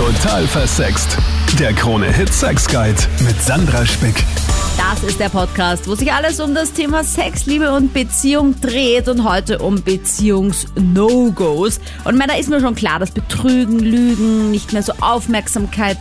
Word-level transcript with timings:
Total 0.00 0.46
versext. 0.46 1.18
Der 1.58 1.74
Krone-Hit 1.74 2.32
Sex 2.32 2.66
Guide 2.66 2.96
mit 3.26 3.38
Sandra 3.42 3.84
Spick. 3.84 4.24
Das 4.78 5.02
ist 5.02 5.20
der 5.20 5.28
Podcast, 5.28 5.86
wo 5.86 5.94
sich 5.94 6.10
alles 6.10 6.40
um 6.40 6.54
das 6.54 6.72
Thema 6.72 7.04
Sex, 7.04 7.44
Liebe 7.44 7.70
und 7.74 7.92
Beziehung 7.92 8.58
dreht 8.62 9.08
und 9.08 9.28
heute 9.28 9.58
um 9.58 9.82
Beziehungs-No-Gos. 9.82 11.80
Und 12.04 12.16
Männer 12.16 12.38
ist 12.38 12.48
mir 12.48 12.62
schon 12.62 12.74
klar, 12.74 12.98
dass 12.98 13.10
Betrügen, 13.10 13.78
Lügen, 13.78 14.50
nicht 14.50 14.72
mehr 14.72 14.82
so 14.82 14.94
Aufmerksamkeit 15.02 15.98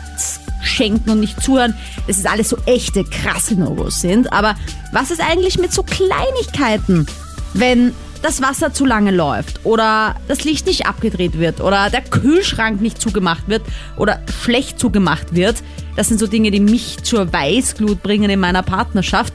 schenken 0.64 1.10
und 1.10 1.20
nicht 1.20 1.44
zuhören, 1.44 1.74
dass 2.08 2.20
es 2.20 2.26
alles 2.26 2.48
so 2.48 2.58
echte, 2.68 3.04
krasse 3.04 3.56
No-Gos 3.56 4.00
sind. 4.00 4.32
Aber 4.32 4.56
was 4.94 5.12
ist 5.12 5.20
eigentlich 5.20 5.60
mit 5.60 5.74
so 5.74 5.84
Kleinigkeiten, 5.84 7.06
wenn 7.54 7.94
das 8.22 8.42
Wasser 8.42 8.74
zu 8.74 8.86
lange 8.86 9.12
läuft 9.12 9.66
oder 9.66 10.16
das 10.28 10.44
Licht 10.44 10.66
nicht 10.66 10.86
abgedreht 10.86 11.40
wird 11.40 11.62
oder 11.62 11.90
der 11.90 12.02
Kühlschrank 12.02 12.82
nicht 12.82 13.02
zugemacht 13.02 13.48
wird 13.48 13.64
oder 13.98 14.22
schlecht 14.42 14.80
zugemacht 14.80 15.36
wird. 15.36 15.58
Das 15.96 16.10
sind 16.10 16.20
so 16.20 16.28
Dinge, 16.28 16.52
die 16.52 16.60
mich 16.60 17.04
zur 17.04 17.32
Weißglut 17.32 18.04
bringen 18.04 18.30
in 18.30 18.40
meiner 18.40 18.64
Partnerschaft. 18.64 19.34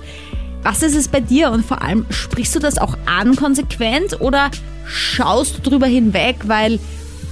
Was 0.62 0.82
ist 0.82 0.96
es 0.96 1.08
bei 1.08 1.20
dir 1.20 1.50
und 1.50 1.64
vor 1.64 1.82
allem 1.82 2.06
sprichst 2.10 2.54
du 2.54 2.58
das 2.58 2.78
auch 2.78 2.96
an 3.06 3.36
konsequent 3.36 4.20
oder 4.20 4.50
schaust 4.86 5.58
du 5.58 5.70
drüber 5.70 5.86
hinweg, 5.86 6.36
weil 6.46 6.78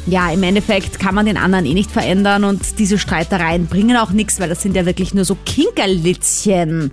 ja, 0.06 0.30
im 0.30 0.42
Endeffekt 0.42 0.98
kann 0.98 1.14
man 1.14 1.26
den 1.26 1.36
anderen 1.36 1.64
eh 1.64 1.74
nicht 1.74 1.90
verändern 1.90 2.44
und 2.44 2.78
diese 2.78 2.98
Streitereien 2.98 3.66
bringen 3.66 3.96
auch 3.96 4.10
nichts, 4.10 4.40
weil 4.40 4.48
das 4.48 4.60
sind 4.60 4.74
ja 4.74 4.84
wirklich 4.84 5.14
nur 5.14 5.24
so 5.24 5.36
Kinkerlitzchen. 5.46 6.90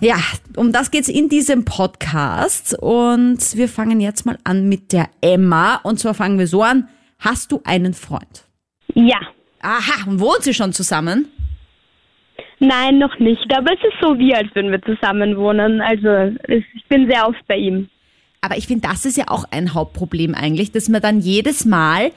Ja, 0.00 0.16
um 0.56 0.72
das 0.72 0.90
geht's 0.90 1.08
in 1.08 1.28
diesem 1.28 1.64
Podcast 1.64 2.76
und 2.78 3.38
wir 3.56 3.68
fangen 3.68 4.00
jetzt 4.00 4.26
mal 4.26 4.38
an 4.44 4.68
mit 4.68 4.92
der 4.92 5.08
Emma 5.22 5.76
und 5.76 5.98
zwar 5.98 6.12
fangen 6.14 6.38
wir 6.38 6.46
so 6.46 6.62
an. 6.62 6.88
Hast 7.18 7.50
du 7.50 7.62
einen 7.64 7.94
Freund? 7.94 8.44
Ja. 8.94 9.18
Aha, 9.62 10.08
und 10.08 10.20
wohnt 10.20 10.42
sie 10.42 10.52
schon 10.52 10.72
zusammen? 10.74 11.28
Nein, 12.58 12.98
noch 12.98 13.18
nicht. 13.18 13.46
Aber 13.56 13.72
es 13.72 13.78
ist 13.80 13.96
so 14.02 14.18
wie, 14.18 14.34
als 14.34 14.54
würden 14.54 14.70
wir 14.70 14.82
zusammen 14.82 15.36
wohnen. 15.38 15.80
Also 15.80 16.08
es- 16.44 16.64
ich 16.74 16.84
bin 16.88 17.08
sehr 17.10 17.26
oft 17.26 17.46
bei 17.48 17.56
ihm. 17.56 17.88
Aber 18.42 18.56
ich 18.58 18.66
finde, 18.66 18.86
das 18.88 19.06
ist 19.06 19.16
ja 19.16 19.24
auch 19.28 19.44
ein 19.50 19.72
Hauptproblem 19.74 20.34
eigentlich, 20.34 20.72
dass 20.72 20.88
man 20.90 21.00
dann 21.02 21.20
jedes 21.20 21.64
Mal 21.64 22.12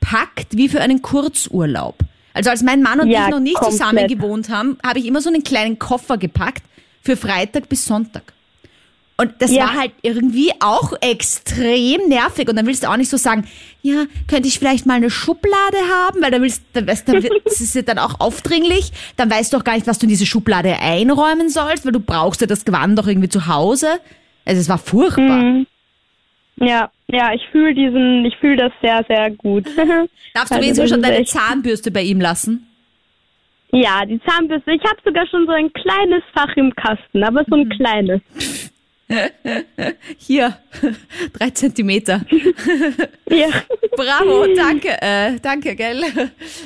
packt 0.00 0.56
wie 0.56 0.68
für 0.70 0.80
einen 0.80 1.02
Kurzurlaub. 1.02 1.98
Also 2.32 2.48
als 2.50 2.62
mein 2.62 2.80
Mann 2.82 3.00
und 3.00 3.08
Ja, 3.10 3.24
ich 3.26 3.30
noch 3.30 3.40
nicht 3.40 3.54
komplett. 3.56 3.78
zusammen 3.78 4.08
gewohnt 4.08 4.48
haben, 4.48 4.78
habe 4.84 4.98
ich 4.98 5.06
immer 5.06 5.20
so 5.20 5.28
einen 5.28 5.42
kleinen 5.44 5.78
Koffer 5.78 6.16
gepackt 6.16 6.62
für 7.02 7.16
Freitag 7.16 7.68
bis 7.68 7.84
Sonntag. 7.84 8.32
Und 9.16 9.34
das 9.40 9.50
Ja. 9.52 9.64
war 9.64 9.74
halt 9.74 9.92
irgendwie 10.00 10.50
auch 10.60 10.94
extrem 11.02 12.08
nervig. 12.08 12.48
Und 12.48 12.56
dann 12.56 12.66
willst 12.66 12.84
du 12.84 12.88
auch 12.88 12.96
nicht 12.96 13.10
so 13.10 13.18
sagen, 13.18 13.46
ja, 13.82 14.04
könnte 14.28 14.48
ich 14.48 14.58
vielleicht 14.58 14.86
mal 14.86 14.94
eine 14.94 15.10
Schublade 15.10 15.76
haben? 15.92 16.22
Weil 16.22 16.30
da 16.30 16.40
willst 16.40 16.62
dann, 16.72 16.86
weißt, 16.86 17.06
dann 17.06 17.22
wird, 17.22 17.34
das 17.44 17.60
ist 17.60 17.74
ja 17.74 17.82
dann 17.82 17.98
auch 17.98 18.18
aufdringlich. 18.18 18.92
Dann 19.16 19.30
weißt 19.30 19.52
du 19.52 19.58
auch 19.58 19.64
gar 19.64 19.74
nicht, 19.74 19.86
was 19.86 19.98
du 19.98 20.06
in 20.06 20.10
diese 20.10 20.24
Schublade 20.24 20.78
einräumen 20.80 21.50
sollst, 21.50 21.84
weil 21.84 21.92
du 21.92 22.00
brauchst 22.00 22.40
ja 22.40 22.46
das 22.46 22.64
Gewand 22.64 22.98
doch 22.98 23.06
irgendwie 23.06 23.28
zu 23.28 23.46
Hause. 23.46 24.00
Also 24.46 24.58
es 24.62 24.70
war 24.70 24.78
furchtbar. 24.78 25.36
Mhm. 25.42 25.66
Ja, 26.56 26.90
ja, 27.08 27.32
ich 27.34 27.42
fühle 27.52 27.74
diesen, 27.74 28.24
ich 28.24 28.36
fühle 28.38 28.56
das 28.56 28.72
sehr, 28.82 29.04
sehr 29.06 29.30
gut. 29.32 29.66
Darfst 29.76 30.50
du 30.50 30.54
Also 30.54 30.54
wenigstens 30.56 30.90
schon 30.90 31.02
deine 31.02 31.24
Zahnbürste 31.26 31.90
bei 31.90 32.02
ihm 32.02 32.20
lassen? 32.22 32.66
Ja, 33.72 34.04
die 34.04 34.20
Zahnbürste. 34.26 34.72
Ich 34.72 34.82
habe 34.82 34.96
sogar 35.04 35.26
schon 35.28 35.46
so 35.46 35.52
ein 35.52 35.72
kleines 35.72 36.22
Fach 36.34 36.54
im 36.56 36.74
Kasten, 36.74 37.22
aber 37.22 37.44
so 37.48 37.54
ein 37.56 37.64
Mhm. 37.68 37.70
kleines. 37.70 38.20
Hier, 40.18 40.56
drei 41.32 41.50
Zentimeter. 41.50 42.22
Ja. 43.32 43.46
Bravo, 43.96 44.44
danke, 44.56 44.88
äh, 45.00 45.38
danke, 45.40 45.76
gell? 45.76 46.02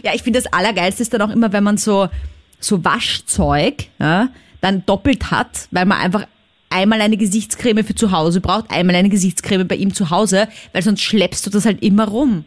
Ja, 0.03 0.13
ich 0.15 0.23
finde 0.23 0.39
das 0.41 0.51
Allergeilste 0.51 1.03
ist 1.03 1.13
dann 1.13 1.21
auch 1.21 1.29
immer, 1.31 1.53
wenn 1.53 1.63
man 1.63 1.77
so, 1.77 2.09
so 2.59 2.83
Waschzeug 2.83 3.75
ja, 3.99 4.29
dann 4.63 4.83
doppelt 4.87 5.31
hat, 5.31 5.69
weil 5.73 5.85
man 5.85 5.99
einfach 6.01 6.27
einmal 6.71 7.03
eine 7.03 7.19
Gesichtscreme 7.19 7.85
für 7.85 7.95
zu 7.95 8.13
Hause 8.13 8.41
braucht, 8.41 8.71
einmal 8.71 8.97
eine 8.97 9.11
Gesichtscreme 9.11 9.69
bei 9.69 9.75
ihm 9.77 9.93
zu 9.93 10.09
Hause, 10.09 10.49
weil 10.73 10.81
sonst 10.81 11.03
schleppst 11.03 11.47
du 11.47 11.51
das 11.51 11.67
halt 11.67 11.83
immer 11.83 12.09
rum. 12.09 12.45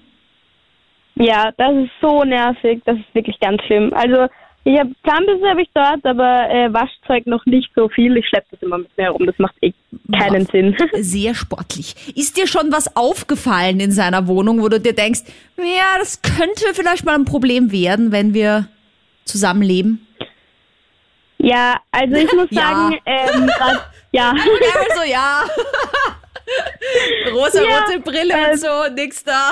ja, 1.16 1.52
das 1.58 1.76
ist 1.76 1.92
so 2.02 2.24
nervig. 2.24 2.82
Das 2.86 2.98
ist 2.98 3.14
wirklich 3.14 3.40
ganz 3.40 3.62
schlimm. 3.68 3.94
Also 3.94 4.28
ich 4.68 4.78
habe 4.78 4.92
Zahnbürste 5.06 5.48
habe 5.50 5.62
ich 5.62 5.70
dort, 5.74 6.06
aber 6.06 6.50
äh, 6.50 6.74
Waschzeug 6.74 7.26
noch 7.26 7.46
nicht 7.46 7.72
so 7.74 7.88
viel. 7.88 8.18
Ich 8.18 8.28
schleppe 8.28 8.48
das 8.52 8.62
immer 8.62 8.78
mit 8.80 8.96
mir 8.98 9.06
herum. 9.06 9.26
Das 9.26 9.40
macht 9.40 9.56
eh 9.62 9.74
keinen 10.12 10.44
Boah. 10.44 10.52
Sinn. 10.52 10.76
Sehr 11.02 11.34
sportlich. 11.36 11.96
Ist 12.16 12.36
dir 12.36 12.48
schon 12.48 12.70
was 12.72 12.94
aufgefallen 12.98 13.80
in 13.80 13.92
seiner 13.94 14.28
Wohnung, 14.28 14.62
wo 14.62 14.68
du 14.68 14.80
dir 14.82 14.92
denkst, 14.94 15.22
ja, 15.58 15.98
das 16.00 16.22
könnte 16.22 16.74
vielleicht 16.74 17.06
mal 17.06 17.16
ein 17.16 17.24
Problem 17.24 17.72
werden, 17.72 18.12
wenn 18.12 18.34
wir 18.34 18.68
zusammenleben? 19.24 20.06
Ja, 21.38 21.78
also 21.92 22.16
ich 22.16 22.34
muss 22.34 22.48
Ja. 22.52 22.62
sagen, 22.62 22.98
ähm, 23.06 23.50
ja. 24.12 24.34
Ja, 24.34 24.34
also 24.90 25.10
ja. 25.10 25.44
Rosa-rote 27.32 27.94
Ja, 27.94 28.00
Brille 28.04 28.34
ähm, 28.34 28.52
und 28.52 28.60
so, 28.60 28.94
nix 28.94 29.24
da. 29.24 29.52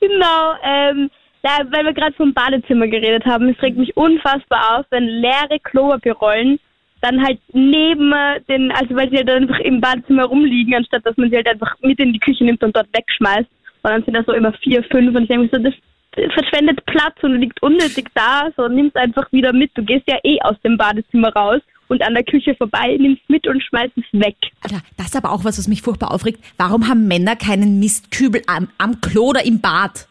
genau, 0.00 0.54
ähm, 0.62 1.10
da, 1.46 1.64
weil 1.70 1.84
wir 1.84 1.94
gerade 1.94 2.14
vom 2.16 2.34
Badezimmer 2.34 2.88
geredet 2.88 3.24
haben, 3.24 3.48
es 3.48 3.62
regt 3.62 3.78
mich 3.78 3.96
unfassbar 3.96 4.78
auf, 4.78 4.86
wenn 4.90 5.06
leere 5.06 5.60
Klopapierrollen 5.62 6.58
dann 7.02 7.22
halt 7.22 7.38
neben 7.52 8.12
äh, 8.12 8.40
den, 8.48 8.72
also 8.72 8.94
weil 8.96 9.10
sie 9.10 9.18
halt 9.18 9.30
einfach 9.30 9.58
im 9.60 9.80
Badezimmer 9.80 10.24
rumliegen, 10.24 10.74
anstatt 10.74 11.06
dass 11.06 11.16
man 11.16 11.30
sie 11.30 11.36
halt 11.36 11.48
einfach 11.48 11.74
mit 11.80 11.98
in 12.00 12.12
die 12.12 12.18
Küche 12.18 12.44
nimmt 12.44 12.62
und 12.62 12.74
dort 12.74 12.88
wegschmeißt. 12.92 13.48
Und 13.82 13.90
dann 13.90 14.02
sind 14.02 14.14
da 14.14 14.24
so 14.24 14.32
immer 14.32 14.52
vier, 14.54 14.82
fünf 14.90 15.14
und 15.14 15.22
ich 15.22 15.28
denke 15.28 15.44
mir 15.44 15.50
so, 15.52 15.62
das 15.62 16.32
verschwendet 16.32 16.84
Platz 16.86 17.22
und 17.22 17.38
liegt 17.38 17.62
unnötig 17.62 18.08
da, 18.14 18.48
so 18.56 18.66
nimm's 18.68 18.94
einfach 18.96 19.30
wieder 19.30 19.52
mit. 19.52 19.70
Du 19.74 19.84
gehst 19.84 20.04
ja 20.08 20.16
eh 20.24 20.38
aus 20.42 20.56
dem 20.64 20.76
Badezimmer 20.76 21.32
raus 21.32 21.60
und 21.88 22.02
an 22.02 22.14
der 22.14 22.24
Küche 22.24 22.54
vorbei, 22.56 22.96
nimm's 22.98 23.20
mit 23.28 23.46
und 23.46 23.62
schmeißt 23.62 23.92
es 23.96 24.20
weg. 24.20 24.36
Alter, 24.62 24.80
das 24.96 25.06
ist 25.06 25.16
aber 25.16 25.30
auch 25.30 25.44
was, 25.44 25.58
was 25.58 25.68
mich 25.68 25.82
furchtbar 25.82 26.12
aufregt. 26.12 26.42
Warum 26.56 26.88
haben 26.88 27.06
Männer 27.06 27.36
keinen 27.36 27.78
Mistkübel 27.78 28.42
am, 28.46 28.68
am 28.78 29.00
Klo 29.00 29.26
oder 29.26 29.44
im 29.44 29.60
Bad? 29.60 30.08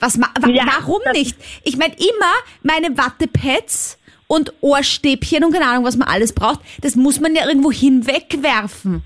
Was, 0.00 0.16
ma 0.18 0.28
wa 0.40 0.48
Ja, 0.48 0.64
warum 0.66 1.00
nicht? 1.12 1.36
Ich 1.62 1.76
meine 1.76 1.94
immer 1.94 2.32
meine 2.62 2.96
Wattepads 2.98 3.98
und 4.26 4.52
Ohrstäbchen 4.60 5.44
und 5.44 5.52
keine 5.52 5.66
Ahnung, 5.66 5.84
was 5.84 5.96
man 5.96 6.08
alles 6.08 6.32
braucht. 6.32 6.60
Das 6.82 6.96
muss 6.96 7.20
man 7.20 7.34
ja 7.34 7.46
irgendwo 7.46 7.70
hinwegwerfen. 7.72 9.02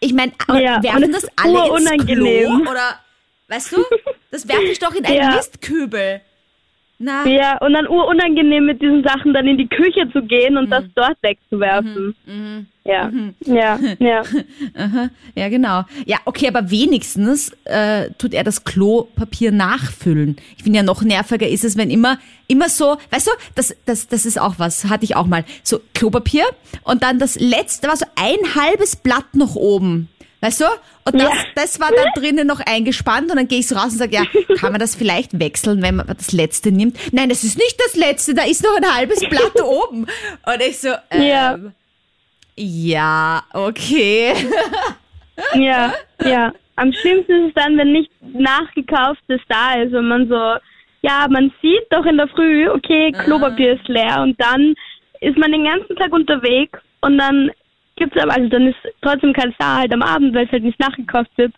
Ich 0.00 0.12
meine, 0.12 0.32
Ja, 0.48 0.82
werfen 0.82 1.12
das 1.12 1.26
alle 1.36 1.78
ins. 1.78 2.06
Klo? 2.06 2.70
Oder, 2.70 2.98
weißt 3.48 3.72
du, 3.72 3.84
das 4.30 4.46
werfe 4.46 4.64
ich 4.64 4.78
doch 4.78 4.92
in 4.94 5.04
einen 5.06 5.16
Ja. 5.16 5.36
Mistkübel. 5.36 6.20
Na, 6.98 7.26
Ja, 7.26 7.58
und 7.58 7.74
dann 7.74 7.86
urunangenehm 7.88 8.64
mit 8.64 8.80
diesen 8.80 9.02
Sachen 9.04 9.34
dann 9.34 9.46
in 9.46 9.58
die 9.58 9.68
Küche 9.68 10.10
zu 10.12 10.22
gehen 10.22 10.56
und 10.56 10.70
das 10.70 10.84
dort 10.94 11.16
wegzuwerfen. 11.22 12.14
Ja, 12.84 13.10
ja, 13.44 13.78
ja. 13.98 14.22
Aha, 14.74 15.10
ja, 15.34 15.48
genau. 15.48 15.82
Ja, 16.06 16.18
okay, 16.24 16.48
aber 16.48 16.70
wenigstens 16.70 17.54
äh, 17.64 18.10
tut 18.16 18.32
er 18.32 18.44
das 18.44 18.64
Klopapier 18.64 19.52
nachfüllen. 19.52 20.36
Ich 20.56 20.62
finde 20.62 20.78
ja 20.78 20.82
noch 20.82 21.02
nerviger 21.02 21.48
ist 21.48 21.64
es, 21.64 21.76
wenn 21.76 21.90
immer, 21.90 22.18
immer 22.46 22.68
so, 22.68 22.96
weißt 23.10 23.26
du, 23.26 23.30
das, 23.54 23.76
das, 23.84 24.08
das 24.08 24.24
ist 24.24 24.40
auch 24.40 24.54
was, 24.58 24.86
hatte 24.86 25.04
ich 25.04 25.16
auch 25.16 25.26
mal. 25.26 25.44
So 25.62 25.80
Klopapier 25.94 26.44
und 26.84 27.02
dann 27.02 27.18
das 27.18 27.38
letzte 27.38 27.88
war 27.88 27.96
so 27.96 28.06
ein 28.14 28.54
halbes 28.54 28.96
Blatt 28.96 29.34
noch 29.34 29.54
oben. 29.56 30.08
Weißt 30.40 30.60
du? 30.60 30.64
Und 31.04 31.14
das, 31.14 31.22
Ja. 31.22 31.44
das 31.54 31.80
war 31.80 31.88
dann 31.90 32.12
drinnen 32.14 32.46
noch 32.46 32.60
eingespannt 32.60 33.30
und 33.30 33.36
dann 33.36 33.48
gehe 33.48 33.60
ich 33.60 33.68
so 33.68 33.74
raus 33.74 33.92
und 33.92 33.98
sage, 33.98 34.16
ja, 34.16 34.24
kann 34.58 34.72
man 34.72 34.80
das 34.80 34.94
vielleicht 34.94 35.38
wechseln, 35.40 35.82
wenn 35.82 35.96
man 35.96 36.06
das 36.06 36.32
letzte 36.32 36.70
nimmt? 36.72 36.96
Nein, 37.12 37.28
das 37.30 37.42
ist 37.42 37.56
nicht 37.56 37.76
das 37.86 37.96
letzte, 37.96 38.34
da 38.34 38.42
ist 38.44 38.62
noch 38.62 38.76
ein 38.76 38.94
halbes 38.96 39.20
Blatt 39.20 39.60
oben. 39.62 40.02
Und 40.46 40.60
ich 40.60 40.78
so, 40.78 40.88
ähm, 41.10 41.22
Ja. 41.22 41.58
ja, 42.56 43.42
okay. 43.52 44.34
Ja, 45.54 45.92
ja. 46.24 46.52
Am 46.76 46.92
schlimmsten 46.92 47.32
ist 47.44 47.48
es 47.48 47.54
dann, 47.62 47.76
wenn 47.76 47.92
nicht 47.92 48.10
nachgekauftes 48.22 49.40
da 49.48 49.74
ist 49.82 49.94
und 49.94 50.08
man 50.08 50.28
so, 50.28 50.34
ja, 51.02 51.26
man 51.28 51.52
sieht 51.62 51.84
doch 51.90 52.04
in 52.06 52.16
der 52.16 52.28
Früh, 52.28 52.68
okay, 52.68 53.12
Klopapier 53.12 53.74
ist 53.74 53.86
leer 53.88 54.22
und 54.22 54.38
dann 54.40 54.74
ist 55.20 55.36
man 55.38 55.52
den 55.52 55.64
ganzen 55.64 55.94
Tag 55.96 56.12
unterwegs 56.12 56.78
und 57.02 57.18
dann 57.18 57.50
gibt's 57.96 58.16
aber, 58.20 58.34
also 58.34 58.48
dann 58.48 58.68
ist 58.68 58.76
trotzdem 59.02 59.32
keins 59.32 59.54
da 59.58 59.78
halt 59.78 59.92
am 59.92 60.02
Abend, 60.02 60.34
weil 60.34 60.46
es 60.46 60.52
halt 60.52 60.64
nicht 60.64 60.78
nachgekauft 60.78 61.30
wird. 61.36 61.52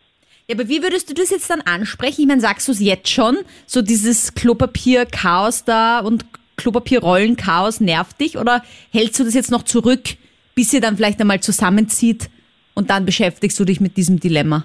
Ja, 0.49 0.57
aber 0.57 0.69
wie 0.69 0.83
würdest 0.83 1.11
du 1.11 1.15
das 1.15 1.31
jetzt 1.31 1.51
dann 1.51 1.61
ansprechen? 1.61 2.23
Ich 2.23 2.27
meine, 2.27 2.41
sagst 2.41 2.69
du 2.69 2.73
es 2.73 2.81
jetzt 2.81 3.11
schon? 3.11 3.37
So 3.67 3.83
dieses 3.83 4.35
Klopapier-Chaos 4.35 5.65
da 5.65 6.01
und 6.01 6.25
Klopapierrollen-Chaos 6.57 7.81
nervt 7.81 8.21
dich? 8.21 8.39
Oder 8.39 8.63
hältst 8.91 9.21
du 9.21 9.25
das 9.25 9.35
jetzt 9.35 9.51
noch 9.51 9.63
zurück, 9.63 10.17
bis 10.55 10.73
ihr 10.73 10.81
dann 10.81 10.97
vielleicht 10.97 11.21
einmal 11.21 11.41
zusammenzieht 11.41 12.31
und 12.75 12.91
dann 12.91 13.05
beschäftigst 13.05 13.59
du 13.61 13.65
dich 13.65 13.81
mit 13.81 13.97
diesem 13.97 14.21
Dilemma? 14.21 14.65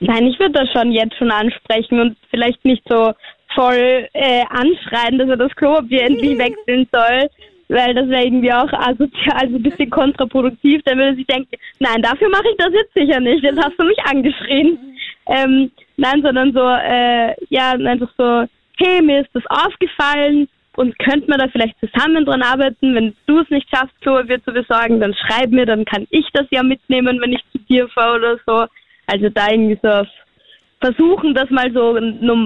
Nein, 0.00 0.26
ich 0.26 0.38
würde 0.38 0.52
das 0.52 0.68
schon 0.72 0.92
jetzt 0.92 1.16
schon 1.16 1.30
ansprechen 1.30 2.00
und 2.00 2.16
vielleicht 2.30 2.64
nicht 2.64 2.82
so 2.88 3.12
voll 3.54 4.08
äh, 4.12 4.42
anschreien, 4.50 5.18
dass 5.18 5.28
er 5.28 5.36
das 5.36 5.54
Klopapier 5.54 6.02
endlich 6.02 6.36
wechseln 6.38 6.86
soll, 6.92 7.30
weil 7.68 7.94
das 7.94 8.08
wäre 8.08 8.24
irgendwie 8.24 8.52
auch 8.52 8.72
asozial, 8.72 9.36
also 9.36 9.56
ein 9.56 9.62
bisschen 9.62 9.90
kontraproduktiv. 9.90 10.82
Dann 10.84 10.98
würde 10.98 11.16
sich 11.16 11.26
denken, 11.26 11.56
nein, 11.78 12.02
dafür 12.02 12.28
mache 12.28 12.48
ich 12.50 12.56
das 12.58 12.72
jetzt 12.72 12.94
sicher 12.94 13.20
nicht, 13.20 13.42
jetzt 13.42 13.62
hast 13.62 13.78
du 13.78 13.84
mich 13.84 13.98
angeschrien. 14.04 14.78
Ähm, 15.26 15.70
nein, 15.96 16.22
sondern 16.22 16.52
so, 16.52 16.60
äh, 16.60 17.34
ja, 17.48 17.72
einfach 17.72 18.10
so, 18.18 18.46
hey, 18.76 19.02
mir 19.02 19.20
ist 19.20 19.30
das 19.32 19.44
aufgefallen 19.48 20.48
und 20.76 20.98
könnte 20.98 21.28
man 21.30 21.38
da 21.38 21.48
vielleicht 21.48 21.76
zusammen 21.80 22.24
dran 22.24 22.42
arbeiten. 22.42 22.94
Wenn 22.94 23.14
du 23.26 23.40
es 23.40 23.50
nicht 23.50 23.68
schaffst, 23.70 23.98
Klopapier 24.00 24.42
zu 24.44 24.52
besorgen, 24.52 25.00
dann 25.00 25.14
schreib 25.14 25.50
mir, 25.50 25.66
dann 25.66 25.84
kann 25.84 26.06
ich 26.10 26.26
das 26.32 26.46
ja 26.50 26.62
mitnehmen, 26.62 27.20
wenn 27.20 27.32
ich 27.32 27.42
zu 27.52 27.58
dir 27.58 27.88
fahre 27.88 28.16
oder 28.18 28.38
so. 28.46 28.66
Also 29.06 29.28
da 29.28 29.50
irgendwie 29.50 29.78
so 29.82 30.04
versuchen, 30.80 31.34
das 31.34 31.48
mal 31.50 31.72
so, 31.72 31.94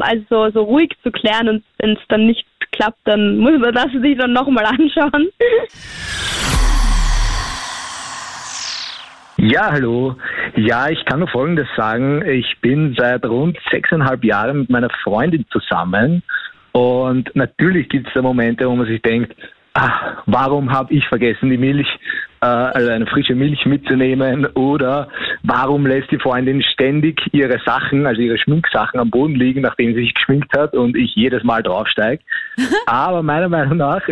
also 0.01 0.25
so, 0.29 0.51
so 0.51 0.63
ruhig 0.63 0.91
zu 1.03 1.11
klären 1.11 1.49
und 1.49 1.65
wenn 1.79 1.93
es 1.93 2.03
dann 2.09 2.27
nicht 2.27 2.45
klappt, 2.79 2.99
dann 3.05 3.39
muss 3.39 3.59
man 3.59 3.75
das 3.75 3.91
sich 3.93 4.17
dann 4.17 4.33
nochmal 4.33 4.65
anschauen. 4.65 5.29
Ja, 9.37 9.71
hallo. 9.71 10.17
Ja, 10.57 10.89
ich 10.89 11.05
kann 11.05 11.21
nur 11.21 11.29
Folgendes 11.29 11.69
sagen. 11.77 12.27
Ich 12.27 12.61
bin 12.61 12.95
seit 12.99 13.25
rund 13.25 13.57
sechseinhalb 13.71 14.25
Jahren 14.25 14.61
mit 14.61 14.71
meiner 14.71 14.91
Freundin 15.05 15.45
zusammen 15.51 16.23
und 16.73 17.35
natürlich 17.35 17.89
gibt 17.89 18.09
es 18.09 18.15
da 18.15 18.23
Momente, 18.23 18.69
wo 18.69 18.75
man 18.75 18.87
sich 18.87 19.01
denkt, 19.03 19.35
ach, 19.79 20.23
warum 20.27 20.73
habe 20.73 20.93
ich 20.93 21.07
vergessen, 21.07 21.51
die 21.51 21.57
Milch, 21.57 21.87
äh, 22.41 22.47
also 22.47 22.91
eine 22.91 23.07
frische 23.07 23.35
Milch 23.35 23.65
mitzunehmen? 23.65 24.47
Oder 24.55 25.09
warum 25.43 25.87
lässt 25.87 26.11
die 26.11 26.19
Freundin 26.19 26.63
ständig 26.63 27.21
ihre 27.33 27.61
Sachen, 27.65 28.07
also 28.07 28.21
ihre 28.21 28.39
Schminksachen 28.39 28.99
am 28.99 29.11
Boden 29.11 29.35
liegen, 29.35 29.63
nachdem 29.63 29.95
sie 29.95 30.01
sich 30.01 30.15
geschminkt 30.15 30.57
hat 30.57 30.75
und 30.75 30.97
ich 30.97 31.15
jedes 31.15 31.45
Mal 31.45 31.63
draufsteige? 31.63 32.23
Aber 32.87 33.23
meiner 33.23 33.49
Meinung 33.49 33.79
nach 33.79 34.03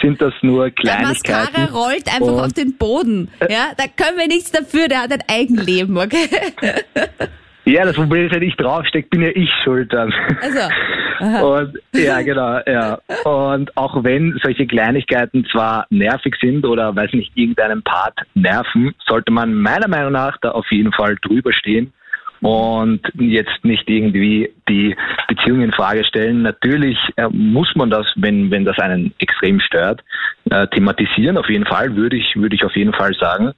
sind 0.00 0.20
das 0.22 0.34
nur 0.42 0.70
Kleinigkeiten. 0.70 1.52
Der 1.52 1.62
Mascara 1.62 1.86
rollt 1.86 2.06
einfach 2.14 2.44
auf 2.44 2.52
den 2.52 2.76
Boden. 2.76 3.28
Ja, 3.40 3.72
da 3.76 3.84
können 3.96 4.18
wir 4.18 4.28
nichts 4.28 4.52
dafür, 4.52 4.88
der 4.88 5.02
hat 5.02 5.12
ein 5.12 5.24
Eigenleben, 5.28 5.96
okay? 5.98 6.28
Ja, 7.66 7.84
das 7.84 7.96
Problem 7.96 8.26
ist, 8.26 8.34
wenn 8.34 8.42
ich 8.42 8.54
draufstecke, 8.56 9.08
bin 9.08 9.22
ja 9.22 9.30
ich 9.34 9.50
schuld 9.64 9.92
dann. 9.92 10.12
Also. 10.40 11.46
Und 11.46 11.78
ja, 11.94 12.20
genau, 12.20 12.60
ja. 12.66 12.98
Und 13.24 13.74
auch 13.76 14.04
wenn 14.04 14.38
solche 14.42 14.66
Kleinigkeiten 14.66 15.46
zwar 15.50 15.86
nervig 15.90 16.36
sind 16.40 16.64
oder 16.66 16.94
weiß 16.94 17.12
nicht, 17.14 17.32
irgendeinen 17.34 17.82
Part 17.82 18.18
nerven, 18.34 18.94
sollte 19.06 19.32
man 19.32 19.54
meiner 19.54 19.88
Meinung 19.88 20.12
nach 20.12 20.36
da 20.42 20.50
auf 20.50 20.66
jeden 20.70 20.92
Fall 20.92 21.16
drüber 21.22 21.52
stehen 21.52 21.92
und 22.42 23.00
jetzt 23.14 23.64
nicht 23.64 23.88
irgendwie 23.88 24.52
die 24.68 24.94
Beziehung 25.26 25.62
in 25.62 25.72
Frage 25.72 26.04
stellen. 26.04 26.42
Natürlich 26.42 26.98
äh, 27.16 27.28
muss 27.30 27.74
man 27.74 27.90
das, 27.90 28.06
wenn, 28.16 28.50
wenn 28.50 28.64
das 28.64 28.78
einen 28.78 29.14
extrem 29.18 29.58
stört, 29.58 30.04
äh, 30.50 30.66
thematisieren. 30.68 31.38
Auf 31.38 31.48
jeden 31.48 31.66
Fall 31.66 31.96
würde 31.96 32.16
ich, 32.16 32.36
würde 32.36 32.54
ich 32.54 32.64
auf 32.64 32.76
jeden 32.76 32.92
Fall 32.92 33.14
sagen 33.14 33.52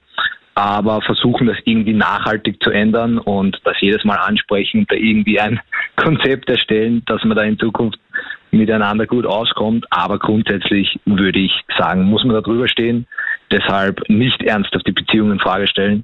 aber 0.59 1.01
versuchen 1.01 1.47
das 1.47 1.55
irgendwie 1.63 1.93
nachhaltig 1.93 2.61
zu 2.61 2.69
ändern 2.69 3.17
und 3.17 3.57
das 3.63 3.79
jedes 3.79 4.03
Mal 4.03 4.17
ansprechen 4.17 4.79
und 4.81 4.91
da 4.91 4.95
irgendwie 4.95 5.39
ein 5.39 5.61
Konzept 5.95 6.49
erstellen, 6.49 7.01
dass 7.05 7.23
man 7.23 7.37
da 7.37 7.43
in 7.43 7.57
Zukunft 7.57 7.97
miteinander 8.51 9.07
gut 9.07 9.25
auskommt. 9.25 9.85
Aber 9.89 10.19
grundsätzlich 10.19 10.99
würde 11.05 11.39
ich 11.39 11.53
sagen, 11.77 12.03
muss 12.03 12.25
man 12.25 12.33
da 12.33 12.41
drüber 12.41 12.67
stehen. 12.67 13.07
Deshalb 13.49 14.01
nicht 14.09 14.43
ernsthaft 14.43 14.85
die 14.85 14.91
Beziehung 14.91 15.31
in 15.31 15.39
Frage 15.39 15.65
stellen. 15.65 16.03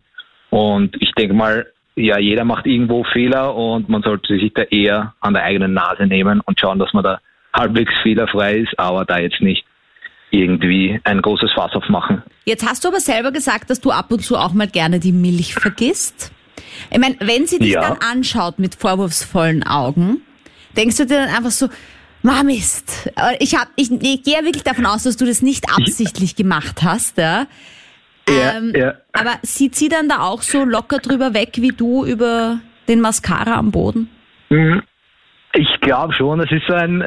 Und 0.52 0.96
ich 1.01 1.12
denke 1.12 1.34
mal, 1.34 1.66
ja, 1.98 2.18
jeder 2.18 2.46
macht 2.46 2.66
irgendwo 2.66 3.04
Fehler 3.04 3.54
und 3.54 3.90
man 3.90 4.04
sollte 4.04 4.38
sich 4.40 4.54
da 4.54 4.62
eher 4.63 5.16
an 5.19 5.34
der 5.34 5.44
eigenen 5.44 5.74
Nase 5.74 6.08
nehmen 6.08 6.40
und 6.40 6.58
schauen, 6.58 6.80
dass 6.80 6.94
man 6.94 7.04
da 7.04 7.19
halbwegs 7.54 7.94
fehlerfrei 8.04 8.56
ist, 8.60 8.80
aber 8.80 9.04
da 9.04 9.19
jetzt 9.19 9.42
nicht 9.42 9.66
irgendwie 10.42 11.00
ein 11.04 11.22
großes 11.22 11.52
Fass 11.54 11.74
aufmachen. 11.74 12.24
Jetzt 12.46 12.68
hast 12.68 12.84
du 12.84 12.90
aber 12.90 13.00
selber 13.00 13.32
gesagt, 13.32 13.70
dass 13.70 13.82
du 13.82 13.92
ab 13.92 14.12
und 14.12 14.24
zu 14.24 14.38
auch 14.38 14.54
mal 14.54 14.68
gerne 14.68 15.00
die 15.00 15.12
Milch 15.12 15.54
vergisst. 15.54 16.32
Ich 16.92 17.00
meine, 17.00 17.16
wenn 17.20 17.48
sie 17.48 17.60
dich 17.60 17.74
ja. 17.74 17.82
dann 17.82 17.98
anschaut 18.00 18.60
mit 18.60 18.76
vorwurfsvollen 18.76 19.64
Augen, 19.64 20.22
denkst 20.76 20.98
du 20.98 21.06
dir 21.06 21.26
dann 21.26 21.30
einfach 21.30 21.52
so, 21.52 21.70
Mist. 22.44 23.12
Ich, 23.40 23.56
hab, 23.56 23.68
ich, 23.76 23.92
ich 23.92 24.24
gehe 24.24 24.44
wirklich 24.44 24.64
davon 24.64 24.86
aus, 24.86 25.04
dass 25.04 25.16
du 25.16 25.26
das 25.26 25.42
nicht 25.42 25.70
absichtlich 25.70 26.36
gemacht 26.36 26.82
hast, 26.82 27.18
ja? 27.18 27.48
Ja, 28.28 28.58
ähm, 28.58 28.74
ja. 28.76 28.96
Aber 29.14 29.34
sieht 29.44 29.76
sie 29.76 29.90
dann 29.90 30.10
da 30.10 30.22
auch 30.22 30.42
so 30.42 30.64
locker 30.64 30.98
drüber 30.98 31.36
weg 31.36 31.54
wie 31.58 31.70
du 31.70 32.04
über 32.06 32.60
den 32.88 33.00
Mascara 33.02 33.56
am 33.56 33.72
Boden? 33.72 34.10
Ich 35.56 35.80
glaube 35.81 36.13
schon, 36.13 36.40
es 36.42 36.52
ist 36.52 36.68
so 36.68 36.74
ein 36.74 37.04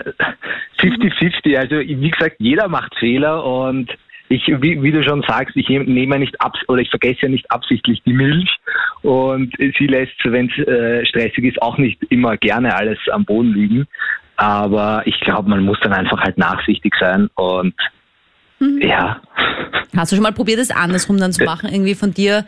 50-50. 0.80 1.56
Also 1.56 1.76
wie 1.80 2.10
gesagt, 2.10 2.36
jeder 2.38 2.68
macht 2.68 2.94
Fehler 2.96 3.44
und 3.44 3.90
ich, 4.30 4.46
wie, 4.46 4.82
wie, 4.82 4.92
du 4.92 5.02
schon 5.02 5.22
sagst, 5.26 5.56
ich 5.56 5.68
nehme 5.68 6.18
nicht 6.18 6.40
ab 6.40 6.54
oder 6.68 6.82
ich 6.82 6.90
vergesse 6.90 7.22
ja 7.22 7.28
nicht 7.28 7.50
absichtlich 7.50 8.02
die 8.04 8.12
Milch 8.12 8.50
und 9.02 9.54
sie 9.58 9.86
lässt, 9.86 10.16
wenn 10.24 10.50
es 10.50 10.66
äh, 10.66 11.06
stressig 11.06 11.44
ist, 11.44 11.62
auch 11.62 11.78
nicht 11.78 11.98
immer 12.10 12.36
gerne 12.36 12.74
alles 12.74 12.98
am 13.10 13.24
Boden 13.24 13.54
liegen. 13.54 13.86
Aber 14.36 15.02
ich 15.06 15.18
glaube, 15.20 15.48
man 15.48 15.64
muss 15.64 15.78
dann 15.82 15.92
einfach 15.92 16.20
halt 16.20 16.36
nachsichtig 16.36 16.94
sein 17.00 17.28
und 17.34 17.74
mhm. 18.60 18.80
ja. 18.82 19.20
Hast 19.96 20.12
du 20.12 20.16
schon 20.16 20.22
mal 20.22 20.32
probiert, 20.32 20.58
es 20.58 20.70
andersrum 20.70 21.18
dann 21.18 21.32
zu 21.32 21.44
machen, 21.44 21.70
irgendwie 21.72 21.94
von 21.94 22.12
dir 22.12 22.44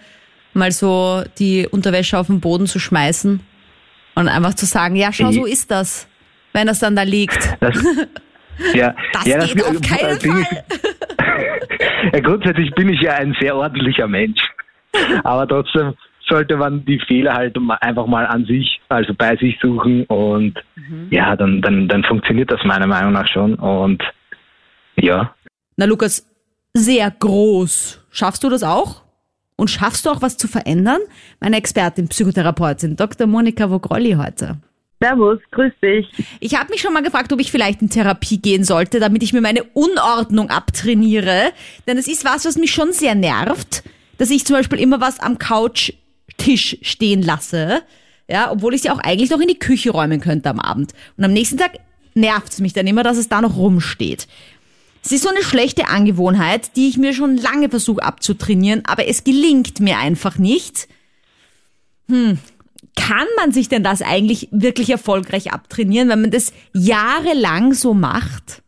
mal 0.53 0.73
so 0.73 1.23
die 1.38 1.67
Unterwäsche 1.70 2.19
auf 2.19 2.26
den 2.26 2.41
Boden 2.41 2.67
zu 2.67 2.79
schmeißen? 2.79 3.41
Und 4.15 4.29
einfach 4.29 4.55
zu 4.55 4.67
sagen, 4.67 4.97
ja, 4.97 5.12
schau, 5.12 5.31
so 5.33 5.47
ist 5.47 5.71
das, 5.71 6.09
wenn 6.53 6.67
das 6.67 6.79
dann 6.81 6.97
da 6.97 7.03
liegt. 7.03 7.57
Das, 7.61 7.85
ja, 8.75 8.95
das 9.12 9.27
ja, 9.27 9.45
geht 9.45 9.61
das, 9.61 9.69
auf 9.69 9.81
keinen 9.81 10.21
Fall. 10.21 10.43
Ich, 10.43 12.12
ja, 12.12 12.21
grundsätzlich 12.21 12.75
bin 12.75 12.89
ich 12.89 13.01
ja 13.01 13.15
ein 13.15 13.37
sehr 13.41 13.57
ordentlicher 13.57 14.09
Mensch. 14.09 14.41
Aber 15.23 15.47
trotzdem 15.47 15.95
sollte 16.29 16.57
man 16.57 16.85
die 16.85 17.01
Fehler 17.07 17.35
halt 17.35 17.57
einfach 17.81 18.07
mal 18.07 18.27
an 18.27 18.45
sich, 18.47 18.81
also 18.89 19.15
bei 19.15 19.37
sich 19.37 19.59
suchen 19.61 20.05
und 20.07 20.55
mhm. 20.77 21.09
ja, 21.11 21.37
dann, 21.37 21.61
dann, 21.61 21.89
dann 21.89 22.05
funktioniert 22.05 22.51
das 22.51 22.65
meiner 22.65 22.87
Meinung 22.87 23.13
nach 23.13 23.27
schon 23.27 23.55
und 23.55 24.03
ja. 24.97 25.35
Na 25.77 25.87
Lukas, 25.87 26.27
sehr 26.73 27.11
groß. 27.11 28.06
Schaffst 28.11 28.45
du 28.45 28.49
das 28.49 28.63
auch? 28.63 29.03
Und 29.61 29.69
schaffst 29.69 30.07
du 30.07 30.11
auch 30.11 30.23
was 30.23 30.39
zu 30.39 30.49
verändern? 30.49 31.03
Meine 31.39 31.59
Expertin, 31.59 32.09
Psychotherapeutin 32.09 32.97
Dr. 32.97 33.27
Monika 33.27 33.69
Vogrolli 33.71 34.12
heute. 34.12 34.57
Servus, 35.03 35.39
grüß 35.51 35.73
dich. 35.83 36.07
Ich 36.41 36.59
habe 36.59 36.71
mich 36.71 36.81
schon 36.81 36.95
mal 36.95 37.03
gefragt, 37.03 37.31
ob 37.31 37.41
ich 37.41 37.53
vielleicht 37.53 37.83
in 37.83 37.91
Therapie 37.91 38.39
gehen 38.39 38.65
sollte, 38.65 39.01
damit 39.01 39.23
ich 39.23 39.35
mir 39.35 39.43
meine 39.43 39.65
Unordnung 39.75 40.49
abtrainiere. 40.49 41.53
Denn 41.87 41.99
es 41.99 42.09
ist 42.09 42.25
was, 42.25 42.47
was 42.47 42.57
mich 42.57 42.73
schon 42.73 42.95
sehr 42.95 43.15
nervt, 43.15 43.83
dass 44.17 44.31
ich 44.31 44.47
zum 44.47 44.57
Beispiel 44.57 44.81
immer 44.81 45.03
was 45.03 45.21
am 45.21 45.39
Couchtisch 45.39 46.79
stehen 46.81 47.21
lasse. 47.21 47.83
Ja, 48.31 48.51
obwohl 48.53 48.73
ich 48.73 48.81
sie 48.81 48.91
auch 48.91 49.01
eigentlich 49.01 49.29
noch 49.29 49.41
in 49.41 49.49
die 49.49 49.59
Küche 49.59 49.91
räumen 49.91 50.23
könnte 50.23 50.49
am 50.49 50.59
Abend. 50.59 50.95
Und 51.19 51.25
am 51.25 51.35
nächsten 51.35 51.59
Tag 51.59 51.73
nervt 52.15 52.55
es 52.55 52.61
mich 52.61 52.73
dann 52.73 52.87
immer, 52.87 53.03
dass 53.03 53.19
es 53.19 53.29
da 53.29 53.43
noch 53.43 53.59
rumsteht. 53.59 54.27
Es 55.03 55.13
ist 55.13 55.23
so 55.23 55.31
eine 55.31 55.43
schlechte 55.43 55.89
Angewohnheit, 55.89 56.77
die 56.77 56.89
ich 56.89 56.99
mir 56.99 57.15
schon 57.15 57.37
lange 57.37 57.69
versuche 57.71 58.03
abzutrainieren, 58.03 58.83
aber 58.87 59.07
es 59.07 59.25
gelingt 59.25 59.81
mir 59.81 59.99
einfach 59.99 60.39
nicht. 60.39 60.89
Hm, 62.09 62.39
kann 62.97 63.27
man 63.39 63.53
sich 63.53 63.69
denn 63.69 63.83
das 63.83 64.03
eigentlich 64.03 64.49
wirklich 64.51 64.91
erfolgreich 64.91 65.53
abtrainieren, 65.53 66.09
wenn 66.09 66.21
man 66.21 66.31
das 66.31 66.53
jahrelang 66.75 67.73
so 67.73 67.95
macht? 67.95 68.63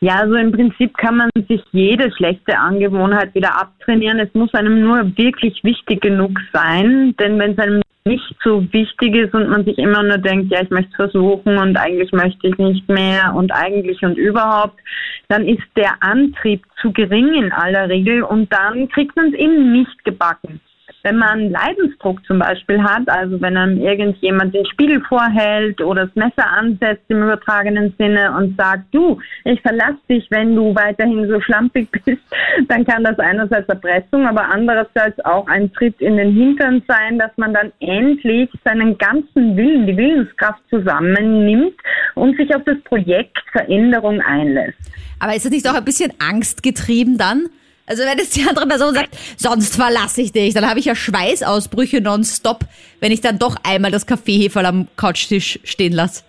Ja, 0.00 0.14
also 0.20 0.34
im 0.34 0.52
Prinzip 0.52 0.96
kann 0.96 1.16
man 1.16 1.30
sich 1.48 1.60
jede 1.72 2.12
schlechte 2.16 2.56
Angewohnheit 2.56 3.34
wieder 3.34 3.60
abtrainieren. 3.60 4.20
Es 4.20 4.32
muss 4.32 4.54
einem 4.54 4.80
nur 4.80 5.16
wirklich 5.16 5.64
wichtig 5.64 6.00
genug 6.00 6.38
sein, 6.52 7.14
denn 7.18 7.38
wenn 7.38 7.52
es 7.52 7.58
einem 7.58 7.82
nicht 8.08 8.34
so 8.42 8.66
wichtig 8.72 9.14
ist 9.14 9.34
und 9.34 9.48
man 9.48 9.64
sich 9.64 9.78
immer 9.78 10.02
nur 10.02 10.18
denkt, 10.18 10.50
ja, 10.50 10.62
ich 10.62 10.70
möchte 10.70 10.90
es 10.90 10.96
versuchen 10.96 11.58
und 11.58 11.76
eigentlich 11.76 12.10
möchte 12.12 12.48
ich 12.48 12.58
nicht 12.58 12.88
mehr 12.88 13.34
und 13.34 13.52
eigentlich 13.52 14.02
und 14.02 14.18
überhaupt, 14.18 14.80
dann 15.28 15.46
ist 15.46 15.62
der 15.76 15.94
Antrieb 16.00 16.64
zu 16.80 16.92
gering 16.92 17.34
in 17.34 17.52
aller 17.52 17.88
Regel 17.88 18.22
und 18.22 18.52
dann 18.52 18.88
kriegt 18.88 19.14
man 19.14 19.28
es 19.28 19.34
eben 19.34 19.72
nicht 19.72 20.04
gebacken. 20.04 20.60
Wenn 21.02 21.16
man 21.16 21.50
Leidensdruck 21.50 22.24
zum 22.26 22.40
Beispiel 22.40 22.82
hat, 22.82 23.08
also 23.08 23.40
wenn 23.40 23.56
einem 23.56 23.80
irgendjemand 23.80 24.54
den 24.54 24.66
Spiegel 24.66 25.00
vorhält 25.08 25.80
oder 25.80 26.06
das 26.06 26.14
Messer 26.16 26.50
ansetzt 26.50 27.04
im 27.08 27.22
übertragenen 27.22 27.94
Sinne 27.98 28.34
und 28.36 28.56
sagt, 28.56 28.84
du, 28.92 29.18
ich 29.44 29.60
verlasse 29.60 29.98
dich, 30.08 30.26
wenn 30.30 30.56
du 30.56 30.74
weiterhin 30.74 31.28
so 31.28 31.40
schlampig 31.40 31.88
bist, 32.04 32.22
dann 32.68 32.84
kann 32.84 33.04
das 33.04 33.18
einerseits 33.18 33.68
Erpressung, 33.68 34.26
aber 34.26 34.48
andererseits 34.50 35.24
auch 35.24 35.46
ein 35.46 35.72
Tritt 35.72 36.00
in 36.00 36.16
den 36.16 36.32
Hintern 36.32 36.82
sein, 36.88 37.18
dass 37.18 37.30
man 37.36 37.54
dann 37.54 37.72
endlich 37.80 38.50
seinen 38.64 38.98
ganzen 38.98 39.56
Willen, 39.56 39.86
die 39.86 39.96
Willenskraft 39.96 40.62
zusammennimmt 40.68 41.74
und 42.14 42.36
sich 42.36 42.54
auf 42.54 42.64
das 42.64 42.80
Projekt 42.82 43.38
Veränderung 43.52 44.20
einlässt. 44.20 44.78
Aber 45.20 45.34
ist 45.34 45.44
das 45.44 45.52
nicht 45.52 45.68
auch 45.68 45.74
ein 45.74 45.84
bisschen 45.84 46.12
angstgetrieben 46.18 47.18
dann? 47.18 47.48
Also 47.88 48.02
wenn 48.04 48.18
jetzt 48.18 48.36
die 48.36 48.46
andere 48.46 48.66
Person 48.66 48.94
sagt, 48.94 49.16
sonst 49.38 49.76
verlasse 49.76 50.20
ich 50.20 50.32
dich, 50.32 50.52
dann 50.52 50.68
habe 50.68 50.78
ich 50.78 50.84
ja 50.84 50.94
Schweißausbrüche 50.94 52.02
nonstop, 52.02 52.66
wenn 53.00 53.12
ich 53.12 53.22
dann 53.22 53.38
doch 53.38 53.56
einmal 53.62 53.90
das 53.90 54.06
Kaffeeheferl 54.06 54.66
am 54.66 54.88
Couchtisch 54.96 55.58
stehen 55.64 55.94
lasse. 55.94 56.22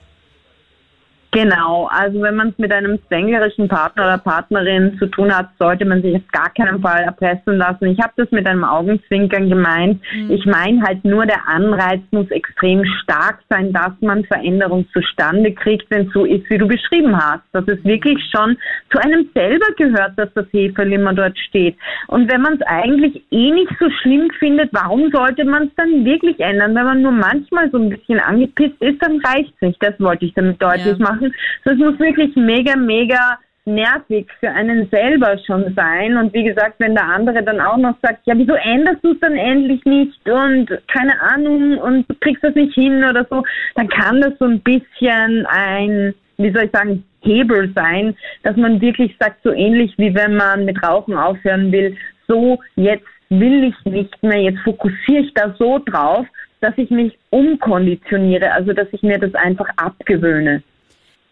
Genau, 1.31 1.87
also 1.91 2.21
wenn 2.21 2.35
man 2.35 2.49
es 2.49 2.57
mit 2.57 2.71
einem 2.71 2.97
zwänglerischen 3.07 3.67
Partner 3.67 4.05
oder 4.05 4.17
Partnerin 4.17 4.97
zu 4.97 5.05
tun 5.05 5.31
hat, 5.31 5.49
sollte 5.59 5.85
man 5.85 6.01
sich 6.01 6.15
auf 6.15 6.27
gar 6.31 6.49
keinen 6.49 6.81
Fall 6.81 7.03
erpressen 7.03 7.57
lassen. 7.57 7.85
Ich 7.85 7.99
habe 7.99 8.13
das 8.15 8.31
mit 8.31 8.47
einem 8.47 8.63
Augenzwinkern 8.63 9.47
gemeint. 9.47 10.01
Mhm. 10.11 10.31
Ich 10.31 10.43
meine 10.47 10.81
halt 10.81 11.05
nur, 11.05 11.27
der 11.27 11.47
Anreiz 11.47 12.01
muss 12.09 12.31
extrem 12.31 12.83
stark 13.03 13.39
sein, 13.47 13.71
dass 13.73 13.91
man 14.01 14.25
Veränderung 14.25 14.87
zustande 14.91 15.53
kriegt, 15.53 15.89
wenn 15.91 16.07
es 16.07 16.13
so 16.13 16.25
ist, 16.25 16.49
wie 16.49 16.57
du 16.57 16.67
beschrieben 16.67 17.15
hast. 17.15 17.43
Dass 17.51 17.67
es 17.67 17.83
wirklich 17.83 18.17
schon 18.35 18.57
zu 18.91 18.97
einem 18.97 19.29
selber 19.35 19.67
gehört, 19.77 20.17
dass 20.17 20.33
das 20.33 20.47
Heferlimmer 20.51 21.13
dort 21.13 21.37
steht. 21.37 21.77
Und 22.07 22.31
wenn 22.31 22.41
man 22.41 22.55
es 22.55 22.61
eigentlich 22.63 23.21
eh 23.29 23.51
nicht 23.51 23.71
so 23.79 23.87
schlimm 24.01 24.31
findet, 24.39 24.69
warum 24.73 25.11
sollte 25.11 25.45
man 25.45 25.67
es 25.67 25.75
dann 25.75 26.05
wirklich 26.05 26.39
ändern? 26.39 26.73
Wenn 26.73 26.85
man 26.85 27.01
nur 27.03 27.11
manchmal 27.11 27.69
so 27.69 27.77
ein 27.77 27.89
bisschen 27.89 28.19
angepisst 28.19 28.81
ist, 28.81 28.99
dann 29.03 29.21
reicht 29.21 29.53
es 29.55 29.61
nicht. 29.61 29.83
Das 29.83 29.93
wollte 29.99 30.25
ich 30.25 30.33
damit 30.33 30.59
deutlich 30.59 30.97
ja. 30.97 31.05
machen 31.05 31.18
machen. 31.19 31.35
Das 31.65 31.77
muss 31.77 31.99
wirklich 31.99 32.35
mega, 32.35 32.75
mega 32.75 33.39
nervig 33.65 34.27
für 34.39 34.49
einen 34.49 34.89
selber 34.89 35.37
schon 35.45 35.73
sein. 35.75 36.17
Und 36.17 36.33
wie 36.33 36.43
gesagt, 36.43 36.75
wenn 36.79 36.95
der 36.95 37.05
andere 37.05 37.43
dann 37.43 37.59
auch 37.59 37.77
noch 37.77 37.95
sagt, 38.01 38.25
ja, 38.25 38.35
wieso 38.37 38.53
änderst 38.53 39.03
du 39.03 39.11
es 39.11 39.19
dann 39.19 39.35
endlich 39.35 39.83
nicht 39.85 40.27
und 40.27 40.69
keine 40.87 41.21
Ahnung 41.21 41.77
und 41.77 42.05
kriegst 42.21 42.43
das 42.43 42.55
nicht 42.55 42.73
hin 42.73 43.03
oder 43.03 43.27
so, 43.29 43.43
dann 43.75 43.87
kann 43.89 44.21
das 44.21 44.33
so 44.39 44.45
ein 44.45 44.61
bisschen 44.61 45.45
ein, 45.47 46.15
wie 46.37 46.51
soll 46.51 46.63
ich 46.63 46.71
sagen, 46.71 47.03
Hebel 47.21 47.71
sein, 47.75 48.15
dass 48.43 48.55
man 48.55 48.81
wirklich 48.81 49.15
sagt, 49.19 49.43
so 49.43 49.51
ähnlich 49.51 49.93
wie 49.97 50.15
wenn 50.15 50.35
man 50.35 50.65
mit 50.65 50.81
Rauchen 50.81 51.15
aufhören 51.15 51.71
will, 51.71 51.95
so 52.27 52.59
jetzt 52.75 53.05
will 53.29 53.65
ich 53.65 53.85
nicht 53.85 54.23
mehr, 54.23 54.41
jetzt 54.41 54.59
fokussiere 54.61 55.23
ich 55.23 55.33
da 55.33 55.53
so 55.59 55.79
drauf, 55.85 56.25
dass 56.61 56.73
ich 56.77 56.89
mich 56.89 57.17
umkonditioniere, 57.29 58.51
also 58.51 58.73
dass 58.73 58.87
ich 58.91 59.03
mir 59.03 59.19
das 59.19 59.33
einfach 59.35 59.69
abgewöhne. 59.77 60.63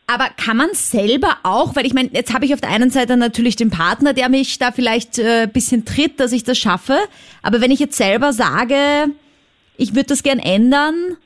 Aber 0.09 0.29
kann 0.37 0.55
man 0.55 0.69
selber 0.73 1.37
auch, 1.43 1.75
weil 1.75 1.85
ich 1.85 1.93
meine, 1.93 2.09
jetzt 2.13 2.33
habe 2.33 2.45
ich 2.45 2.53
auf 2.53 2.61
der 2.61 2.69
einen 2.69 2.89
Seite 2.89 3.17
natürlich 3.17 3.57
den 3.57 3.69
Partner, 3.69 4.13
der 4.13 4.29
mich 4.29 4.57
da 4.57 4.71
vielleicht 4.71 5.19
äh, 5.19 5.49
bisschen 5.51 5.83
tritt, 5.83 6.21
dass 6.21 6.31
ich 6.31 6.45
das 6.45 6.57
schaffe. 6.57 6.97
Aber 7.41 7.59
wenn 7.59 7.71
ich 7.71 7.79
jetzt 7.79 7.97
selber 7.97 8.31
sage, 8.31 9.09
ich 9.75 9.95
würde 9.95 10.07
das 10.07 10.23
gern 10.23 10.39
ändern, 10.39 11.17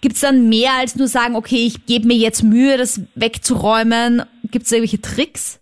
gibt 0.00 0.14
es 0.14 0.20
dann 0.20 0.48
mehr 0.48 0.74
als 0.78 0.94
nur 0.94 1.08
sagen, 1.08 1.34
okay, 1.34 1.66
ich 1.66 1.84
gebe 1.86 2.06
mir 2.06 2.16
jetzt 2.16 2.44
Mühe, 2.44 2.78
das 2.78 3.00
wegzuräumen? 3.16 4.22
Gibt 4.52 4.66
es 4.66 4.72
irgendwelche 4.72 5.00
Tricks? 5.00 5.58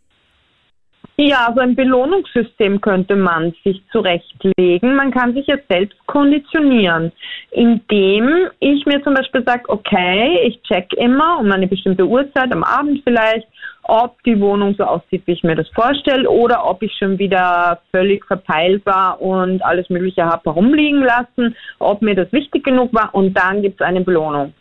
Ja, 1.16 1.46
also 1.46 1.60
ein 1.60 1.76
Belohnungssystem 1.76 2.80
könnte 2.80 3.14
man 3.14 3.54
sich 3.62 3.80
zurechtlegen. 3.92 4.96
Man 4.96 5.12
kann 5.12 5.32
sich 5.32 5.46
jetzt 5.46 5.68
selbst 5.68 5.96
konditionieren, 6.06 7.12
indem 7.52 8.48
ich 8.58 8.84
mir 8.84 9.00
zum 9.04 9.14
Beispiel 9.14 9.44
sage, 9.44 9.62
okay, 9.68 10.40
ich 10.44 10.60
check 10.64 10.92
immer 10.94 11.38
um 11.38 11.52
eine 11.52 11.68
bestimmte 11.68 12.04
Uhrzeit, 12.04 12.52
am 12.52 12.64
Abend 12.64 13.02
vielleicht, 13.04 13.46
ob 13.84 14.20
die 14.24 14.40
Wohnung 14.40 14.74
so 14.76 14.82
aussieht, 14.82 15.22
wie 15.26 15.32
ich 15.32 15.44
mir 15.44 15.54
das 15.54 15.68
vorstelle, 15.68 16.28
oder 16.28 16.68
ob 16.68 16.82
ich 16.82 16.92
schon 16.98 17.16
wieder 17.16 17.80
völlig 17.92 18.24
verpeilt 18.24 18.84
war 18.84 19.20
und 19.22 19.64
alles 19.64 19.88
Mögliche 19.90 20.24
habe 20.24 20.50
herumliegen 20.50 21.04
lassen, 21.04 21.54
ob 21.78 22.02
mir 22.02 22.16
das 22.16 22.32
wichtig 22.32 22.64
genug 22.64 22.92
war 22.92 23.14
und 23.14 23.34
dann 23.34 23.62
gibt 23.62 23.80
es 23.80 23.86
eine 23.86 24.00
Belohnung 24.00 24.52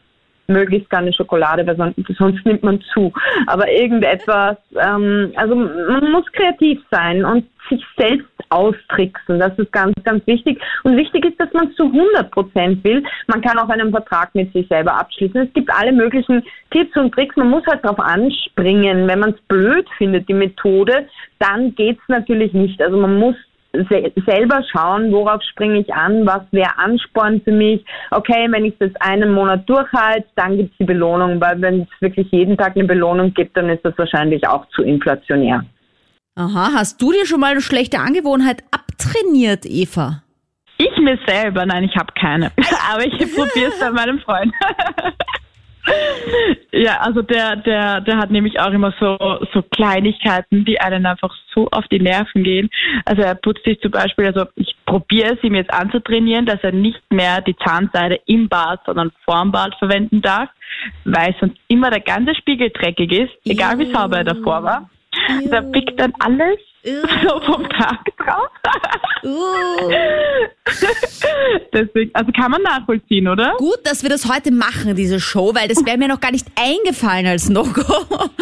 möglichst 0.47 0.89
keine 0.89 1.13
Schokolade, 1.13 1.65
weil 1.65 1.77
sonst, 1.77 1.95
sonst 2.17 2.45
nimmt 2.45 2.63
man 2.63 2.81
zu. 2.93 3.13
Aber 3.47 3.69
irgendetwas, 3.71 4.57
ähm, 4.79 5.31
also 5.35 5.55
man 5.55 6.11
muss 6.11 6.25
kreativ 6.31 6.81
sein 6.91 7.23
und 7.25 7.45
sich 7.69 7.83
selbst 7.97 8.27
austricksen. 8.49 9.39
Das 9.39 9.57
ist 9.57 9.71
ganz, 9.71 9.93
ganz 10.03 10.25
wichtig. 10.27 10.61
Und 10.83 10.97
wichtig 10.97 11.25
ist, 11.25 11.39
dass 11.39 11.51
man 11.53 11.71
zu 11.73 11.85
100 11.85 12.29
Prozent 12.31 12.83
will. 12.83 13.03
Man 13.27 13.41
kann 13.41 13.57
auch 13.57 13.69
einen 13.69 13.91
Vertrag 13.91 14.33
mit 14.35 14.51
sich 14.53 14.67
selber 14.67 14.99
abschließen. 14.99 15.41
Es 15.41 15.53
gibt 15.53 15.71
alle 15.71 15.91
möglichen 15.91 16.43
Tipps 16.71 16.95
und 16.97 17.13
Tricks. 17.13 17.35
Man 17.35 17.49
muss 17.49 17.65
halt 17.65 17.83
darauf 17.83 17.99
anspringen. 17.99 19.07
Wenn 19.07 19.19
man 19.19 19.31
es 19.31 19.41
blöd 19.47 19.87
findet, 19.97 20.27
die 20.27 20.33
Methode, 20.33 21.07
dann 21.39 21.73
geht 21.75 21.97
es 21.99 22.09
natürlich 22.09 22.53
nicht. 22.53 22.81
Also 22.81 22.97
man 22.97 23.17
muss 23.17 23.35
selber 23.73 24.63
schauen, 24.71 25.11
worauf 25.11 25.41
springe 25.41 25.79
ich 25.79 25.93
an, 25.93 26.25
was 26.25 26.41
wäre 26.51 26.77
Ansporn 26.77 27.41
für 27.41 27.51
mich. 27.51 27.83
Okay, 28.11 28.47
wenn 28.49 28.65
ich 28.65 28.77
das 28.79 28.91
einen 28.99 29.31
Monat 29.31 29.67
durchhalte, 29.67 30.27
dann 30.35 30.57
gibt 30.57 30.71
es 30.71 30.77
die 30.77 30.85
Belohnung, 30.85 31.41
weil 31.41 31.59
wenn 31.61 31.81
es 31.81 32.01
wirklich 32.01 32.27
jeden 32.31 32.57
Tag 32.57 32.75
eine 32.75 32.85
Belohnung 32.85 33.33
gibt, 33.33 33.57
dann 33.57 33.69
ist 33.69 33.83
das 33.83 33.97
wahrscheinlich 33.97 34.47
auch 34.47 34.67
zu 34.69 34.83
inflationär. 34.83 35.65
Aha, 36.35 36.71
hast 36.75 37.01
du 37.01 37.11
dir 37.11 37.25
schon 37.25 37.39
mal 37.39 37.51
eine 37.51 37.61
schlechte 37.61 37.99
Angewohnheit 37.99 38.63
abtrainiert, 38.71 39.65
Eva? 39.65 40.23
Ich 40.77 40.97
mir 40.97 41.19
selber, 41.27 41.65
nein, 41.65 41.83
ich 41.83 41.95
habe 41.95 42.11
keine. 42.19 42.51
Aber 42.91 43.05
ich 43.05 43.17
probiere 43.35 43.69
es 43.69 43.79
bei 43.79 43.91
meinem 43.91 44.19
Freund. 44.19 44.53
Ja, 46.71 47.01
also 47.01 47.21
der, 47.21 47.57
der, 47.57 48.01
der 48.01 48.17
hat 48.17 48.31
nämlich 48.31 48.59
auch 48.59 48.71
immer 48.71 48.93
so, 48.99 49.17
so 49.53 49.61
Kleinigkeiten, 49.61 50.65
die 50.65 50.81
einen 50.81 51.05
einfach 51.05 51.33
so 51.53 51.69
auf 51.69 51.87
die 51.89 51.99
Nerven 51.99 52.43
gehen. 52.43 52.69
Also 53.05 53.21
er 53.21 53.35
putzt 53.35 53.63
sich 53.63 53.79
zum 53.79 53.91
Beispiel, 53.91 54.25
also 54.25 54.45
ich 54.55 54.75
probiere 54.85 55.35
es 55.35 55.43
ihm 55.43 55.53
jetzt 55.55 55.71
anzutrainieren, 55.71 56.45
dass 56.45 56.63
er 56.63 56.71
nicht 56.71 57.01
mehr 57.11 57.41
die 57.41 57.55
Zahnseide 57.57 58.19
im 58.25 58.49
Bad, 58.49 58.81
sondern 58.85 59.11
vorm 59.23 59.51
Bad 59.51 59.75
verwenden 59.75 60.21
darf, 60.21 60.49
weil 61.05 61.35
sonst 61.39 61.57
immer 61.67 61.91
der 61.91 62.01
ganze 62.01 62.33
Spiegel 62.35 62.71
dreckig 62.71 63.11
ist, 63.11 63.31
egal 63.45 63.77
wie 63.77 63.91
sauber 63.93 64.17
er 64.17 64.23
davor 64.23 64.63
war. 64.63 64.89
Da 65.51 65.61
pickt 65.61 65.99
dann 65.99 66.13
alles 66.19 66.57
so 67.23 67.39
vom 67.41 67.69
Tag 67.69 67.99
drauf. 68.17 68.49
Uh. 69.23 69.89
Deswegen, 71.73 72.11
also 72.13 72.31
kann 72.33 72.51
man 72.51 72.61
nachvollziehen, 72.61 73.27
oder? 73.27 73.53
Gut, 73.57 73.77
dass 73.85 74.03
wir 74.03 74.09
das 74.09 74.29
heute 74.29 74.51
machen, 74.51 74.95
diese 74.95 75.19
Show, 75.21 75.53
weil 75.55 75.69
das 75.69 75.85
wäre 75.85 75.97
mir 75.97 76.09
noch 76.09 76.19
gar 76.19 76.31
nicht 76.31 76.45
eingefallen 76.59 77.25
als 77.27 77.49
No-Go. 77.49 77.83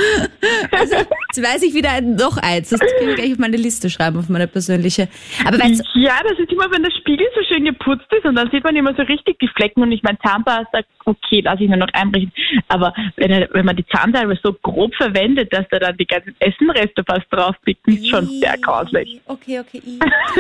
Also, 0.71 0.95
jetzt 0.95 1.43
weiß 1.43 1.63
ich 1.63 1.73
wieder 1.73 2.01
noch 2.01 2.37
eins. 2.37 2.69
Das 2.69 2.79
kann 2.79 3.09
ich 3.09 3.15
gleich 3.15 3.33
auf 3.33 3.37
meine 3.37 3.57
Liste 3.57 3.89
schreiben, 3.89 4.17
auf 4.17 4.29
meine 4.29 4.47
persönliche. 4.47 5.07
Aber 5.45 5.59
weißt 5.59 5.83
Ja, 5.95 6.19
das 6.23 6.39
ist 6.39 6.51
immer, 6.51 6.71
wenn 6.71 6.81
der 6.83 6.91
Spiegel 6.91 7.27
so 7.35 7.41
schön 7.43 7.65
geputzt 7.65 8.07
ist 8.11 8.25
und 8.25 8.35
dann 8.35 8.49
sieht 8.51 8.63
man 8.63 8.75
immer 8.75 8.93
so 8.95 9.03
richtig 9.03 9.37
die 9.39 9.47
Flecken 9.49 9.81
und 9.81 9.91
ich 9.91 10.01
meine 10.03 10.17
Zahnpasta, 10.19 10.81
okay, 11.05 11.41
lasse 11.41 11.63
ich 11.63 11.69
nur 11.69 11.77
noch 11.77 11.87
einbrechen. 11.93 12.31
Aber 12.67 12.93
wenn, 13.17 13.47
wenn 13.51 13.65
man 13.65 13.75
die 13.75 13.85
Zahnsalbe 13.85 14.37
so 14.41 14.53
grob 14.53 14.95
verwendet, 14.95 15.53
dass 15.53 15.65
da 15.69 15.79
dann 15.79 15.97
die 15.97 16.07
ganzen 16.07 16.35
Essenreste 16.39 17.03
fast 17.05 17.25
drauf 17.31 17.55
picken, 17.63 17.93
ist 17.93 18.07
schon 18.07 18.30
sehr 18.39 18.57
grauslich. 18.57 19.21
Okay, 19.25 19.59
okay. 19.59 19.81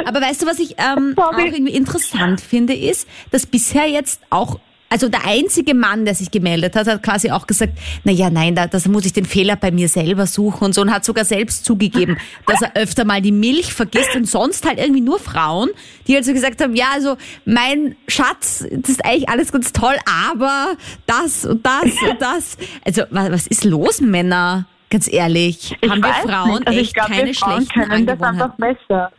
Aber 0.05 0.21
weißt 0.21 0.41
du, 0.41 0.45
was 0.45 0.59
ich 0.59 0.75
ähm, 0.77 1.13
auch 1.17 1.37
irgendwie 1.37 1.73
interessant 1.73 2.41
finde, 2.41 2.73
ist, 2.73 3.07
dass 3.31 3.45
bisher 3.45 3.87
jetzt 3.87 4.21
auch 4.29 4.59
also 4.91 5.07
der 5.07 5.25
einzige 5.25 5.73
Mann, 5.73 6.03
der 6.03 6.15
sich 6.15 6.31
gemeldet 6.31 6.75
hat, 6.75 6.85
hat 6.85 7.01
quasi 7.01 7.31
auch 7.31 7.47
gesagt, 7.47 7.77
na 8.03 8.11
ja, 8.11 8.29
nein, 8.29 8.55
da, 8.55 8.67
das 8.67 8.89
muss 8.89 9.05
ich 9.05 9.13
den 9.13 9.23
Fehler 9.23 9.55
bei 9.55 9.71
mir 9.71 9.87
selber 9.87 10.27
suchen 10.27 10.65
und 10.65 10.75
so 10.75 10.81
und 10.81 10.91
hat 10.91 11.05
sogar 11.05 11.23
selbst 11.23 11.63
zugegeben, 11.63 12.17
dass 12.45 12.61
er 12.61 12.75
öfter 12.75 13.05
mal 13.05 13.21
die 13.21 13.31
Milch 13.31 13.73
vergisst 13.73 14.13
und 14.17 14.25
sonst 14.25 14.67
halt 14.67 14.79
irgendwie 14.79 14.99
nur 14.99 15.17
Frauen, 15.17 15.69
die 16.07 16.17
also 16.17 16.33
gesagt 16.33 16.61
haben, 16.61 16.75
ja, 16.75 16.87
also 16.93 17.15
mein 17.45 17.95
Schatz, 18.09 18.65
das 18.69 18.89
ist 18.89 19.05
eigentlich 19.05 19.29
alles 19.29 19.53
ganz 19.53 19.71
toll, 19.71 19.95
aber 20.05 20.73
das 21.05 21.45
und 21.45 21.65
das 21.65 21.85
und 22.09 22.21
das. 22.21 22.57
Also 22.83 23.03
was, 23.11 23.31
was 23.31 23.47
ist 23.47 23.63
los, 23.63 24.01
Männer? 24.01 24.65
Ganz 24.91 25.11
ehrlich, 25.11 25.77
ich 25.79 25.89
haben 25.89 26.03
wir 26.03 26.13
Frauen 26.13 26.67
also 26.67 26.79
echt 26.79 26.93
glaub, 26.93 27.07
keine 27.07 27.33
Frauen 27.33 27.61
schlechten 27.61 27.89
können 27.89 28.05
das 28.05 28.21
einfach 28.21 28.55
besser. 28.57 29.11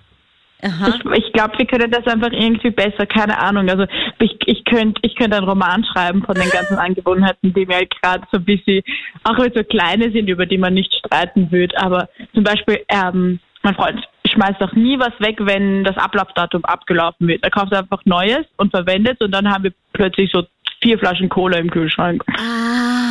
Aha. 0.64 0.88
Ich, 0.88 1.24
ich 1.24 1.32
glaube, 1.32 1.58
wir 1.58 1.66
können 1.66 1.90
das 1.90 2.06
einfach 2.06 2.30
irgendwie 2.30 2.70
besser, 2.70 3.06
keine 3.06 3.38
Ahnung. 3.38 3.68
Also 3.70 3.86
ich, 4.20 4.36
ich 4.44 4.64
könnte 4.64 5.00
ich 5.02 5.16
könnt 5.16 5.34
einen 5.34 5.48
Roman 5.48 5.82
schreiben 5.84 6.22
von 6.22 6.34
den 6.34 6.48
ganzen 6.50 6.76
Angewohnheiten, 6.78 7.54
die 7.54 7.64
mir 7.64 7.86
gerade 7.86 8.24
so 8.30 8.36
ein 8.36 8.44
bisschen, 8.44 8.82
auch 9.24 9.38
wenn 9.38 9.52
so 9.54 9.64
kleine 9.64 10.12
sind, 10.12 10.28
über 10.28 10.44
die 10.44 10.58
man 10.58 10.74
nicht 10.74 10.92
streiten 10.94 11.50
wird. 11.50 11.76
Aber 11.78 12.08
zum 12.34 12.44
Beispiel, 12.44 12.84
ähm, 12.88 13.40
mein 13.62 13.74
Freund 13.74 14.06
schmeißt 14.30 14.60
auch 14.60 14.72
nie 14.74 14.98
was 14.98 15.18
weg, 15.20 15.38
wenn 15.40 15.84
das 15.84 15.96
Ablaufdatum 15.96 16.66
abgelaufen 16.66 17.26
wird. 17.28 17.42
Er 17.42 17.50
kauft 17.50 17.74
einfach 17.74 18.04
Neues 18.04 18.44
und 18.58 18.70
verwendet 18.70 19.22
und 19.22 19.32
dann 19.32 19.50
haben 19.50 19.64
wir 19.64 19.72
plötzlich 19.94 20.30
so 20.32 20.44
vier 20.82 20.98
Flaschen 20.98 21.30
Cola 21.30 21.56
im 21.56 21.70
Kühlschrank. 21.70 22.22
Ah, 22.36 23.01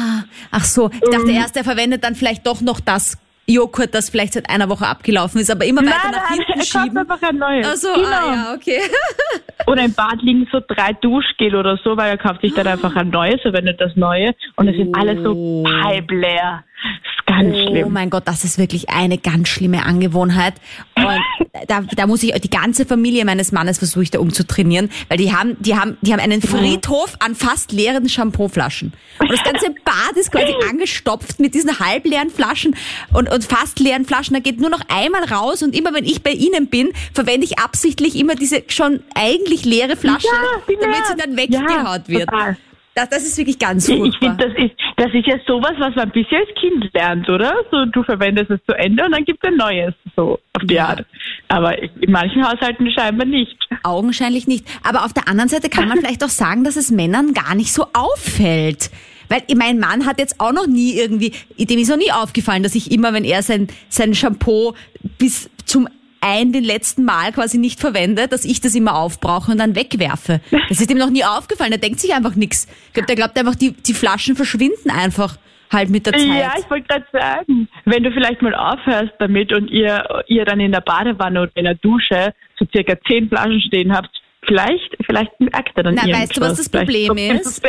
ach 0.49 0.65
so. 0.65 0.89
Ich 0.91 1.09
dachte 1.09 1.29
ähm. 1.29 1.35
erst, 1.35 1.55
er 1.57 1.63
verwendet 1.63 2.03
dann 2.03 2.15
vielleicht 2.15 2.47
doch 2.47 2.61
noch 2.61 2.79
das 2.79 3.17
Joghurt, 3.47 3.93
das 3.93 4.09
vielleicht 4.09 4.33
seit 4.33 4.49
einer 4.49 4.69
Woche 4.69 4.87
abgelaufen 4.87 5.41
ist, 5.41 5.49
aber 5.51 5.65
immer 5.65 5.81
weiter 5.81 5.97
nein, 6.03 6.11
nach 6.11 6.29
nein, 6.29 6.39
hinten 6.39 6.59
er 6.59 6.65
schieben. 6.65 6.97
einfach 6.97 7.21
ein 7.21 7.37
neues. 7.37 7.67
Also, 7.67 7.87
genau. 7.93 8.07
ah, 8.07 8.33
ja, 8.33 8.53
okay. 8.55 8.79
oder 9.67 9.83
im 9.83 9.93
Bad 9.93 10.21
liegen 10.21 10.47
so 10.51 10.59
drei 10.65 10.93
Duschgel 10.93 11.55
oder 11.55 11.77
so, 11.83 11.97
weil 11.97 12.11
er 12.11 12.17
kauft 12.17 12.41
sich 12.41 12.53
dann 12.53 12.67
einfach 12.67 12.95
ein 12.95 13.09
neues, 13.09 13.41
verwendet 13.41 13.81
das 13.81 13.95
neue 13.95 14.33
und 14.55 14.67
es 14.67 14.75
sind 14.75 14.95
alles 14.95 15.23
so 15.23 15.33
oh. 15.33 15.65
halb 15.83 16.09
leer 16.11 16.63
ganz 17.25 17.55
oh 17.55 17.67
schlimm. 17.67 17.87
Oh 17.87 17.89
mein 17.89 18.09
Gott, 18.09 18.23
das 18.25 18.43
ist 18.43 18.57
wirklich 18.57 18.89
eine 18.89 19.17
ganz 19.17 19.47
schlimme 19.49 19.85
Angewohnheit. 19.85 20.55
Und 20.95 21.21
da, 21.67 21.81
da 21.81 22.07
muss 22.07 22.23
ich 22.23 22.33
die 22.33 22.49
ganze 22.49 22.85
Familie 22.85 23.25
meines 23.25 23.51
Mannes 23.51 23.77
versuche 23.77 24.03
ich 24.03 24.11
da 24.11 24.19
umzutrainieren, 24.19 24.89
weil 25.09 25.17
die 25.17 25.33
haben, 25.33 25.57
die 25.59 25.75
haben, 25.75 25.97
die 26.01 26.13
haben 26.13 26.19
einen 26.19 26.41
Friedhof 26.41 27.15
an 27.19 27.35
fast 27.35 27.71
leeren 27.71 28.09
Shampooflaschen. 28.09 28.93
Und 29.19 29.31
das 29.31 29.43
ganze 29.43 29.69
Bad 29.83 30.15
ist 30.15 30.31
quasi 30.31 30.53
angestopft 30.69 31.39
mit 31.39 31.53
diesen 31.53 31.79
halbleeren 31.79 32.29
Flaschen 32.29 32.75
und, 33.13 33.31
und 33.31 33.43
fast 33.43 33.79
leeren 33.79 34.05
Flaschen. 34.05 34.33
Da 34.33 34.39
geht 34.39 34.59
nur 34.59 34.69
noch 34.69 34.81
einmal 34.89 35.23
raus 35.25 35.63
und 35.63 35.75
immer 35.75 35.93
wenn 35.93 36.05
ich 36.05 36.23
bei 36.23 36.31
ihnen 36.31 36.67
bin, 36.67 36.91
verwende 37.13 37.45
ich 37.45 37.59
absichtlich 37.59 38.15
immer 38.15 38.35
diese 38.35 38.63
schon 38.67 39.01
eigentlich 39.15 39.65
leere 39.65 39.95
Flasche, 39.95 40.27
ja, 40.27 40.75
damit 40.81 41.07
sie 41.07 41.15
dann 41.15 41.37
weggehaut 41.37 42.07
ja, 42.07 42.07
wird. 42.07 42.29
Total. 42.29 42.57
Das, 42.93 43.09
das 43.09 43.23
ist 43.23 43.37
wirklich 43.37 43.57
ganz 43.57 43.87
furchtbar. 43.87 44.07
Ich 44.07 44.17
finde, 44.17 44.47
das 44.47 44.63
ist, 44.63 44.75
das 44.97 45.13
ist 45.13 45.27
ja 45.27 45.37
sowas, 45.47 45.73
was 45.79 45.95
man 45.95 46.11
bisher 46.11 46.39
als 46.39 46.49
Kind 46.59 46.93
lernt, 46.93 47.29
oder? 47.29 47.53
So, 47.71 47.85
du 47.85 48.03
verwendest 48.03 48.51
es 48.51 48.59
zu 48.67 48.73
Ende 48.73 49.05
und 49.05 49.11
dann 49.13 49.23
gibt 49.23 49.39
es 49.43 49.49
ein 49.49 49.57
neues, 49.57 49.93
so 50.15 50.39
auf 50.53 50.63
die 50.63 50.73
ja. 50.73 50.87
Art. 50.87 51.05
Aber 51.47 51.77
in 51.81 52.11
manchen 52.11 52.45
Haushalten 52.45 52.91
scheinbar 52.91 53.25
nicht. 53.25 53.55
Augenscheinlich 53.83 54.47
nicht. 54.47 54.65
Aber 54.83 55.05
auf 55.05 55.13
der 55.13 55.27
anderen 55.29 55.49
Seite 55.49 55.69
kann 55.69 55.87
man 55.87 55.97
vielleicht 55.99 56.23
auch 56.23 56.29
sagen, 56.29 56.63
dass 56.63 56.75
es 56.75 56.91
Männern 56.91 57.33
gar 57.33 57.55
nicht 57.55 57.71
so 57.71 57.87
auffällt. 57.93 58.91
Weil 59.29 59.43
mein 59.55 59.79
Mann 59.79 60.05
hat 60.05 60.19
jetzt 60.19 60.41
auch 60.41 60.51
noch 60.51 60.67
nie 60.67 60.93
irgendwie, 60.93 61.31
dem 61.57 61.79
ist 61.79 61.89
noch 61.89 61.95
nie 61.95 62.11
aufgefallen, 62.11 62.63
dass 62.63 62.75
ich 62.75 62.91
immer, 62.91 63.13
wenn 63.13 63.23
er 63.23 63.41
sein, 63.41 63.67
sein 63.87 64.13
Shampoo 64.13 64.73
bis 65.17 65.49
zum 65.65 65.87
ein 66.21 66.51
den 66.51 66.63
letzten 66.63 67.03
Mal 67.03 67.31
quasi 67.31 67.57
nicht 67.57 67.79
verwende, 67.79 68.27
dass 68.27 68.45
ich 68.45 68.61
das 68.61 68.75
immer 68.75 68.95
aufbrauche 68.95 69.51
und 69.51 69.57
dann 69.57 69.75
wegwerfe. 69.75 70.39
Das 70.69 70.79
ist 70.79 70.89
ihm 70.89 70.97
noch 70.97 71.09
nie 71.09 71.25
aufgefallen. 71.25 71.71
Er 71.71 71.77
denkt 71.77 71.99
sich 71.99 72.13
einfach 72.13 72.35
nichts. 72.35 72.67
Der 72.95 73.15
glaubt 73.15 73.37
einfach, 73.37 73.55
die, 73.55 73.71
die 73.71 73.93
Flaschen 73.93 74.35
verschwinden 74.35 74.91
einfach 74.91 75.37
halt 75.71 75.89
mit 75.89 76.05
der 76.05 76.13
Zeit. 76.13 76.27
Ja, 76.27 76.53
ich 76.57 76.69
wollte 76.69 76.87
gerade 76.87 77.05
sagen, 77.11 77.67
wenn 77.85 78.03
du 78.03 78.11
vielleicht 78.11 78.41
mal 78.41 78.53
aufhörst 78.53 79.13
damit 79.19 79.53
und 79.53 79.69
ihr, 79.69 80.23
ihr 80.27 80.45
dann 80.45 80.59
in 80.59 80.71
der 80.71 80.81
Badewanne 80.81 81.43
oder 81.43 81.51
in 81.55 81.63
der 81.63 81.75
Dusche 81.75 82.33
so 82.59 82.65
circa 82.71 82.95
zehn 83.07 83.29
Flaschen 83.29 83.61
stehen 83.61 83.95
habt, 83.95 84.09
vielleicht, 84.45 84.97
vielleicht 85.05 85.39
merkt 85.39 85.77
er 85.77 85.83
dann 85.83 85.95
Na, 85.95 86.03
irgendwas. 86.03 86.21
weißt 86.21 86.37
du, 86.37 86.41
was 86.41 86.57
das 86.57 86.69
Problem 86.69 87.17
ist? 87.17 87.63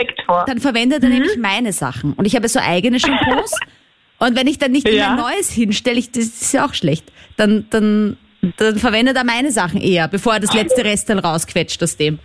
Dann 0.46 0.58
verwendet 0.58 1.02
er 1.02 1.08
mhm. 1.08 1.14
nämlich 1.14 1.36
meine 1.38 1.72
Sachen. 1.72 2.12
Und 2.14 2.26
ich 2.26 2.34
habe 2.34 2.48
so 2.48 2.60
eigene 2.60 2.98
Shampoos. 2.98 3.52
und 4.18 4.36
wenn 4.36 4.46
ich 4.46 4.58
dann 4.58 4.72
nicht 4.72 4.88
ja. 4.88 5.10
ein 5.10 5.16
neues 5.16 5.50
hinstelle, 5.50 5.98
ich, 5.98 6.10
das 6.10 6.24
ist 6.24 6.52
ja 6.52 6.66
auch 6.66 6.74
schlecht. 6.74 7.10
Dann, 7.36 7.66
dann 7.70 8.16
dann 8.56 8.76
verwendet 8.76 9.16
er 9.16 9.24
meine 9.24 9.50
Sachen 9.50 9.80
eher, 9.80 10.08
bevor 10.08 10.34
er 10.34 10.40
das 10.40 10.52
letzte 10.54 10.84
Rest 10.84 11.08
dann 11.08 11.18
rausquetscht 11.18 11.82
aus 11.82 11.96
dem. 11.96 12.18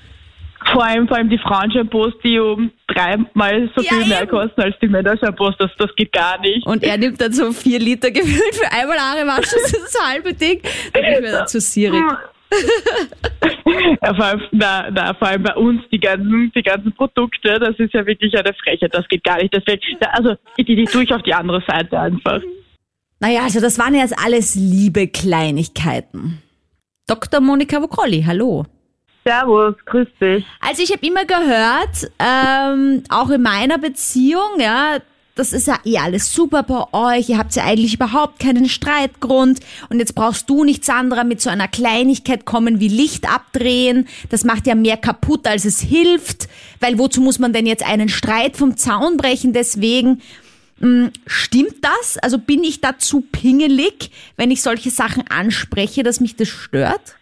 Vor 0.72 0.84
allem, 0.84 1.08
vor 1.08 1.18
allem 1.18 1.30
die 1.30 1.38
Frauenshampoos, 1.38 2.14
die 2.24 2.40
um 2.40 2.72
dreimal 2.88 3.70
so 3.76 3.84
ja, 3.84 3.90
viel 3.90 4.00
eben. 4.00 4.10
mehr 4.10 4.28
kosten 4.28 4.62
als 4.62 4.76
die 4.82 4.88
Männershampoos, 4.88 5.56
das, 5.60 5.70
das 5.78 5.96
geht 5.96 6.12
gar 6.12 6.40
nicht. 6.42 6.66
Und 6.66 6.84
er 6.84 6.98
nimmt 6.98 7.22
dann 7.22 7.32
so 7.32 7.52
vier 7.52 7.80
Liter 7.80 8.10
gefühlt 8.12 8.56
für 8.56 8.72
einmal 8.72 8.98
Haare 8.98 9.28
waschen, 9.28 9.60
das 9.62 9.74
ist 9.74 9.96
das 9.96 10.10
halbe 10.10 10.34
Ding. 10.34 10.62
Dann 10.94 11.04
ich 11.04 11.22
mir 11.22 11.32
dann 11.32 11.48
zu 11.48 11.62
sierig. 11.62 12.02
ja, 14.02 14.14
vor, 14.16 14.26
allem, 14.26 14.42
na, 14.52 14.90
na, 14.92 15.14
vor 15.14 15.28
allem 15.28 15.44
bei 15.44 15.56
uns 15.56 15.82
die 15.92 16.00
ganzen, 16.00 16.52
die 16.56 16.64
ganzen 16.64 16.92
Produkte, 16.94 17.60
das 17.60 17.78
ist 17.78 17.94
ja 17.94 18.06
wirklich 18.06 18.36
eine 18.38 18.54
Frechheit, 18.54 18.94
das 18.94 19.08
geht 19.08 19.24
gar 19.24 19.38
nicht. 19.38 19.54
Deswegen, 19.54 19.82
also 20.12 20.36
die, 20.58 20.64
die 20.64 20.86
tue 20.86 21.04
ich 21.04 21.14
auf 21.14 21.22
die 21.22 21.34
andere 21.34 21.62
Seite 21.68 22.00
einfach. 22.00 22.42
Naja, 23.20 23.44
also 23.44 23.60
das 23.60 23.80
waren 23.80 23.96
jetzt 23.96 24.18
alles 24.18 24.56
liebe 24.56 25.08
Kleinigkeiten. 25.08 26.42
Dr. 27.08 27.40
Monika 27.40 27.82
Vokolli, 27.82 28.24
hallo. 28.24 28.66
Servus, 29.26 29.76
grüß 29.86 30.08
dich. 30.22 30.46
Also 30.60 30.84
ich 30.84 30.92
habe 30.92 31.06
immer 31.06 31.26
gehört, 31.26 32.12
ähm, 32.20 33.04
auch 33.10 33.30
in 33.30 33.42
meiner 33.42 33.78
Beziehung, 33.78 34.60
ja, 34.60 35.00
das 35.36 35.54
ist 35.54 35.68
ja 35.68 35.80
eh 35.86 35.98
alles 35.98 36.34
super 36.34 36.64
bei 36.64 36.84
euch, 36.94 37.30
ihr 37.30 37.38
habt 37.38 37.56
ja 37.56 37.64
eigentlich 37.64 37.94
überhaupt 37.94 38.40
keinen 38.40 38.68
Streitgrund 38.68 39.60
und 39.90 40.00
jetzt 40.00 40.16
brauchst 40.16 40.50
du 40.50 40.64
nicht, 40.64 40.86
Sandra, 40.86 41.24
mit 41.24 41.42
so 41.42 41.50
einer 41.50 41.68
Kleinigkeit 41.68 42.46
kommen 42.46 42.80
wie 42.80 42.88
Licht 42.88 43.30
abdrehen. 43.30 44.08
Das 44.30 44.44
macht 44.44 44.66
ja 44.66 44.76
mehr 44.76 44.98
kaputt, 44.98 45.46
als 45.46 45.66
es 45.66 45.80
hilft, 45.80 46.48
weil 46.80 46.98
wozu 46.98 47.22
muss 47.22 47.38
man 47.38 47.54
denn 47.54 47.66
jetzt 47.66 47.86
einen 47.86 48.10
Streit 48.10 48.58
vom 48.58 48.78
Zaun 48.78 49.18
brechen 49.18 49.54
deswegen? 49.54 50.22
Hm, 50.80 51.12
stimmt 51.26 51.84
das? 51.84 52.18
Also 52.20 52.38
bin 52.38 52.64
ich 52.64 52.82
da 52.82 52.98
zu 52.98 53.22
pingelig, 53.22 54.12
wenn 54.36 54.52
ich 54.52 54.62
solche 54.62 54.90
Sachen 54.90 55.26
anspreche, 55.30 56.04
dass 56.04 56.20
mich 56.20 56.36
das 56.36 56.50
stört? 56.50 57.18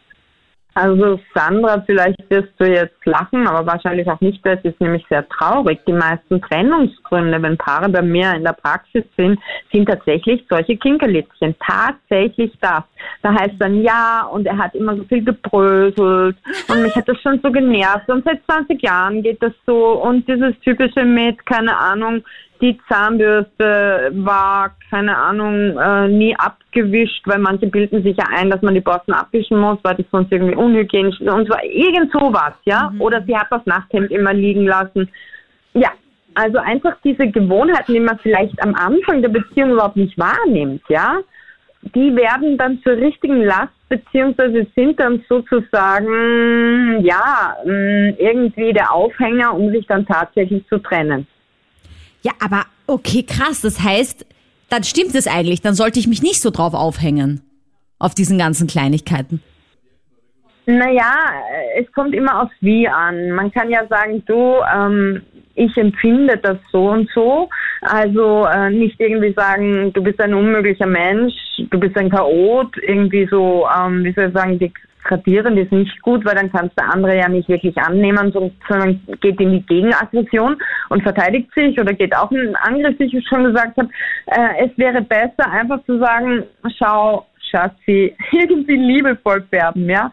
Also 0.78 1.22
Sandra, 1.34 1.82
vielleicht 1.86 2.30
wirst 2.30 2.52
du 2.58 2.66
jetzt 2.66 3.06
lachen, 3.06 3.48
aber 3.48 3.66
wahrscheinlich 3.66 4.10
auch 4.10 4.20
nicht. 4.20 4.46
Das 4.46 4.60
ist 4.64 4.80
nämlich 4.82 5.06
sehr 5.08 5.26
traurig. 5.30 5.80
Die 5.88 5.94
meisten 5.94 6.42
Trennungsgründe, 6.42 7.42
wenn 7.42 7.58
Paare 7.58 7.88
bei 7.88 8.02
mir 8.02 8.34
in 8.34 8.44
der 8.44 8.52
Praxis 8.52 9.06
sind, 9.16 9.40
sind 9.72 9.88
tatsächlich 9.88 10.46
solche 10.50 10.76
Kinkerlitzchen. 10.76 11.56
Tatsächlich 11.66 12.52
das. 12.60 12.84
Da 13.22 13.34
heißt 13.34 13.56
dann 13.58 13.84
ja 13.84 14.28
und 14.30 14.46
er 14.48 14.58
hat 14.58 14.76
immer 14.76 14.98
so 14.98 15.06
viel 15.06 15.24
gebröselt 15.24 16.36
und 16.68 16.82
mich 16.82 16.94
hat 16.94 17.08
das 17.08 17.22
schon 17.22 17.40
so 17.42 17.50
genervt 17.54 18.10
und 18.10 18.26
seit 18.26 18.44
20 18.46 18.82
Jahren 18.82 19.24
geht 19.24 19.42
das 19.42 19.54
so 19.66 20.04
und 20.04 20.28
dieses 20.28 20.60
typische 20.60 21.06
mit, 21.06 21.46
keine 21.46 21.78
Ahnung, 21.78 22.22
die 22.62 22.80
Zahnbürste 22.88 24.12
war, 24.14 24.72
keine 24.90 25.18
Ahnung, 25.18 25.78
äh, 25.78 26.08
nie 26.08 26.36
abgewischt, 26.38 27.22
weil 27.26 27.40
manche 27.40 27.68
bilden 27.68 28.04
sich 28.04 28.18
ja 28.18 28.26
ein, 28.36 28.50
dass 28.50 28.62
man 28.62 28.74
die 28.74 28.82
Borsten 28.82 29.14
abwischen 29.14 29.60
muss, 29.60 29.78
weil 29.84 29.96
das 29.96 30.06
sonst 30.12 30.32
irgendwie 30.32 30.56
unhygienisch 30.56 31.20
ist. 31.20 31.30
Und 31.30 31.48
zwar 31.48 31.64
irgend 31.64 32.12
sowas, 32.12 32.54
ja. 32.64 32.90
Mhm. 32.90 33.02
Oder 33.02 33.24
sie 33.24 33.36
hat 33.36 33.48
das 33.50 33.66
Nachthemd 33.66 34.12
immer 34.12 34.34
liegen 34.34 34.66
lassen. 34.66 35.10
Ja, 35.74 35.90
also 36.34 36.58
einfach 36.60 36.96
diese 37.04 37.28
Gewohnheiten, 37.28 37.94
die 37.94 38.00
man 38.00 38.20
vielleicht 38.20 38.62
am 38.64 38.74
Anfang 38.76 39.22
der 39.22 39.30
Beziehung 39.30 39.72
überhaupt 39.72 39.98
nicht 39.98 40.18
wahrnimmt, 40.18 40.84
ja, 40.90 41.20
die 41.94 42.16
werden 42.16 42.58
dann 42.58 42.82
zur 42.82 42.94
richtigen 42.94 43.44
Last, 43.44 43.74
beziehungsweise 43.90 44.66
sind 44.76 45.00
dann 45.00 45.24
sozusagen, 45.30 47.04
ja, 47.06 47.56
irgendwie 47.64 48.74
der 48.74 48.92
Aufhänger, 48.92 49.54
um 49.54 49.70
sich 49.72 49.86
dann 49.86 50.06
tatsächlich 50.06 50.66
zu 50.68 50.80
trennen. 50.80 51.28
Ja, 52.26 52.32
aber 52.40 52.64
okay, 52.88 53.22
krass. 53.22 53.62
Das 53.62 53.80
heißt, 53.80 54.26
dann 54.70 54.84
stimmt 54.84 55.14
es 55.14 55.28
eigentlich. 55.28 55.62
Dann 55.62 55.76
sollte 55.76 56.00
ich 56.00 56.08
mich 56.08 56.24
nicht 56.24 56.42
so 56.42 56.50
drauf 56.50 56.74
aufhängen. 56.74 57.42
Auf 58.00 58.16
diesen 58.16 58.40
ganzen 58.40 58.66
Kleinigkeiten. 58.68 59.44
Naja, 60.66 61.14
es 61.78 61.90
kommt 61.94 62.16
immer 62.16 62.42
aufs 62.42 62.56
Wie 62.62 62.88
an. 62.88 63.30
Man 63.30 63.52
kann 63.52 63.70
ja 63.70 63.86
sagen, 63.88 64.24
du, 64.26 64.56
ähm, 64.76 65.22
ich 65.54 65.78
empfinde 65.78 66.38
das 66.38 66.58
so 66.72 66.90
und 66.90 67.08
so. 67.14 67.48
Also 67.82 68.48
äh, 68.48 68.72
nicht 68.72 69.00
irgendwie 69.00 69.34
sagen, 69.34 69.94
du 69.94 70.02
bist 70.02 70.20
ein 70.20 70.34
unmöglicher 70.34 70.88
Mensch, 70.88 71.34
du 71.70 71.80
bist 71.80 71.96
ein 71.96 72.10
Chaot, 72.10 72.76
irgendwie 72.82 73.28
so, 73.30 73.68
ähm, 73.78 74.04
wie 74.04 74.14
soll 74.14 74.30
ich 74.30 74.34
sagen, 74.34 74.58
die 74.58 74.74
Gradieren 75.06 75.58
ist 75.58 75.72
nicht 75.72 76.02
gut, 76.02 76.26
weil 76.26 76.36
dann 76.36 76.52
kannst 76.52 76.78
der 76.78 76.92
andere 76.92 77.16
ja 77.16 77.30
nicht 77.30 77.48
wirklich 77.48 77.78
annehmen, 77.78 78.32
sondern 78.32 79.00
geht 79.22 79.40
in 79.40 79.52
die 79.52 79.66
Gegenaggression 79.66 80.58
und 80.90 81.04
verteidigt 81.04 81.54
sich 81.54 81.80
oder 81.80 81.94
geht 81.94 82.16
auch 82.16 82.32
in 82.32 82.56
Angriff, 82.56 83.00
wie 83.00 83.06
ich 83.06 83.28
schon 83.28 83.46
gesagt 83.46 83.78
habe. 83.78 83.90
Äh, 84.28 84.66
es 84.66 84.78
wäre 84.78 85.02
besser, 85.02 85.50
einfach 85.52 85.84
zu 85.86 86.00
sagen, 86.00 86.44
schau, 86.78 87.26
Schatzi, 87.50 88.16
irgendwie 88.32 88.76
liebevoll 88.76 89.44
färben, 89.50 89.90
ja. 89.90 90.12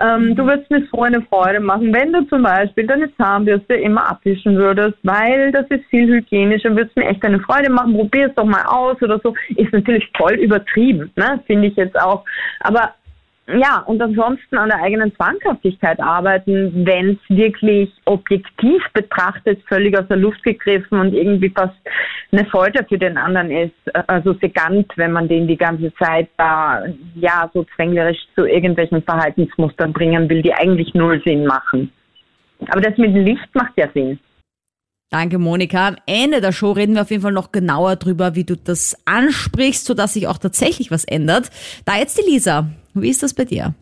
Ähm, 0.00 0.34
du 0.34 0.44
würdest 0.44 0.70
mir 0.70 0.86
so 0.92 1.02
eine 1.02 1.22
Freude 1.22 1.60
machen, 1.60 1.92
wenn 1.92 2.12
du 2.12 2.22
zum 2.28 2.42
Beispiel 2.42 2.86
deine 2.86 3.14
Zahnbürste 3.16 3.74
immer 3.74 4.10
abwischen 4.10 4.56
würdest, 4.56 4.98
weil 5.02 5.52
das 5.52 5.66
ist 5.68 5.84
viel 5.86 6.06
hygienischer, 6.08 6.74
würdest 6.74 6.96
mir 6.96 7.06
echt 7.06 7.24
eine 7.24 7.40
Freude 7.40 7.70
machen, 7.70 7.94
probier 7.94 8.28
es 8.28 8.34
doch 8.34 8.44
mal 8.44 8.64
aus 8.66 9.00
oder 9.02 9.18
so. 9.22 9.34
Ist 9.56 9.72
natürlich 9.72 10.08
voll 10.16 10.34
übertrieben, 10.34 11.10
ne, 11.16 11.40
finde 11.46 11.68
ich 11.68 11.76
jetzt 11.76 11.98
auch. 12.00 12.24
Aber 12.60 12.94
ja, 13.48 13.80
und 13.86 14.00
ansonsten 14.00 14.56
an 14.56 14.68
der 14.68 14.80
eigenen 14.80 15.14
Zwanghaftigkeit 15.16 15.98
arbeiten, 16.00 16.86
wenn 16.86 17.10
es 17.10 17.36
wirklich 17.36 17.90
objektiv 18.04 18.80
betrachtet 18.94 19.60
völlig 19.68 19.98
aus 19.98 20.06
der 20.08 20.18
Luft 20.18 20.44
gegriffen 20.44 21.00
und 21.00 21.12
irgendwie 21.12 21.50
fast 21.50 21.74
eine 22.30 22.44
Folter 22.46 22.84
für 22.88 22.98
den 22.98 23.18
anderen 23.18 23.50
ist. 23.50 23.74
Also 24.06 24.34
segant, 24.34 24.86
wenn 24.96 25.10
man 25.10 25.26
den 25.26 25.48
die 25.48 25.56
ganze 25.56 25.92
Zeit 25.94 26.28
da 26.36 26.84
ja 27.16 27.50
so 27.52 27.66
zwänglerisch 27.74 28.20
zu 28.36 28.46
irgendwelchen 28.46 29.02
Verhaltensmustern 29.02 29.92
bringen 29.92 30.28
will, 30.30 30.42
die 30.42 30.54
eigentlich 30.54 30.94
null 30.94 31.20
Sinn 31.24 31.44
machen. 31.44 31.92
Aber 32.68 32.80
das 32.80 32.96
mit 32.96 33.12
dem 33.12 33.24
Licht 33.24 33.52
macht 33.54 33.72
ja 33.76 33.88
Sinn. 33.92 34.20
Danke, 35.10 35.38
Monika. 35.38 35.88
Am 35.88 35.96
Ende 36.06 36.40
der 36.40 36.52
Show 36.52 36.72
reden 36.72 36.94
wir 36.94 37.02
auf 37.02 37.10
jeden 37.10 37.22
Fall 37.22 37.32
noch 37.32 37.50
genauer 37.50 37.96
drüber, 37.96 38.36
wie 38.36 38.44
du 38.44 38.56
das 38.56 38.96
ansprichst, 39.04 39.84
sodass 39.84 40.14
sich 40.14 40.28
auch 40.28 40.38
tatsächlich 40.38 40.92
was 40.92 41.04
ändert. 41.04 41.50
Da 41.84 41.98
jetzt 41.98 42.18
die 42.18 42.30
Lisa. 42.30 42.70
Wie 42.94 43.08
ist 43.08 43.22
das 43.22 43.34
bei 43.34 43.44
dir? 43.44 43.74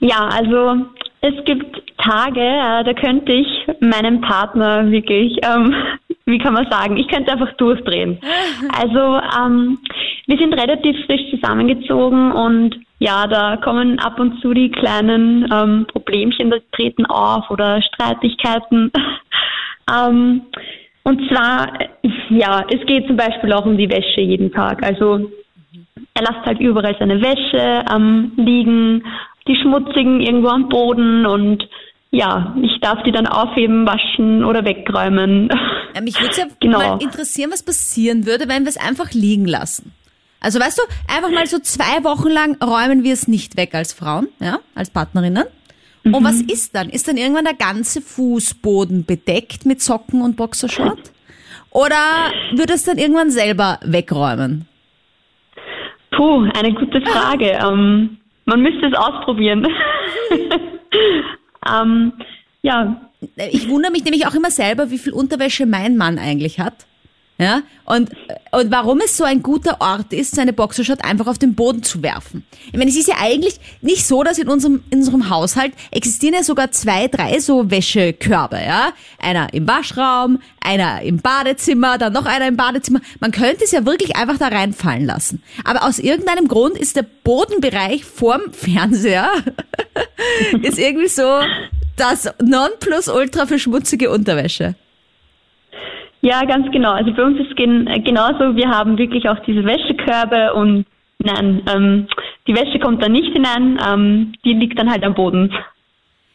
Ja, 0.00 0.28
also 0.28 0.86
es 1.20 1.44
gibt 1.44 1.82
Tage, 1.98 2.40
äh, 2.40 2.84
da 2.84 2.92
könnte 2.92 3.32
ich 3.32 3.48
meinem 3.80 4.20
Partner 4.20 4.90
wirklich, 4.90 5.38
ähm, 5.42 5.74
wie 6.26 6.38
kann 6.38 6.54
man 6.54 6.70
sagen, 6.70 6.96
ich 6.96 7.08
könnte 7.08 7.32
einfach 7.32 7.52
durchdrehen. 7.56 8.18
Also 8.76 9.20
ähm, 9.40 9.78
wir 10.26 10.38
sind 10.38 10.52
relativ 10.52 10.96
frisch 11.06 11.30
zusammengezogen 11.30 12.32
und 12.32 12.76
ja, 12.98 13.26
da 13.26 13.56
kommen 13.56 13.98
ab 13.98 14.18
und 14.18 14.40
zu 14.40 14.52
die 14.52 14.70
kleinen 14.70 15.46
ähm, 15.52 15.86
Problemchen, 15.86 16.50
die 16.50 16.62
treten 16.72 17.06
auf 17.06 17.50
oder 17.50 17.80
Streitigkeiten. 17.82 18.90
ähm, 19.90 20.42
und 21.04 21.28
zwar, 21.28 21.78
ja, 22.30 22.64
es 22.70 22.84
geht 22.86 23.06
zum 23.06 23.16
Beispiel 23.16 23.52
auch 23.52 23.66
um 23.66 23.76
die 23.76 23.90
Wäsche 23.90 24.22
jeden 24.22 24.50
Tag. 24.52 24.82
Also 24.82 25.30
er 26.14 26.22
lässt 26.22 26.44
halt 26.44 26.60
überall 26.60 26.96
seine 26.98 27.20
Wäsche 27.20 27.84
ähm, 27.92 28.32
liegen, 28.36 29.04
die 29.46 29.56
schmutzigen 29.56 30.20
irgendwo 30.20 30.48
am 30.48 30.68
Boden 30.68 31.26
und 31.26 31.68
ja, 32.10 32.54
ich 32.62 32.80
darf 32.80 33.02
die 33.02 33.10
dann 33.10 33.26
aufheben, 33.26 33.86
waschen 33.86 34.44
oder 34.44 34.64
wegräumen. 34.64 35.50
Ja, 35.94 36.00
mich 36.00 36.20
würde 36.20 36.36
ja 36.36 36.44
genau. 36.60 36.78
mal 36.78 37.02
interessieren, 37.02 37.50
was 37.52 37.64
passieren 37.64 38.24
würde, 38.24 38.48
wenn 38.48 38.62
wir 38.62 38.68
es 38.68 38.76
einfach 38.76 39.12
liegen 39.12 39.46
lassen. 39.46 39.92
Also 40.40 40.60
weißt 40.60 40.78
du, 40.78 40.82
einfach 41.12 41.30
mal 41.30 41.46
so 41.46 41.58
zwei 41.58 42.04
Wochen 42.04 42.28
lang 42.28 42.62
räumen 42.62 43.02
wir 43.02 43.14
es 43.14 43.26
nicht 43.26 43.56
weg 43.56 43.74
als 43.74 43.92
Frauen, 43.92 44.28
ja, 44.40 44.58
als 44.74 44.90
Partnerinnen. 44.90 45.44
Mhm. 46.04 46.14
Und 46.14 46.24
was 46.24 46.40
ist 46.40 46.76
dann? 46.76 46.90
Ist 46.90 47.08
dann 47.08 47.16
irgendwann 47.16 47.44
der 47.44 47.54
ganze 47.54 48.00
Fußboden 48.00 49.06
bedeckt 49.06 49.66
mit 49.66 49.82
Socken 49.82 50.22
und 50.22 50.36
Boxershort? 50.36 51.10
Oder 51.70 52.30
wird 52.52 52.70
es 52.70 52.84
dann 52.84 52.98
irgendwann 52.98 53.30
selber 53.30 53.80
wegräumen? 53.82 54.68
Puh, 56.16 56.48
eine 56.56 56.72
gute 56.74 57.00
Frage. 57.02 57.58
Ähm, 57.64 58.18
man 58.46 58.60
müsste 58.60 58.86
es 58.86 58.94
ausprobieren. 58.94 59.66
ähm, 61.66 62.12
ja. 62.60 63.10
Ich 63.50 63.70
wundere 63.70 63.90
mich 63.90 64.04
nämlich 64.04 64.26
auch 64.26 64.34
immer 64.34 64.50
selber, 64.50 64.90
wie 64.90 64.98
viel 64.98 65.14
Unterwäsche 65.14 65.64
mein 65.64 65.96
Mann 65.96 66.18
eigentlich 66.18 66.60
hat. 66.60 66.86
Ja, 67.36 67.62
und, 67.84 68.10
und 68.52 68.70
warum 68.70 69.00
es 69.00 69.16
so 69.16 69.24
ein 69.24 69.42
guter 69.42 69.80
Ort 69.80 70.12
ist, 70.12 70.36
seine 70.36 70.52
Boxershot 70.52 71.04
einfach 71.04 71.26
auf 71.26 71.36
den 71.36 71.56
Boden 71.56 71.82
zu 71.82 72.00
werfen. 72.00 72.46
Ich 72.68 72.78
meine, 72.78 72.90
es 72.90 72.96
ist 72.96 73.08
ja 73.08 73.16
eigentlich 73.18 73.58
nicht 73.80 74.06
so, 74.06 74.22
dass 74.22 74.38
in 74.38 74.48
unserem, 74.48 74.84
in 74.90 75.00
unserem 75.00 75.28
Haushalt 75.28 75.72
existieren 75.90 76.34
ja 76.34 76.44
sogar 76.44 76.70
zwei, 76.70 77.08
drei 77.08 77.40
so 77.40 77.72
Wäschekörbe, 77.72 78.60
ja. 78.64 78.92
Einer 79.18 79.52
im 79.52 79.66
Waschraum, 79.66 80.38
einer 80.60 81.02
im 81.02 81.16
Badezimmer, 81.16 81.98
dann 81.98 82.12
noch 82.12 82.26
einer 82.26 82.46
im 82.46 82.56
Badezimmer. 82.56 83.00
Man 83.18 83.32
könnte 83.32 83.64
es 83.64 83.72
ja 83.72 83.84
wirklich 83.84 84.14
einfach 84.14 84.38
da 84.38 84.46
reinfallen 84.46 85.04
lassen. 85.04 85.42
Aber 85.64 85.82
aus 85.82 85.98
irgendeinem 85.98 86.46
Grund 86.46 86.78
ist 86.78 86.94
der 86.94 87.04
Bodenbereich 87.24 88.04
vorm 88.04 88.52
Fernseher 88.52 89.32
ist 90.62 90.78
irgendwie 90.78 91.08
so 91.08 91.40
das 91.96 92.28
Nonplusultra 92.40 93.46
für 93.46 93.58
schmutzige 93.58 94.10
Unterwäsche. 94.10 94.76
Ja, 96.24 96.42
ganz 96.46 96.70
genau. 96.72 96.92
Also 96.92 97.12
bei 97.12 97.22
uns 97.22 97.38
ist 97.38 97.50
es 97.50 97.58
äh, 97.58 98.00
genauso. 98.00 98.56
Wir 98.56 98.70
haben 98.70 98.96
wirklich 98.96 99.28
auch 99.28 99.38
diese 99.40 99.62
Wäschekörbe 99.62 100.54
und 100.54 100.86
nein, 101.18 101.62
ähm, 101.70 102.06
die 102.46 102.54
Wäsche 102.54 102.78
kommt 102.78 103.02
dann 103.02 103.12
nicht 103.12 103.30
hinein, 103.30 103.78
ähm, 103.86 104.32
die 104.42 104.54
liegt 104.54 104.78
dann 104.78 104.90
halt 104.90 105.04
am 105.04 105.12
Boden. 105.12 105.52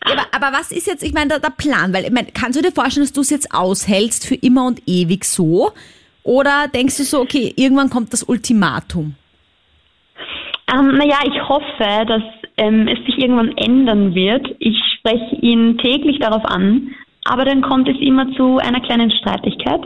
Ja, 0.06 0.14
aber, 0.14 0.26
aber 0.32 0.58
was 0.60 0.72
ist 0.72 0.86
jetzt, 0.86 1.02
ich 1.02 1.12
meine, 1.12 1.30
der, 1.30 1.40
der 1.40 1.50
Plan? 1.50 1.92
Weil, 1.92 2.04
ich 2.04 2.12
meine, 2.12 2.28
kannst 2.32 2.60
du 2.60 2.62
dir 2.62 2.72
vorstellen, 2.72 3.04
dass 3.04 3.14
du 3.14 3.22
es 3.22 3.32
jetzt 3.32 3.52
aushältst 3.52 4.28
für 4.28 4.36
immer 4.36 4.68
und 4.68 4.80
ewig 4.86 5.26
so? 5.26 5.72
Oder 6.22 6.68
denkst 6.72 6.98
du 6.98 7.04
so, 7.04 7.22
okay, 7.22 7.52
irgendwann 7.56 7.90
kommt 7.90 8.14
das 8.14 8.22
Ultimatum? 8.22 9.16
Ähm, 10.72 10.98
naja, 10.98 11.18
ich 11.26 11.50
hoffe, 11.50 12.06
dass 12.06 12.22
ähm, 12.58 12.88
es 12.88 13.04
sich 13.08 13.18
irgendwann 13.18 13.58
ändern 13.58 14.14
wird. 14.14 14.56
Ich 14.60 14.78
spreche 15.00 15.36
ihn 15.38 15.80
täglich 15.80 16.20
darauf 16.20 16.46
an, 16.46 16.94
aber 17.26 17.46
dann 17.46 17.62
kommt 17.62 17.88
es 17.88 17.98
immer 18.00 18.32
zu 18.36 18.58
einer 18.58 18.82
kleinen 18.82 19.12
Streitigkeit. 19.12 19.82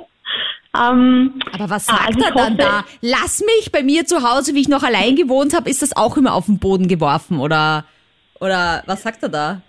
Ähm, 0.75 1.33
aber 1.53 1.69
was 1.69 1.85
sagt 1.85 2.07
also 2.07 2.19
er 2.19 2.31
dann 2.31 2.43
hoffe, 2.45 2.57
da? 2.57 2.83
Lass 3.01 3.41
mich 3.41 3.71
bei 3.71 3.83
mir 3.83 4.05
zu 4.05 4.23
Hause, 4.23 4.55
wie 4.55 4.61
ich 4.61 4.69
noch 4.69 4.81
allein 4.81 5.15
gewohnt 5.15 5.53
habe, 5.55 5.69
ist 5.69 5.83
das 5.83 5.95
auch 5.95 6.17
immer 6.17 6.33
auf 6.33 6.47
den 6.47 6.57
Boden 6.57 6.87
geworfen 6.87 7.39
oder 7.39 7.85
oder 8.39 8.83
was 8.87 9.03
sagt 9.03 9.23
er 9.23 9.29
da? 9.29 9.61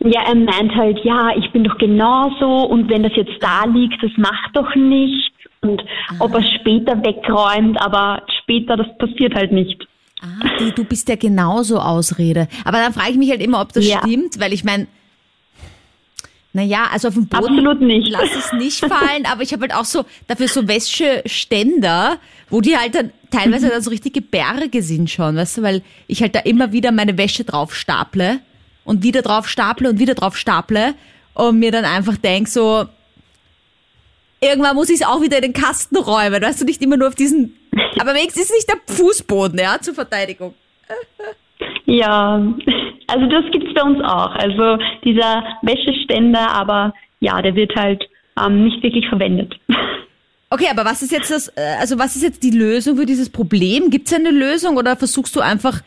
Ja, 0.00 0.22
er 0.26 0.34
meint 0.34 0.74
halt, 0.74 1.00
ja, 1.02 1.30
ich 1.36 1.50
bin 1.52 1.64
doch 1.64 1.78
genauso 1.78 2.66
und 2.66 2.88
wenn 2.88 3.02
das 3.02 3.12
jetzt 3.16 3.36
da 3.40 3.64
liegt, 3.64 4.02
das 4.02 4.12
macht 4.16 4.54
doch 4.54 4.74
nichts 4.74 5.34
und 5.62 5.82
ah. 6.10 6.14
ob 6.20 6.34
er 6.34 6.42
später 6.60 6.96
wegräumt, 7.02 7.80
aber 7.80 8.22
später, 8.42 8.76
das 8.76 8.86
passiert 8.98 9.34
halt 9.34 9.50
nicht. 9.50 9.86
Ah, 10.20 10.58
du, 10.58 10.72
du 10.72 10.84
bist 10.84 11.08
ja 11.08 11.16
genauso 11.16 11.78
Ausrede. 11.78 12.48
Aber 12.64 12.78
dann 12.78 12.92
frage 12.92 13.10
ich 13.10 13.16
mich 13.16 13.30
halt 13.30 13.42
immer, 13.42 13.60
ob 13.60 13.72
das 13.72 13.86
ja. 13.86 13.98
stimmt, 13.98 14.38
weil 14.40 14.52
ich 14.52 14.64
meine, 14.64 14.86
naja, 16.54 16.86
also 16.92 17.08
auf 17.08 17.14
dem 17.14 17.26
Boden 17.26 17.46
Absolut 17.46 17.80
nicht. 17.80 18.08
lass 18.08 18.30
es 18.32 18.52
nicht 18.52 18.78
fallen, 18.78 19.26
aber 19.26 19.42
ich 19.42 19.52
habe 19.52 19.62
halt 19.62 19.74
auch 19.74 19.84
so 19.84 20.04
dafür 20.28 20.46
so 20.46 20.68
Wäscheständer, 20.68 22.18
wo 22.48 22.60
die 22.60 22.76
halt 22.76 22.94
dann 22.94 23.10
teilweise 23.32 23.68
dann 23.68 23.82
so 23.82 23.90
richtige 23.90 24.20
Berge 24.20 24.80
sind 24.80 25.10
schon, 25.10 25.34
weißt 25.34 25.58
du, 25.58 25.62
weil 25.62 25.82
ich 26.06 26.22
halt 26.22 26.36
da 26.36 26.38
immer 26.38 26.70
wieder 26.70 26.92
meine 26.92 27.18
Wäsche 27.18 27.42
drauf 27.42 27.74
staple 27.74 28.38
und 28.84 29.02
wieder 29.02 29.22
drauf 29.22 29.48
staple 29.48 29.90
und 29.90 29.98
wieder 29.98 30.14
drauf 30.14 30.36
staple 30.36 30.94
und 31.34 31.58
mir 31.58 31.72
dann 31.72 31.84
einfach 31.84 32.16
denk 32.16 32.46
so, 32.46 32.84
irgendwann 34.40 34.76
muss 34.76 34.90
ich 34.90 35.00
es 35.00 35.06
auch 35.06 35.22
wieder 35.22 35.38
in 35.38 35.42
den 35.42 35.52
Kasten 35.54 35.96
räumen, 35.96 36.40
weißt 36.40 36.60
du, 36.60 36.66
nicht 36.66 36.80
immer 36.82 36.96
nur 36.96 37.08
auf 37.08 37.16
diesen, 37.16 37.56
aber 37.98 38.14
wenigstens 38.14 38.44
ist 38.44 38.54
nicht 38.54 38.68
der 38.68 38.78
Fußboden, 38.94 39.58
ja, 39.58 39.80
zur 39.80 39.94
Verteidigung. 39.94 40.54
Ja, 41.86 42.40
also 43.08 43.26
das 43.26 43.44
gibt 43.52 43.68
es 43.68 43.74
bei 43.74 43.82
uns 43.82 44.02
auch. 44.02 44.34
Also 44.34 44.78
dieser 45.04 45.44
Wäscheständer, 45.62 46.50
aber 46.50 46.94
ja, 47.20 47.40
der 47.42 47.54
wird 47.54 47.74
halt 47.76 48.04
ähm, 48.42 48.64
nicht 48.64 48.82
wirklich 48.82 49.08
verwendet. 49.08 49.54
Okay, 50.50 50.66
aber 50.70 50.84
was 50.84 51.02
ist 51.02 51.10
jetzt 51.10 51.32
das, 51.32 51.48
äh, 51.56 51.80
also 51.80 51.98
was 51.98 52.14
ist 52.14 52.22
jetzt 52.22 52.44
die 52.44 52.56
Lösung 52.56 52.96
für 52.96 53.06
dieses 53.06 53.28
Problem? 53.28 53.90
Gibt 53.90 54.06
es 54.06 54.14
eine 54.14 54.30
Lösung 54.30 54.76
oder 54.76 54.94
versuchst 54.94 55.34
du 55.34 55.40
einfach 55.40 55.80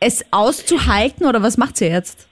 es 0.00 0.22
auszuhalten 0.32 1.24
oder 1.24 1.42
was 1.42 1.56
macht 1.56 1.78
sie 1.78 1.86
jetzt? 1.86 2.28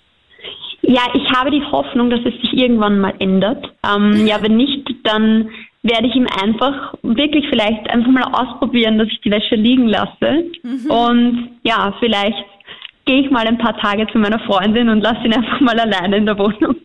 Ja, 0.82 1.02
ich 1.14 1.30
habe 1.34 1.50
die 1.50 1.62
Hoffnung, 1.62 2.10
dass 2.10 2.20
es 2.20 2.34
sich 2.42 2.52
irgendwann 2.52 3.00
mal 3.00 3.14
ändert. 3.18 3.64
Ähm, 3.82 4.26
ja, 4.26 4.42
wenn 4.42 4.58
nicht, 4.58 4.90
dann 5.04 5.48
werde 5.82 6.08
ich 6.08 6.16
ihm 6.16 6.26
einfach 6.42 6.94
wirklich 7.02 7.46
vielleicht 7.48 7.88
einfach 7.88 8.10
mal 8.10 8.24
ausprobieren, 8.24 8.98
dass 8.98 9.08
ich 9.08 9.20
die 9.22 9.30
Wäsche 9.30 9.54
liegen 9.54 9.86
lasse. 9.86 10.44
Mhm. 10.62 10.90
Und 10.90 11.50
ja, 11.62 11.94
vielleicht 11.98 12.44
gehe 13.08 13.22
ich 13.22 13.30
mal 13.30 13.46
ein 13.46 13.56
paar 13.56 13.76
Tage 13.78 14.06
zu 14.12 14.18
meiner 14.18 14.38
Freundin 14.40 14.90
und 14.90 15.00
lasse 15.00 15.24
ihn 15.24 15.32
einfach 15.32 15.60
mal 15.60 15.80
alleine 15.80 16.18
in 16.18 16.26
der 16.26 16.38
Wohnung. 16.38 16.76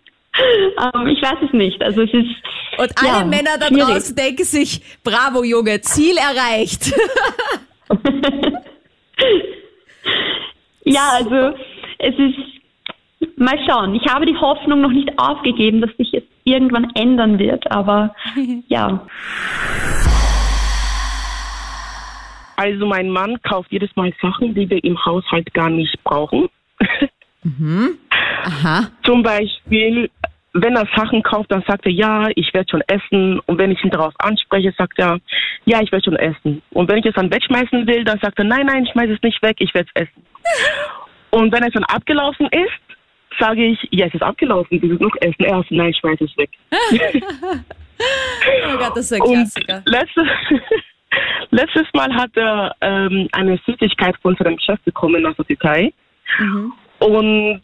ähm, 0.95 1.07
ich 1.07 1.21
weiß 1.21 1.39
es 1.45 1.51
nicht. 1.51 1.83
Also 1.83 2.03
es 2.03 2.13
ist. 2.13 2.29
Und 2.77 2.91
alle 2.97 3.19
ja, 3.19 3.25
Männer 3.25 3.57
da 3.59 3.67
schwierig. 3.67 3.83
draußen 3.83 4.15
denken 4.15 4.45
sich, 4.45 4.81
bravo 5.03 5.43
Junge, 5.43 5.81
Ziel 5.81 6.15
erreicht. 6.17 6.93
ja, 10.85 11.09
also 11.11 11.57
es 11.99 12.15
ist 12.17 12.37
mal 13.37 13.59
schauen. 13.67 13.93
Ich 13.93 14.07
habe 14.09 14.25
die 14.25 14.37
Hoffnung 14.37 14.79
noch 14.79 14.91
nicht 14.91 15.19
aufgegeben, 15.19 15.81
dass 15.81 15.91
sich 15.97 16.13
es 16.13 16.23
irgendwann 16.45 16.89
ändern 16.95 17.37
wird, 17.37 17.69
aber 17.69 18.15
ja. 18.69 19.05
Also 22.63 22.85
mein 22.85 23.09
Mann 23.09 23.41
kauft 23.41 23.73
jedes 23.73 23.93
Mal 23.97 24.13
Sachen, 24.21 24.55
die 24.55 24.69
wir 24.69 24.81
im 24.85 24.97
Haushalt 25.05 25.53
gar 25.53 25.69
nicht 25.69 26.01
brauchen. 26.03 26.49
Mhm. 27.45 27.97
Aha. 28.45 28.87
Zum 29.03 29.21
Beispiel, 29.21 30.09
wenn 30.53 30.77
er 30.77 30.87
Sachen 30.95 31.21
kauft, 31.23 31.51
dann 31.51 31.61
sagt 31.67 31.85
er, 31.85 31.91
ja, 31.91 32.29
ich 32.35 32.53
werde 32.53 32.71
schon 32.71 32.81
essen. 32.87 33.41
Und 33.47 33.57
wenn 33.57 33.71
ich 33.71 33.83
ihn 33.83 33.89
darauf 33.89 34.13
anspreche, 34.19 34.73
sagt 34.77 34.97
er, 34.97 35.19
ja, 35.65 35.81
ich 35.81 35.91
werde 35.91 36.05
schon 36.05 36.15
essen. 36.15 36.61
Und 36.69 36.89
wenn 36.89 36.99
ich 36.99 37.05
es 37.05 37.15
dann 37.15 37.29
wegschmeißen 37.29 37.85
will, 37.85 38.05
dann 38.05 38.17
sagt 38.19 38.39
er, 38.39 38.45
nein, 38.45 38.65
nein, 38.65 38.85
ich 38.85 38.91
schmeiße 38.93 39.11
es 39.11 39.21
nicht 39.21 39.43
weg, 39.43 39.57
ich 39.59 39.73
werde 39.73 39.89
es 39.93 40.03
essen. 40.03 40.25
Und 41.31 41.51
wenn 41.51 41.63
es 41.63 41.73
dann 41.73 41.83
abgelaufen 41.83 42.47
ist, 42.47 42.97
sage 43.37 43.65
ich, 43.65 43.89
ja, 43.91 44.05
es 44.05 44.13
ist 44.13 44.23
abgelaufen, 44.23 44.79
du 44.79 44.87
willst 44.87 45.01
noch 45.01 45.15
essen. 45.19 45.43
Er 45.43 45.57
sagt, 45.57 45.71
nein, 45.71 45.89
ich 45.89 45.97
schmeiße 45.97 46.23
es 46.23 46.37
weg. 46.37 46.51
oh 48.71 48.77
Gott, 48.77 48.95
das 48.95 49.11
ist 49.11 49.13
ein 49.13 49.19
Klassiker. 49.19 49.83
Und 49.85 50.92
letztes, 51.53 51.87
Mal 51.93 52.13
hat 52.13 52.31
er 52.35 52.75
ähm, 52.81 53.29
eine 53.31 53.59
Süßigkeit 53.65 54.15
von 54.21 54.35
seinem 54.35 54.59
Chef 54.59 54.79
bekommen 54.81 55.25
aus 55.25 55.35
der 55.37 55.45
Türkei. 55.45 55.93
Mhm. 56.39 56.73
Und 56.99 57.61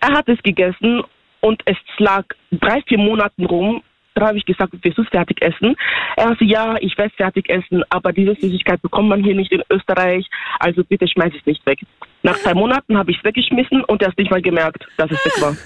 er 0.00 0.12
hat 0.12 0.28
es 0.28 0.42
gegessen 0.42 1.02
und 1.40 1.62
es 1.66 1.76
lag 1.98 2.24
drei, 2.50 2.82
vier 2.86 2.98
Monate 2.98 3.44
rum. 3.46 3.82
Da 4.14 4.28
habe 4.28 4.38
ich 4.38 4.46
gesagt, 4.46 4.72
willst 4.80 4.96
du 4.96 5.02
es 5.02 5.08
fertig 5.08 5.42
essen? 5.42 5.76
Er 6.16 6.28
sagte, 6.28 6.44
ja, 6.46 6.76
ich 6.80 6.96
werde 6.96 7.10
es 7.10 7.16
fertig 7.16 7.50
essen, 7.50 7.82
aber 7.90 8.12
diese 8.12 8.34
Süßigkeit 8.34 8.80
bekommt 8.80 9.10
man 9.10 9.22
hier 9.22 9.34
nicht 9.34 9.52
in 9.52 9.62
Österreich, 9.70 10.26
also 10.58 10.82
bitte 10.84 11.06
schmeiß 11.06 11.34
es 11.38 11.44
nicht 11.44 11.64
weg. 11.66 11.80
Nach 12.22 12.36
zwei 12.36 12.54
Monaten 12.54 12.96
habe 12.96 13.10
ich 13.10 13.18
es 13.18 13.24
weggeschmissen 13.24 13.84
und 13.84 14.00
er 14.00 14.08
hat 14.08 14.18
nicht 14.18 14.30
mal 14.30 14.40
gemerkt, 14.40 14.86
dass 14.96 15.10
es 15.10 15.22
weg 15.24 15.42
war. 15.42 15.56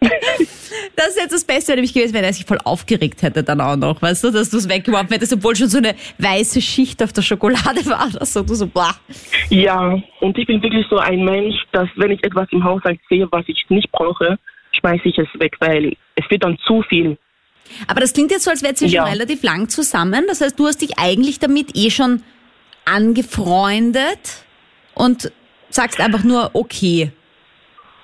Das 0.96 1.08
ist 1.08 1.16
jetzt 1.16 1.32
das 1.32 1.44
Beste 1.44 1.72
nämlich 1.74 1.92
gewesen, 1.92 2.14
wenn 2.14 2.24
er 2.24 2.32
sich 2.32 2.44
voll 2.44 2.58
aufgeregt 2.64 3.22
hätte 3.22 3.42
dann 3.42 3.60
auch 3.60 3.76
noch, 3.76 4.00
weißt 4.00 4.24
du, 4.24 4.30
dass 4.30 4.50
du 4.50 4.58
es 4.58 4.68
weggeworfen 4.68 5.08
hättest, 5.08 5.32
obwohl 5.32 5.56
schon 5.56 5.68
so 5.68 5.78
eine 5.78 5.94
weiße 6.18 6.60
Schicht 6.60 7.02
auf 7.02 7.12
der 7.12 7.22
Schokolade 7.22 7.84
war 7.86 8.06
oder 8.06 8.24
so, 8.24 8.42
du 8.42 8.54
so, 8.54 8.66
boah. 8.66 8.94
Ja, 9.48 9.98
und 10.20 10.38
ich 10.38 10.46
bin 10.46 10.62
wirklich 10.62 10.86
so 10.88 10.98
ein 10.98 11.24
Mensch, 11.24 11.56
dass 11.72 11.88
wenn 11.96 12.10
ich 12.10 12.22
etwas 12.24 12.48
im 12.52 12.64
Haushalt 12.64 13.00
sehe, 13.08 13.26
was 13.30 13.44
ich 13.46 13.64
nicht 13.68 13.90
brauche, 13.92 14.38
schmeiße 14.78 15.08
ich 15.08 15.18
es 15.18 15.28
weg, 15.38 15.56
weil 15.60 15.96
es 16.16 16.30
wird 16.30 16.44
dann 16.44 16.58
zu 16.66 16.82
viel. 16.88 17.18
Aber 17.86 18.00
das 18.00 18.12
klingt 18.12 18.30
jetzt 18.30 18.44
so, 18.44 18.50
als 18.50 18.62
wärt 18.62 18.80
ihr 18.80 18.88
ja. 18.88 19.02
schon 19.02 19.12
relativ 19.12 19.42
lang 19.42 19.68
zusammen. 19.68 20.24
Das 20.26 20.40
heißt, 20.40 20.58
du 20.58 20.66
hast 20.66 20.82
dich 20.82 20.98
eigentlich 20.98 21.38
damit 21.38 21.76
eh 21.76 21.90
schon 21.90 22.22
angefreundet 22.84 24.44
und 24.94 25.30
sagst 25.68 26.00
einfach 26.00 26.24
nur, 26.24 26.50
okay, 26.54 27.12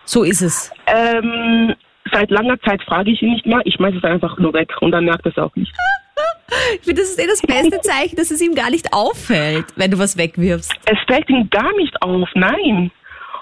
so 0.05 0.23
ist 0.23 0.43
es. 0.43 0.71
Ähm, 0.87 1.75
seit 2.13 2.31
langer 2.31 2.61
Zeit 2.61 2.83
frage 2.83 3.11
ich 3.11 3.23
ihn 3.23 3.33
nicht 3.33 3.47
mehr. 3.47 3.61
Ich 3.65 3.75
schmeiße 3.75 3.99
es 3.99 4.05
einfach 4.05 4.39
nur 4.39 4.53
weg 4.53 4.73
und 4.81 4.93
dann 4.93 5.05
merkt 5.05 5.27
er 5.27 5.33
es 5.33 5.39
auch 5.39 5.55
nicht. 5.57 5.73
Ich 6.75 6.85
finde, 6.85 7.03
das 7.03 7.11
ist 7.11 7.21
eh 7.21 7.27
das 7.27 7.43
beste 7.43 7.81
Zeichen, 7.81 8.17
dass 8.17 8.31
es 8.31 8.41
ihm 8.41 8.55
gar 8.55 8.71
nicht 8.71 8.93
auffällt, 8.93 9.67
wenn 9.77 9.91
du 9.91 9.99
was 9.99 10.17
wegwirfst. 10.17 10.73
Es 10.87 10.99
fällt 11.07 11.29
ihm 11.29 11.51
gar 11.51 11.75
nicht 11.77 12.01
auf, 12.03 12.29
nein. 12.35 12.91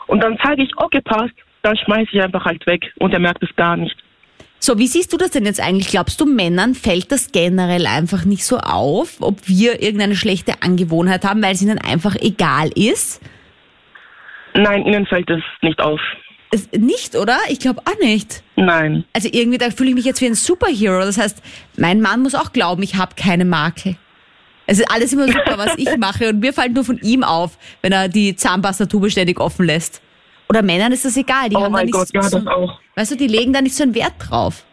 Und 0.07 0.23
dann 0.23 0.39
sage 0.43 0.63
ich, 0.63 0.71
okay, 0.77 1.01
passt, 1.03 1.35
dann 1.63 1.77
schmeiße 1.77 2.09
ich 2.13 2.23
einfach 2.23 2.45
halt 2.45 2.67
weg 2.67 2.93
und 2.99 3.13
er 3.13 3.21
merkt 3.21 3.43
es 3.43 3.55
gar 3.57 3.77
nicht. 3.77 3.97
So, 4.59 4.79
wie 4.79 4.87
siehst 4.87 5.13
du 5.13 5.19
das 5.19 5.31
denn 5.31 5.45
jetzt 5.45 5.61
eigentlich? 5.61 5.89
Glaubst 5.89 6.19
du, 6.21 6.25
Männern 6.25 6.75
fällt 6.75 7.13
das 7.13 7.33
generell 7.33 7.87
einfach 7.87 8.25
nicht 8.25 8.45
so 8.45 8.57
auf, 8.57 9.19
ob 9.21 9.47
wir 9.47 9.83
irgendeine 9.83 10.17
schlechte 10.17 10.63
Angewohnheit 10.63 11.25
haben, 11.25 11.43
weil 11.43 11.53
es 11.53 11.63
ihnen 11.63 11.79
einfach 11.79 12.17
egal 12.17 12.71
ist? 12.75 13.21
Nein, 14.55 14.87
ihnen 14.87 15.05
fällt 15.05 15.29
es 15.29 15.43
nicht 15.61 15.81
auf. 15.83 16.01
Nicht, 16.77 17.17
oder? 17.17 17.39
Ich 17.49 17.59
glaube 17.61 17.81
auch 17.85 17.99
nicht. 18.01 18.43
Nein. 18.57 19.05
Also 19.13 19.29
irgendwie, 19.33 19.59
da 19.59 19.71
fühle 19.71 19.91
ich 19.91 19.95
mich 19.95 20.05
jetzt 20.05 20.21
wie 20.21 20.27
ein 20.27 20.35
Superhero. 20.35 21.01
Das 21.01 21.19
heißt, 21.19 21.43
mein 21.79 22.01
Mann 22.01 22.23
muss 22.23 22.35
auch 22.35 22.53
glauben, 22.53 22.83
ich 22.83 22.97
habe 22.97 23.15
keine 23.17 23.45
Makel. 23.45 23.97
Es 24.67 24.79
ist 24.79 24.91
alles 24.91 25.13
immer 25.13 25.27
super, 25.27 25.59
was 25.59 25.77
ich 25.77 25.97
mache 25.99 26.31
und 26.31 26.41
mir 26.41 26.53
fällt 26.53 26.73
nur 26.73 26.85
von 26.85 26.99
ihm 27.03 27.23
auf, 27.23 27.59
wenn 27.83 27.93
er 27.93 28.09
die 28.09 28.35
Zahnpastatube 28.35 29.11
ständig 29.11 29.39
offen 29.39 29.67
lässt. 29.67 30.01
Oder 30.49 30.63
Männern 30.63 30.93
ist 30.93 31.05
das 31.05 31.17
egal. 31.17 31.49
Die 31.51 31.57
oh 31.57 31.63
haben 31.63 31.73
mein 31.73 31.91
da 31.91 31.99
nicht 31.99 32.13
Gott, 32.13 32.31
so, 32.31 32.39
ja, 32.39 32.43
das 32.43 32.47
auch. 32.47 32.81
Weißt 32.97 33.13
du, 33.13 33.17
die 33.17 33.27
legen 33.27 33.53
da 33.53 33.61
nicht 33.61 33.75
so 33.75 33.83
einen 33.83 33.95
Wert 33.95 34.15
drauf. 34.19 34.65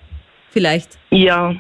Vielleicht. 0.52 0.98
Ja. 1.10 1.56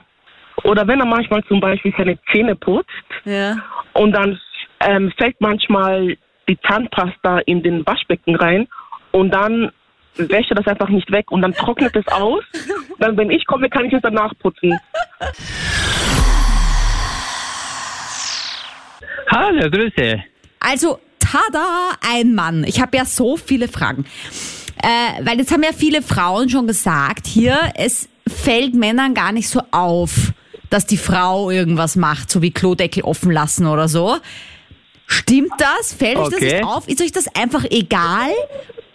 Oder 0.63 0.87
wenn 0.87 0.99
er 0.99 1.05
manchmal 1.05 1.43
zum 1.45 1.59
Beispiel 1.59 1.93
seine 1.97 2.17
Zähne 2.31 2.55
putzt 2.55 2.89
Ja. 3.25 3.57
und 3.93 4.11
dann 4.11 4.39
ähm, 4.81 5.11
fällt 5.17 5.39
manchmal 5.39 6.17
die 6.47 6.57
Zahnpasta 6.67 7.39
in 7.39 7.63
den 7.63 7.85
Waschbecken 7.85 8.35
rein 8.35 8.67
und 9.11 9.31
dann 9.31 9.71
wäscht 10.17 10.51
er 10.51 10.55
das 10.55 10.67
einfach 10.67 10.89
nicht 10.89 11.11
weg 11.11 11.31
und 11.31 11.41
dann 11.41 11.53
trocknet 11.53 11.95
es 11.95 12.07
aus. 12.07 12.43
Dann, 12.99 13.17
wenn 13.17 13.31
ich 13.31 13.45
komme, 13.45 13.69
kann 13.69 13.85
ich 13.85 13.93
es 13.93 14.01
danach 14.01 14.33
putzen. 14.39 14.77
Hallo, 19.27 19.69
Grüße. 19.69 20.23
Also, 20.59 20.99
tada, 21.19 21.91
ein 22.01 22.35
Mann. 22.35 22.63
Ich 22.65 22.81
habe 22.81 22.97
ja 22.97 23.05
so 23.05 23.37
viele 23.37 23.67
Fragen. 23.67 24.05
Äh, 24.83 25.23
weil 25.25 25.37
jetzt 25.37 25.51
haben 25.51 25.63
ja 25.63 25.71
viele 25.75 26.01
Frauen 26.01 26.49
schon 26.49 26.67
gesagt, 26.67 27.27
hier, 27.27 27.57
es 27.75 28.09
fällt 28.27 28.73
Männern 28.73 29.13
gar 29.13 29.31
nicht 29.31 29.47
so 29.47 29.61
auf, 29.71 30.33
dass 30.69 30.85
die 30.85 30.97
Frau 30.97 31.49
irgendwas 31.51 31.95
macht, 31.95 32.31
so 32.31 32.41
wie 32.41 32.51
Klodeckel 32.51 33.03
offen 33.03 33.31
lassen 33.31 33.67
oder 33.67 33.87
so. 33.87 34.17
Stimmt 35.11 35.51
das? 35.57 35.93
Fällt 35.93 36.17
euch 36.17 36.29
das 36.29 36.35
Okay. 36.35 36.53
nicht 36.55 36.63
auf? 36.65 36.87
Ist 36.87 37.01
euch 37.01 37.11
das 37.11 37.27
einfach 37.35 37.65
egal? 37.69 38.31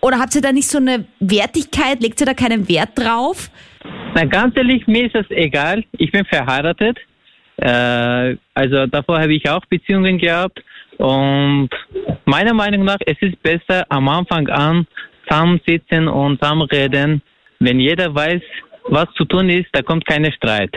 Oder 0.01 0.19
habt 0.19 0.35
ihr 0.35 0.41
da 0.41 0.53
nicht 0.53 0.69
so 0.69 0.79
eine 0.79 1.05
Wertigkeit? 1.21 2.01
Legt 2.01 2.21
ihr 2.21 2.27
da 2.27 2.35
keinen 2.35 2.69
Wert 2.69 2.91
drauf? 2.95 3.51
Na, 4.15 4.25
ganz 4.25 4.57
ehrlich, 4.57 4.87
mir 4.87 5.07
ist 5.07 5.15
das 5.15 5.27
egal. 5.31 5.85
Ich 5.99 6.11
bin 6.13 6.25
verheiratet. 6.25 6.99
Äh, 7.59 8.37
also 8.55 8.87
davor 8.87 9.21
habe 9.21 9.35
ich 9.35 9.49
auch 9.49 9.65
Beziehungen 9.67 10.19
gehabt. 10.19 10.63
Und 10.99 11.69
meiner 12.25 12.55
Meinung 12.55 12.85
nach, 12.85 12.99
es 13.05 13.17
ist 13.21 13.43
besser 13.43 13.85
am 13.91 14.09
Anfang 14.09 14.49
an 14.49 14.87
zusammensitzen 15.29 16.09
und 16.09 16.41
zusammenreden. 16.41 17.21
Wenn 17.59 17.79
jeder 17.81 18.15
weiß, 18.15 18.41
was 18.89 19.07
zu 19.17 19.25
tun 19.25 19.51
ist, 19.51 19.67
da 19.73 19.83
kommt 19.83 20.07
keine 20.07 20.33
Streit. 20.33 20.75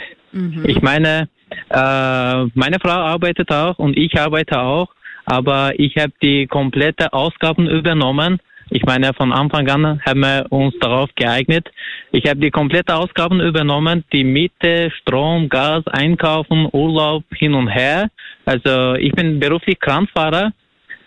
Ich 0.66 0.82
meine, 0.82 1.28
äh, 1.70 2.44
meine 2.54 2.78
Frau 2.82 2.90
arbeitet 2.90 3.52
auch 3.52 3.78
und 3.80 3.98
ich 3.98 4.20
arbeite 4.20 4.60
auch, 4.60 4.90
aber 5.26 5.80
ich 5.80 5.98
habe 5.98 6.14
die 6.22 6.48
komplette 6.48 7.14
Ausgaben 7.14 7.68
übernommen. 7.68 8.40
Ich 8.72 8.84
meine, 8.84 9.14
von 9.14 9.34
Anfang 9.34 9.68
an 9.70 10.00
haben 10.06 10.20
wir 10.20 10.46
uns 10.50 10.76
darauf 10.80 11.10
geeignet. 11.16 11.68
Ich 12.12 12.30
habe 12.30 12.40
die 12.40 12.52
komplette 12.52 12.96
Ausgaben 12.96 13.40
übernommen, 13.42 14.04
die 14.14 14.24
Miete, 14.24 14.92
Strom, 15.02 15.50
Gas, 15.50 15.88
Einkaufen, 15.88 16.70
Urlaub 16.72 17.24
hin 17.34 17.56
und 17.56 17.68
her. 17.68 18.10
Also 18.46 18.94
ich 18.96 19.12
bin 19.14 19.40
beruflich 19.40 19.80
Kranfahrer. 19.80 20.52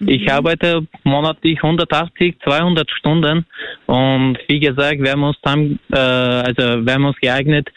Ich 0.06 0.32
arbeite 0.32 0.84
monatlich 1.04 1.62
180, 1.62 2.36
200 2.42 2.90
Stunden 2.90 3.46
und 3.86 4.36
wie 4.48 4.58
gesagt, 4.58 5.00
wir 5.00 5.12
haben 5.12 5.22
uns 5.22 5.36
dann, 5.42 5.78
äh, 5.92 5.96
also 5.96 6.84
wir 6.84 6.92
haben 6.92 7.04
uns 7.04 7.16
geeignet. 7.20 7.68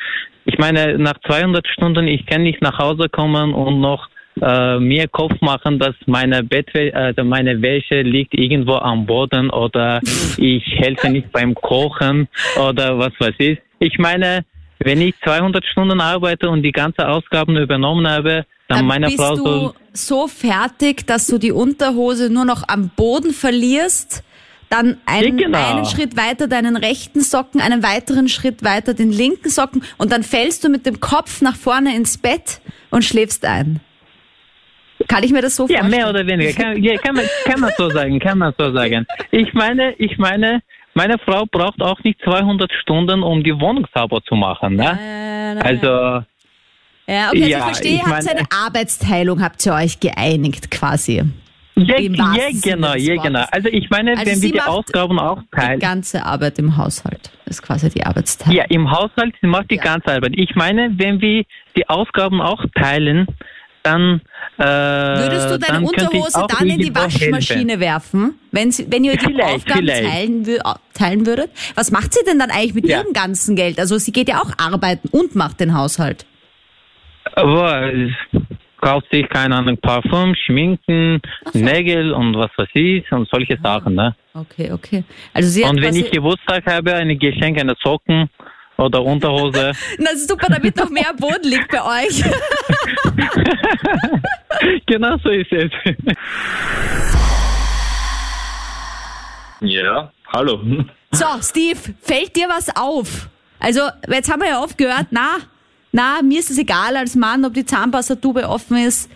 Ich 0.45 0.57
meine, 0.57 0.97
nach 0.97 1.19
200 1.27 1.67
Stunden, 1.67 2.07
ich 2.07 2.25
kann 2.25 2.41
nicht 2.41 2.61
nach 2.63 2.79
Hause 2.79 3.09
kommen 3.09 3.53
und 3.53 3.79
noch 3.79 4.09
äh, 4.41 4.79
mir 4.79 5.07
Kopf 5.07 5.33
machen, 5.41 5.79
dass 5.79 5.95
meine 6.05 6.43
Bettwäsche, 6.43 6.95
also 6.95 7.23
meine 7.23 7.61
Wäsche 7.61 8.01
liegt 8.01 8.33
irgendwo 8.33 8.75
am 8.75 9.05
Boden 9.05 9.49
oder 9.49 10.01
ich 10.37 10.63
helfe 10.77 11.09
nicht 11.09 11.31
beim 11.31 11.55
Kochen 11.55 12.27
oder 12.57 12.97
was 12.97 13.13
weiß 13.19 13.35
ich. 13.37 13.59
Ich 13.79 13.97
meine, 13.97 14.45
wenn 14.79 15.01
ich 15.01 15.15
200 15.23 15.65
Stunden 15.65 16.01
arbeite 16.01 16.49
und 16.49 16.63
die 16.63 16.71
ganze 16.71 17.07
Ausgaben 17.07 17.57
übernommen 17.57 18.07
habe, 18.07 18.45
dann, 18.67 18.79
Dann 18.79 18.87
meine 18.87 19.05
bist 19.07 19.19
Frau 19.19 19.35
du 19.35 19.73
so 19.93 20.27
fertig, 20.27 21.05
dass 21.05 21.27
du 21.27 21.37
die 21.37 21.51
Unterhose 21.51 22.31
nur 22.31 22.45
noch 22.45 22.67
am 22.67 22.89
Boden 22.89 23.31
verlierst, 23.31 24.23
dann 24.69 24.97
einen, 25.05 25.37
genau. 25.37 25.75
einen 25.75 25.85
Schritt 25.85 26.17
weiter 26.17 26.47
deinen 26.47 26.75
rechten 26.75 27.21
Socken, 27.21 27.61
einen 27.61 27.83
weiteren 27.83 28.27
Schritt 28.27 28.63
weiter 28.63 28.93
den 28.93 29.11
linken 29.11 29.49
Socken 29.49 29.83
und 29.97 30.11
dann 30.11 30.23
fällst 30.23 30.63
du 30.63 30.69
mit 30.69 30.85
dem 30.85 30.99
Kopf 30.99 31.41
nach 31.41 31.55
vorne 31.55 31.95
ins 31.95 32.17
Bett 32.17 32.59
und 32.89 33.05
schläfst 33.05 33.45
ein. 33.45 33.79
Kann 35.07 35.23
ich 35.23 35.31
mir 35.31 35.41
das 35.41 35.55
so 35.55 35.67
Ja, 35.67 35.79
vorstellen? 35.79 35.91
mehr 36.01 36.09
oder 36.09 36.25
weniger. 36.27 36.53
Kann, 36.53 36.81
ja, 36.81 36.97
kann, 36.97 37.15
man, 37.15 37.25
kann 37.45 37.59
man 37.59 37.71
so 37.77 37.89
sagen, 37.89 38.19
kann 38.19 38.37
man 38.37 38.53
so 38.57 38.71
sagen. 38.73 39.05
Ich 39.31 39.53
meine, 39.53 39.93
ich 39.97 40.17
meine, 40.17 40.61
meine 40.93 41.17
Frau 41.19 41.45
braucht 41.45 41.81
auch 41.81 42.01
nicht 42.03 42.19
200 42.23 42.71
Stunden, 42.81 43.21
um 43.23 43.43
die 43.43 43.53
Wohnung 43.59 43.85
sauber 43.93 44.21
zu 44.23 44.35
machen. 44.35 44.75
Ne? 44.77 44.97
Äh, 44.99 45.59
Also, 45.61 45.87
ja, 47.07 47.29
okay, 47.29 47.33
also 47.33 47.37
ja, 47.37 47.57
ich 47.57 47.63
verstehe, 47.63 47.95
ich 47.95 48.05
habt 48.05 48.23
ihr 48.23 48.27
meine- 48.33 48.39
eine 48.39 48.47
Arbeitsteilung, 48.65 49.41
habt 49.43 49.65
ihr 49.65 49.73
euch 49.73 49.99
geeinigt 49.99 50.71
quasi. 50.71 51.21
ja, 51.75 51.99
ja 51.99 52.47
genau, 52.63 52.93
ja, 52.95 53.21
genau. 53.21 53.43
Also 53.51 53.67
ich 53.69 53.89
meine, 53.89 54.11
Also 54.17 54.25
wenn 54.31 54.41
wir 54.41 54.51
die 54.53 54.57
macht 54.57 54.67
Ausgaben 54.69 55.19
auch 55.19 55.41
Die 55.41 55.59
teilen. 55.59 55.79
ganze 55.81 56.25
Arbeit 56.25 56.57
im 56.57 56.77
Haushalt 56.77 57.31
ist 57.45 57.61
quasi 57.61 57.89
die 57.89 58.03
Arbeitsteilung. 58.05 58.55
Ja, 58.55 58.63
im 58.69 58.89
Haushalt 58.89 59.35
sie 59.41 59.47
macht 59.47 59.69
die 59.69 59.75
Ja. 59.75 59.83
ganze 59.83 60.07
Arbeit. 60.15 60.31
Ich 60.37 60.55
meine, 60.55 60.89
wenn 60.97 61.19
wir 61.21 61.43
die 61.75 61.87
Ausgaben 61.89 62.41
auch 62.41 62.63
teilen, 62.75 63.27
dann 63.85 64.21
äh, 64.57 64.63
Würdest 64.63 65.51
du 65.51 65.59
deine 65.59 65.85
Unterhose 65.85 66.45
dann 66.47 66.69
in 66.69 66.79
die 66.79 66.95
Waschmaschine 66.95 67.73
helfen. 67.73 67.79
werfen, 67.81 68.33
wenn, 68.51 68.69
wenn 68.89 69.03
ihr 69.03 69.17
die 69.17 69.25
Vielleicht, 69.25 69.55
Aufgaben 69.55 69.79
vielleicht. 69.81 70.09
teilen, 70.09 70.45
teilen 70.93 71.25
würdet? 71.25 71.51
Was 71.75 71.91
macht 71.91 72.13
sie 72.13 72.23
denn 72.25 72.39
dann 72.39 72.51
eigentlich 72.51 72.73
mit 72.73 72.87
Ja. 72.87 73.01
ihrem 73.01 73.13
ganzen 73.13 73.55
Geld? 73.55 73.79
Also 73.79 73.97
sie 73.97 74.11
geht 74.11 74.29
ja 74.29 74.41
auch 74.41 74.51
arbeiten 74.57 75.09
und 75.09 75.35
macht 75.35 75.59
den 75.59 75.77
Haushalt. 75.77 76.25
Aber 77.33 77.91
kauft 78.81 79.07
sich, 79.11 79.27
keine 79.29 79.55
Ahnung, 79.55 79.77
Parfum, 79.77 80.35
Schminken, 80.35 81.21
Nägel 81.53 82.13
und 82.13 82.37
was 82.37 82.51
weiß 82.55 82.69
ich 82.73 83.11
und 83.11 83.27
solche 83.29 83.57
Sachen. 83.61 83.95
Ne? 83.95 84.15
Okay, 84.33 84.71
okay. 84.71 85.03
Also 85.33 85.49
sie 85.49 85.63
Und 85.63 85.81
wenn 85.81 85.95
ich 85.95 86.11
Geburtstag 86.11 86.65
habe, 86.67 86.93
ein 86.93 87.17
Geschenk, 87.17 87.59
eine 87.59 87.75
Socken 87.83 88.29
oder 88.77 89.03
Unterhose. 89.03 89.73
Na 89.97 90.15
super, 90.15 90.47
damit 90.49 90.77
noch 90.77 90.89
mehr 90.89 91.13
Boden 91.17 91.43
liegt 91.43 91.69
bei 91.69 92.05
euch. 92.05 92.23
genau 94.85 95.17
so 95.23 95.29
ist 95.29 95.51
es. 95.51 95.71
Ja, 99.61 100.11
hallo. 100.27 100.59
So, 101.11 101.25
Steve, 101.41 101.79
fällt 102.01 102.35
dir 102.35 102.49
was 102.49 102.75
auf? 102.75 103.29
Also, 103.59 103.81
jetzt 104.09 104.31
haben 104.31 104.41
wir 104.41 104.49
ja 104.49 104.61
oft 104.61 104.77
gehört, 104.77 105.07
na, 105.11 105.37
na, 105.91 106.21
mir 106.21 106.39
ist 106.39 106.51
es 106.51 106.57
egal 106.57 106.97
als 106.97 107.15
Mann, 107.15 107.45
ob 107.45 107.53
die 107.53 107.65
Zahnpastatube 107.65 108.49
offen 108.49 108.77
ist. 108.77 109.09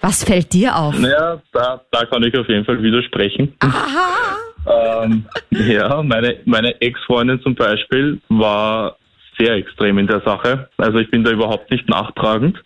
Was 0.00 0.24
fällt 0.24 0.52
dir 0.52 0.76
auf? 0.76 0.98
Naja, 0.98 1.40
da, 1.52 1.80
da 1.90 2.04
kann 2.06 2.22
ich 2.22 2.36
auf 2.38 2.48
jeden 2.48 2.64
Fall 2.64 2.82
widersprechen. 2.82 3.54
Aha. 3.60 5.04
Ähm, 5.04 5.24
ja, 5.50 6.02
meine, 6.02 6.36
meine 6.44 6.80
Ex-Freundin 6.80 7.40
zum 7.42 7.54
Beispiel 7.54 8.20
war 8.28 8.96
sehr 9.38 9.54
extrem 9.54 9.98
in 9.98 10.06
der 10.06 10.20
Sache. 10.20 10.68
Also 10.76 10.98
ich 10.98 11.10
bin 11.10 11.24
da 11.24 11.30
überhaupt 11.30 11.70
nicht 11.70 11.88
nachtragend. 11.88 12.62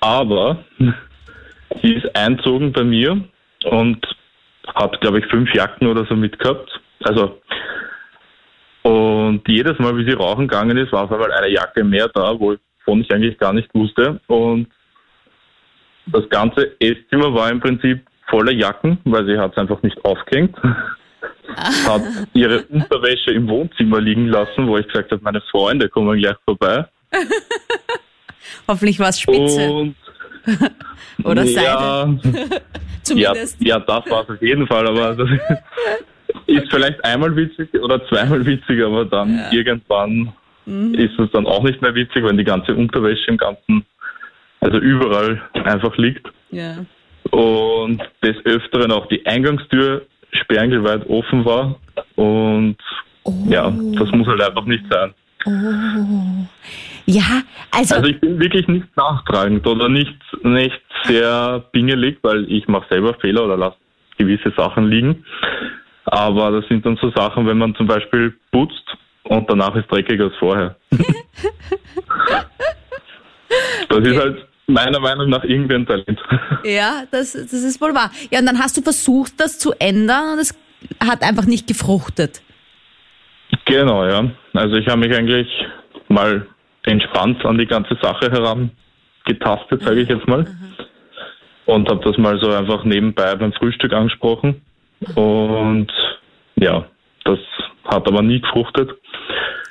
Aber 0.00 0.64
sie 1.82 1.94
ist 1.94 2.16
einzogen 2.16 2.72
bei 2.72 2.84
mir 2.84 3.22
und 3.64 4.04
hat, 4.74 5.00
glaube 5.00 5.20
ich, 5.20 5.26
fünf 5.26 5.52
Jacken 5.54 5.86
oder 5.86 6.06
so 6.06 6.16
mitgehabt. 6.16 6.80
Also 7.02 7.40
und 8.82 9.42
jedes 9.46 9.78
Mal, 9.78 9.96
wie 9.96 10.08
sie 10.08 10.16
rauchen 10.16 10.48
gegangen 10.48 10.76
ist, 10.78 10.92
war 10.92 11.04
auf 11.04 11.12
einmal 11.12 11.32
eine 11.32 11.52
Jacke 11.52 11.84
mehr 11.84 12.08
da, 12.08 12.38
wovon 12.38 13.02
ich 13.02 13.12
eigentlich 13.12 13.38
gar 13.38 13.52
nicht 13.52 13.72
wusste. 13.74 14.20
Und 14.26 14.68
das 16.06 16.28
ganze 16.28 16.72
Esszimmer 16.80 17.32
war 17.34 17.50
im 17.50 17.60
Prinzip 17.60 18.00
voller 18.28 18.52
Jacken, 18.52 18.98
weil 19.04 19.26
sie 19.26 19.38
hat 19.38 19.52
es 19.52 19.58
einfach 19.58 19.82
nicht 19.82 20.02
aufgehängt. 20.04 20.56
hat 21.86 22.02
ihre 22.32 22.62
Unterwäsche 22.62 23.32
im 23.32 23.48
Wohnzimmer 23.48 24.00
liegen 24.00 24.28
lassen, 24.28 24.66
wo 24.66 24.78
ich 24.78 24.86
gesagt 24.86 25.10
habe, 25.12 25.22
meine 25.22 25.40
Freunde 25.50 25.88
kommen 25.88 26.18
gleich 26.18 26.36
vorbei. 26.44 26.86
Hoffentlich 28.68 28.98
war 28.98 29.08
es 29.08 29.20
Spitze 29.20 29.70
Und 29.70 29.94
oder 31.24 31.44
Seide. 31.46 31.66
ja, 31.66 32.06
ja, 32.06 32.60
Zumindest. 33.02 33.60
ja, 33.60 33.78
das 33.80 34.08
war 34.10 34.22
es 34.22 34.30
auf 34.30 34.42
jeden 34.42 34.66
Fall, 34.66 34.86
aber 34.86 35.14
das 35.14 35.28
ist 36.46 36.70
vielleicht 36.70 37.04
einmal 37.04 37.34
witzig 37.34 37.68
oder 37.80 38.06
zweimal 38.08 38.44
witzig, 38.46 38.82
aber 38.82 39.04
dann 39.04 39.40
irgendwann 39.50 40.32
Mhm. 40.66 40.94
ist 40.94 41.18
es 41.18 41.30
dann 41.32 41.46
auch 41.46 41.62
nicht 41.64 41.80
mehr 41.80 41.94
witzig, 41.94 42.22
wenn 42.22 42.36
die 42.36 42.44
ganze 42.44 42.74
Unterwäsche 42.74 43.28
im 43.30 43.38
ganzen, 43.38 43.84
also 44.60 44.78
überall 44.78 45.42
einfach 45.64 45.96
liegt. 45.96 46.26
Ja. 46.50 46.84
und 47.30 48.02
des 48.22 48.36
Öfteren 48.44 48.90
auch 48.90 49.06
die 49.06 49.24
Eingangstür 49.24 50.02
sperrangelweit 50.32 51.08
offen 51.08 51.44
war. 51.44 51.76
Und 52.16 52.76
ja, 53.48 53.72
das 53.98 54.10
muss 54.12 54.26
halt 54.26 54.42
einfach 54.42 54.64
nicht 54.64 54.84
sein. 54.90 55.14
Ja, 57.06 57.42
also, 57.70 57.96
Also 57.96 58.08
ich 58.08 58.20
bin 58.20 58.38
wirklich 58.40 58.68
nicht 58.68 58.86
nachtragend 58.96 59.66
oder 59.66 59.88
nicht, 59.88 60.14
nicht 60.42 60.80
sehr 61.04 61.64
pingelig, 61.72 62.18
weil 62.22 62.50
ich 62.50 62.68
mache 62.68 62.86
selber 62.90 63.14
Fehler 63.14 63.44
oder 63.44 63.56
lasse 63.56 63.76
gewisse 64.18 64.52
Sachen 64.56 64.88
liegen. 64.88 65.24
Aber 66.04 66.50
das 66.50 66.66
sind 66.68 66.84
dann 66.84 66.98
so 67.00 67.10
Sachen, 67.10 67.46
wenn 67.46 67.58
man 67.58 67.74
zum 67.74 67.86
Beispiel 67.86 68.34
putzt 68.52 68.84
und 69.24 69.48
danach 69.48 69.74
ist 69.76 69.90
dreckiger 69.90 70.24
als 70.24 70.36
vorher. 70.36 70.76
das 73.88 73.98
okay. 73.98 74.10
ist 74.10 74.18
halt 74.18 74.46
meiner 74.72 75.00
Meinung 75.00 75.28
nach 75.28 75.44
irgendwie 75.44 75.74
ein 75.74 75.86
Talent. 75.86 76.20
Ja, 76.62 77.04
das, 77.10 77.32
das 77.32 77.52
ist 77.52 77.80
wohl 77.80 77.94
wahr. 77.94 78.10
Ja, 78.30 78.40
und 78.40 78.46
dann 78.46 78.58
hast 78.58 78.76
du 78.76 78.82
versucht, 78.82 79.32
das 79.38 79.58
zu 79.58 79.72
ändern 79.78 80.34
und 80.34 80.38
es 80.38 80.54
hat 81.02 81.22
einfach 81.22 81.46
nicht 81.46 81.66
gefruchtet. 81.66 82.42
Genau, 83.64 84.06
ja. 84.06 84.30
Also 84.52 84.76
ich 84.76 84.86
habe 84.88 85.00
mich 85.00 85.16
eigentlich 85.16 85.48
mal 86.08 86.46
entspannt 86.84 87.44
an 87.46 87.56
die 87.56 87.66
ganze 87.66 87.96
Sache 88.02 88.30
herangetastet, 88.30 89.82
sage 89.82 90.00
ich 90.00 90.08
jetzt 90.08 90.26
mal. 90.28 90.46
Und 91.66 91.88
habe 91.88 92.04
das 92.04 92.18
mal 92.18 92.38
so 92.40 92.52
einfach 92.52 92.84
nebenbei 92.84 93.34
beim 93.36 93.52
Frühstück 93.52 93.92
angesprochen. 93.92 94.60
Und 95.14 95.90
ja, 96.56 96.84
das 97.24 97.38
hat 97.84 98.06
aber 98.06 98.22
nie 98.22 98.40
gefruchtet. 98.40 98.90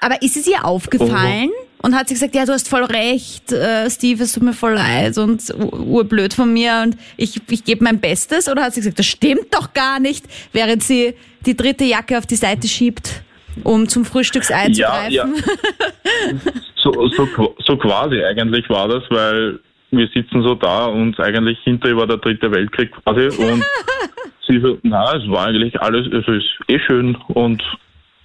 Aber 0.02 0.22
ist 0.22 0.38
es 0.38 0.48
ihr 0.48 0.66
aufgefallen? 0.66 1.50
Und 1.50 1.68
hat 1.84 2.08
sie 2.10 2.13
gesagt, 2.13 2.36
ja, 2.36 2.46
du 2.46 2.52
hast 2.52 2.68
voll 2.68 2.84
recht, 2.84 3.52
äh, 3.52 3.89
Steve, 3.89 4.24
es 4.24 4.34
tut 4.34 4.44
mir 4.44 4.54
voll 4.54 4.74
leid 4.74 5.18
und 5.18 5.42
urblöd 5.58 6.34
von 6.34 6.52
mir 6.52 6.82
und 6.84 6.98
ich, 7.18 7.42
ich 7.50 7.63
gebe 7.63 7.84
mein 7.84 8.00
Bestes? 8.00 8.50
Oder 8.50 8.63
hat 8.63 8.74
sie 8.74 8.82
gesagt, 8.82 9.00
das 9.00 9.06
stimmt 9.06 9.54
doch 9.54 9.74
gar 9.74 10.00
nicht, 10.00 10.26
während 10.52 10.84
sie 10.84 11.15
die 11.46 11.56
dritte 11.56 11.86
Jacke 11.86 12.18
auf 12.18 12.26
die 12.26 12.36
Seite 12.36 12.68
schiebt, 12.68 13.24
um 13.63 13.88
zum 13.88 14.06
Frühstücksei 14.06 14.68
ja, 14.68 14.74
zu 14.74 14.82
greifen? 14.82 15.12
Ja. 15.13 15.26
so, 16.76 17.08
so, 17.10 17.56
so 17.65 17.78
quasi 17.78 18.24
eigentlich 18.24 18.70
war 18.70 18.88
das, 18.88 19.04
weil 19.10 19.60
wir 19.92 20.08
sitzen 20.13 20.44
so 20.44 20.56
da 20.56 20.86
und 20.86 21.20
eigentlich 21.20 21.58
hinter 21.63 21.89
ihr 21.89 21.98
war 21.98 22.08
der 22.08 22.18
dritte 22.18 22.52
Weltkrieg 22.52 22.92
quasi 22.92 23.28
und 23.42 23.63
sie 24.48 24.60
so, 24.60 24.78
na, 24.84 25.15
es 25.15 25.28
war 25.30 25.48
eigentlich 25.48 25.80
alles, 25.82 26.08
es 26.08 26.28
ist 26.28 26.48
eh 26.68 26.80
schön 26.80 27.15
und 27.30 27.63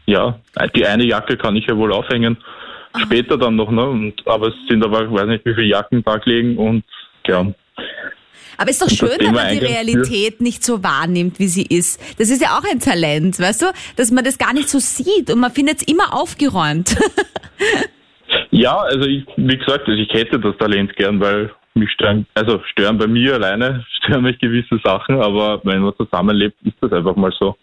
ja, 0.07 0.39
die 0.75 0.87
eine 0.87 1.07
Jacke 1.07 1.37
kann 1.37 1.57
ich 1.57 1.67
ja 1.67 1.77
wohl 1.77 1.93
aufhängen. 1.93 2.37
Später 3.03 3.37
dann 3.37 3.57
noch, 3.57 3.71
ne? 3.71 3.85
Und, 3.85 4.27
aber 4.27 4.49
es 4.49 4.55
sind 4.69 4.85
aber, 4.85 5.05
ich 5.05 5.11
weiß 5.11 5.27
nicht, 5.27 5.45
wie 5.45 5.55
viele 5.55 5.67
Jacken 5.67 6.03
da 6.05 6.21
liegen 6.25 6.57
und 6.57 6.85
ja. 7.27 7.41
Aber 8.57 8.71
es 8.71 8.81
ist 8.81 8.83
doch 8.83 9.09
schön, 9.09 9.19
wenn 9.19 9.35
man 9.35 9.53
die 9.53 9.59
Realität 9.59 10.41
nicht 10.41 10.63
so 10.63 10.83
wahrnimmt, 10.85 11.39
wie 11.39 11.49
sie 11.49 11.67
ist. 11.67 12.01
Das 12.19 12.31
ist 12.31 12.41
ja 12.41 12.57
auch 12.57 12.65
ein 12.71 12.79
Talent, 12.79 13.41
weißt 13.41 13.63
du? 13.63 13.67
Dass 13.97 14.13
man 14.13 14.25
das 14.25 14.39
gar 14.39 14.53
nicht 14.53 14.69
so 14.69 14.79
sieht 14.79 15.31
und 15.31 15.41
man 15.41 15.51
findet 15.51 15.83
es 15.83 15.89
immer 15.89 16.15
aufgeräumt. 16.15 16.97
ja, 18.51 18.77
also 18.77 19.09
ich, 19.09 19.25
wie 19.37 19.57
gesagt, 19.57 19.89
also 19.89 20.01
ich 20.01 20.09
hätte 20.13 20.39
das 20.39 20.57
Talent 20.59 20.95
gern, 20.97 21.21
weil 21.21 21.51
mich 21.75 21.91
stören, 21.91 22.27
also 22.35 22.61
stören 22.71 22.99
bei 22.99 23.09
mir 23.09 23.35
alleine, 23.35 23.85
stören 23.99 24.23
mich 24.23 24.39
gewisse 24.39 24.79
Sachen, 24.85 25.21
aber 25.21 25.61
wenn 25.65 25.81
man 25.81 25.95
zusammenlebt, 25.97 26.57
ist 26.65 26.77
das 26.81 26.93
einfach 26.93 27.17
mal 27.17 27.33
so. 27.39 27.57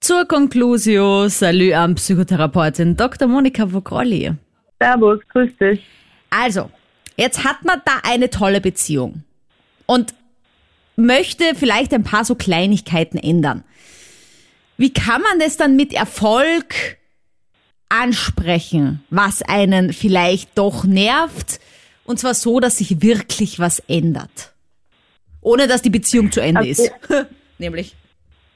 Zur 0.00 0.26
Conclusio, 0.26 1.28
Salü 1.28 1.72
an 1.72 1.94
Psychotherapeutin 1.96 2.96
Dr. 2.96 3.26
Monika 3.26 3.72
Vogrolli. 3.72 4.36
Servus, 4.80 5.20
grüß 5.28 5.50
dich. 5.60 5.84
Also, 6.30 6.70
jetzt 7.16 7.44
hat 7.44 7.64
man 7.64 7.82
da 7.84 8.00
eine 8.02 8.30
tolle 8.30 8.60
Beziehung 8.60 9.24
und 9.86 10.14
möchte 10.96 11.54
vielleicht 11.54 11.92
ein 11.94 12.04
paar 12.04 12.24
so 12.24 12.34
Kleinigkeiten 12.34 13.18
ändern. 13.18 13.64
Wie 14.76 14.92
kann 14.92 15.22
man 15.22 15.38
das 15.40 15.56
dann 15.56 15.76
mit 15.76 15.92
Erfolg 15.92 16.98
ansprechen, 17.88 19.02
was 19.10 19.42
einen 19.42 19.92
vielleicht 19.92 20.56
doch 20.56 20.84
nervt? 20.84 21.60
Und 22.04 22.18
zwar 22.18 22.34
so, 22.34 22.60
dass 22.60 22.78
sich 22.78 23.02
wirklich 23.02 23.58
was 23.58 23.80
ändert. 23.80 24.54
Ohne 25.40 25.66
dass 25.66 25.82
die 25.82 25.90
Beziehung 25.90 26.32
zu 26.32 26.40
Ende 26.40 26.60
okay. 26.60 26.70
ist. 26.70 26.92
Nämlich. 27.58 27.96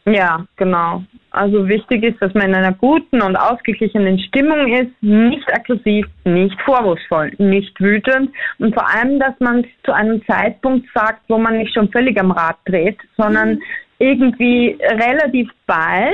Ja, 0.05 0.47
genau. 0.57 1.05
Also 1.33 1.66
wichtig 1.66 2.03
ist, 2.03 2.21
dass 2.21 2.35
man 2.35 2.49
in 2.49 2.55
einer 2.55 2.75
guten 2.75 3.23
und 3.23 3.37
ausgeglichenen 3.37 4.18
Stimmung 4.18 4.71
ist, 4.71 4.92
nicht 5.01 5.51
aggressiv, 5.51 6.07
nicht 6.25 6.61
vorwurfsvoll, 6.61 7.33
nicht 7.38 7.81
wütend 7.81 8.31
und 8.59 8.75
vor 8.75 8.87
allem, 8.87 9.18
dass 9.18 9.33
man 9.40 9.64
zu 9.85 9.92
einem 9.92 10.23
Zeitpunkt 10.27 10.87
sagt, 10.95 11.23
wo 11.29 11.38
man 11.38 11.57
nicht 11.57 11.73
schon 11.73 11.90
völlig 11.90 12.21
am 12.21 12.33
Rad 12.33 12.57
dreht, 12.66 12.99
sondern 13.16 13.55
mhm. 13.55 13.62
irgendwie 13.99 14.79
relativ 14.83 15.49
bald 15.66 16.12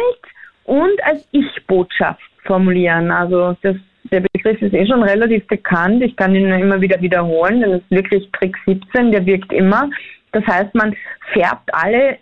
und 0.64 1.02
als 1.04 1.26
Ich-Botschaft 1.32 2.22
formulieren. 2.44 3.10
Also 3.10 3.56
das, 3.62 3.74
der 4.12 4.22
Begriff 4.32 4.62
ist 4.62 4.72
eh 4.72 4.86
schon 4.86 5.02
relativ 5.02 5.44
bekannt. 5.48 6.00
Ich 6.00 6.14
kann 6.14 6.36
ihn 6.36 6.46
immer 6.46 6.80
wieder 6.80 7.00
wiederholen, 7.00 7.60
denn 7.60 7.72
es 7.72 7.82
ist 7.82 7.90
wirklich 7.90 8.30
Trick 8.38 8.56
17, 8.66 9.10
der 9.10 9.26
wirkt 9.26 9.52
immer. 9.52 9.90
Das 10.30 10.46
heißt, 10.46 10.74
man 10.76 10.94
färbt 11.32 11.74
alle 11.74 12.18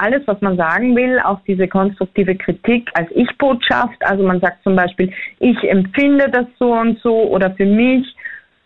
alles, 0.00 0.22
was 0.26 0.40
man 0.40 0.56
sagen 0.56 0.96
will, 0.96 1.20
auch 1.20 1.40
diese 1.46 1.68
konstruktive 1.68 2.34
Kritik 2.34 2.90
als 2.94 3.10
Ich-Botschaft. 3.14 3.96
Also 4.00 4.26
man 4.26 4.40
sagt 4.40 4.62
zum 4.62 4.76
Beispiel, 4.76 5.12
ich 5.38 5.56
empfinde 5.64 6.28
das 6.30 6.46
so 6.58 6.72
und 6.72 6.98
so 7.00 7.14
oder 7.28 7.50
für 7.52 7.66
mich 7.66 8.06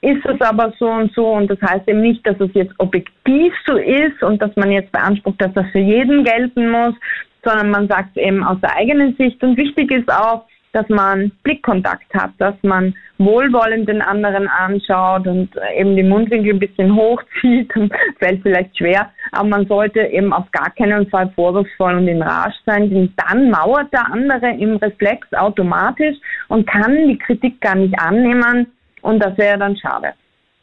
ist 0.01 0.25
es 0.27 0.40
aber 0.40 0.73
so 0.79 0.87
und 0.87 1.12
so 1.14 1.27
und 1.29 1.51
das 1.51 1.61
heißt 1.62 1.88
eben 1.88 2.03
nicht, 2.03 2.27
dass 2.27 2.38
es 2.38 2.51
jetzt 2.53 2.75
objektiv 2.79 3.55
so 3.66 3.77
ist 3.77 4.23
und 4.23 4.40
dass 4.42 4.55
man 4.55 4.70
jetzt 4.70 4.92
beansprucht, 4.92 5.40
dass 5.40 5.53
das 5.55 5.66
für 5.73 5.79
jeden 5.79 6.25
gelten 6.25 6.70
muss, 6.70 6.94
sondern 7.42 7.70
man 7.70 7.88
sagt 7.88 8.16
es 8.16 8.23
eben 8.23 8.44
aus 8.44 8.61
der 8.61 8.77
eigenen 8.77 9.16
Sicht 9.16 9.42
und 9.42 9.57
wichtig 9.57 9.90
ist 9.90 10.11
auch, 10.12 10.44
dass 10.75 10.89
man 10.89 11.31
Blickkontakt 11.43 12.13
hat, 12.15 12.33
dass 12.39 12.55
man 12.63 12.95
wohlwollend 13.19 13.89
den 13.89 14.03
anderen 14.03 14.49
anschaut 14.49 15.27
und 15.27 15.51
eben 15.77 15.97
die 15.97 16.03
Mundwinkel 16.03 16.55
ein 16.55 16.59
bisschen 16.59 16.95
hochzieht 16.97 17.73
fällt 18.19 18.43
vielleicht 18.43 18.77
schwer, 18.77 19.11
aber 19.33 19.49
man 19.49 19.67
sollte 19.67 20.01
eben 20.01 20.33
auf 20.33 20.51
gar 20.51 20.71
keinen 20.71 21.09
Fall 21.09 21.31
vorwurfsvoll 21.35 21.95
und 21.95 22.09
in 22.09 22.23
Rage 22.23 22.57
sein, 22.67 22.91
denn 22.91 23.13
dann 23.17 23.51
mauert 23.51 23.93
der 23.93 24.13
andere 24.13 24.51
im 24.59 24.77
Reflex 24.77 25.33
automatisch 25.33 26.17
und 26.49 26.67
kann 26.67 27.09
die 27.09 27.19
Kritik 27.19 27.61
gar 27.61 27.77
nicht 27.77 27.99
annehmen 27.99 28.67
und 29.03 29.21
das 29.21 29.37
wäre 29.39 29.59
dann 29.59 29.77
schade. 29.77 30.13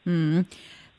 Hm. 0.03 0.45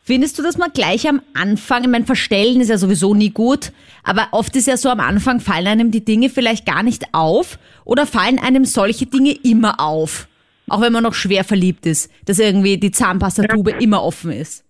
Findest 0.05 0.37
du, 0.37 0.43
dass 0.43 0.59
man 0.59 0.73
gleich 0.75 1.09
am 1.09 1.23
Anfang, 1.33 1.83
ich 1.83 1.89
meine, 1.89 2.05
verstellen 2.05 2.61
ist 2.61 2.71
ja 2.71 2.77
sowieso 2.77 3.15
nie 3.15 3.31
gut, 3.31 3.71
aber 4.03 4.29
oft 4.33 4.57
ist 4.57 4.67
ja 4.67 4.77
so 4.77 4.89
am 4.89 4.99
Anfang 4.99 5.39
fallen 5.39 5.69
einem 5.69 5.91
die 5.93 6.05
Dinge 6.05 6.29
vielleicht 6.29 6.67
gar 6.67 6.83
nicht 6.83 7.05
auf 7.13 7.57
oder 7.85 8.05
fallen 8.05 8.41
einem 8.41 8.65
solche 8.65 9.07
Dinge 9.07 9.31
immer 9.45 9.79
auf? 9.79 10.27
Auch 10.69 10.81
wenn 10.81 10.93
man 10.93 11.05
noch 11.05 11.15
schwer 11.15 11.45
verliebt 11.45 11.87
ist, 11.87 12.11
dass 12.27 12.41
irgendwie 12.41 12.79
die 12.79 12.91
Zahnpastatube 12.91 13.71
immer 13.81 14.03
offen 14.03 14.33
ist. 14.33 14.65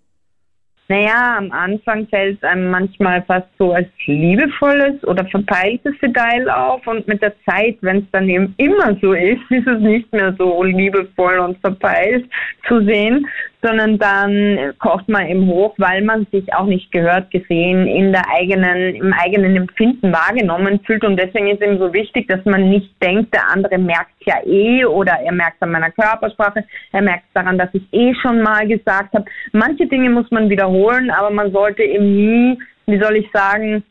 Naja, 0.88 1.38
am 1.38 1.50
Anfang 1.52 2.06
fällt 2.08 2.36
es 2.36 2.42
einem 2.42 2.70
manchmal 2.70 3.22
fast 3.22 3.46
so 3.56 3.72
als 3.72 3.88
liebevolles 4.04 5.02
oder 5.04 5.24
verpeiltes 5.24 5.94
Detail 6.02 6.50
auf 6.50 6.86
und 6.86 7.08
mit 7.08 7.22
der 7.22 7.32
Zeit, 7.46 7.78
wenn 7.80 7.98
es 7.98 8.10
dann 8.12 8.28
eben 8.28 8.52
immer 8.58 8.94
so 9.00 9.14
ist, 9.14 9.40
ist 9.50 9.66
es 9.66 9.80
nicht 9.80 10.12
mehr 10.12 10.34
so 10.36 10.62
liebevoll 10.62 11.38
und 11.38 11.58
verpeilt 11.60 12.28
zu 12.68 12.84
sehen, 12.84 13.26
sondern 13.62 13.98
dann 13.98 14.74
kocht 14.80 15.08
man 15.08 15.28
eben 15.28 15.46
hoch, 15.46 15.74
weil 15.78 16.02
man 16.02 16.26
sich 16.32 16.52
auch 16.52 16.66
nicht 16.66 16.90
gehört, 16.90 17.30
gesehen, 17.30 17.86
in 17.86 18.12
der 18.12 18.24
eigenen, 18.28 18.96
im 18.96 19.12
eigenen 19.12 19.56
Empfinden 19.56 20.12
wahrgenommen 20.12 20.80
fühlt. 20.84 21.04
Und 21.04 21.16
deswegen 21.16 21.48
ist 21.48 21.62
eben 21.62 21.78
so 21.78 21.92
wichtig, 21.92 22.26
dass 22.28 22.44
man 22.44 22.68
nicht 22.68 22.90
denkt, 23.00 23.32
der 23.32 23.48
andere 23.48 23.78
merkt 23.78 24.14
ja 24.26 24.44
eh 24.44 24.84
oder 24.84 25.12
er 25.24 25.32
merkt 25.32 25.62
an 25.62 25.70
meiner 25.70 25.92
Körpersprache, 25.92 26.64
er 26.90 27.02
merkt 27.02 27.24
daran, 27.34 27.56
dass 27.56 27.70
ich 27.72 27.82
eh 27.92 28.12
schon 28.20 28.42
mal 28.42 28.66
gesagt 28.66 29.14
habe. 29.14 29.24
Manche 29.52 29.86
Dinge 29.86 30.10
muss 30.10 30.30
man 30.32 30.50
wiederholen, 30.50 31.10
aber 31.10 31.30
man 31.30 31.52
sollte 31.52 31.84
eben 31.84 32.16
nie, 32.16 32.58
wie 32.86 33.00
soll 33.00 33.16
ich 33.16 33.30
sagen, 33.32 33.84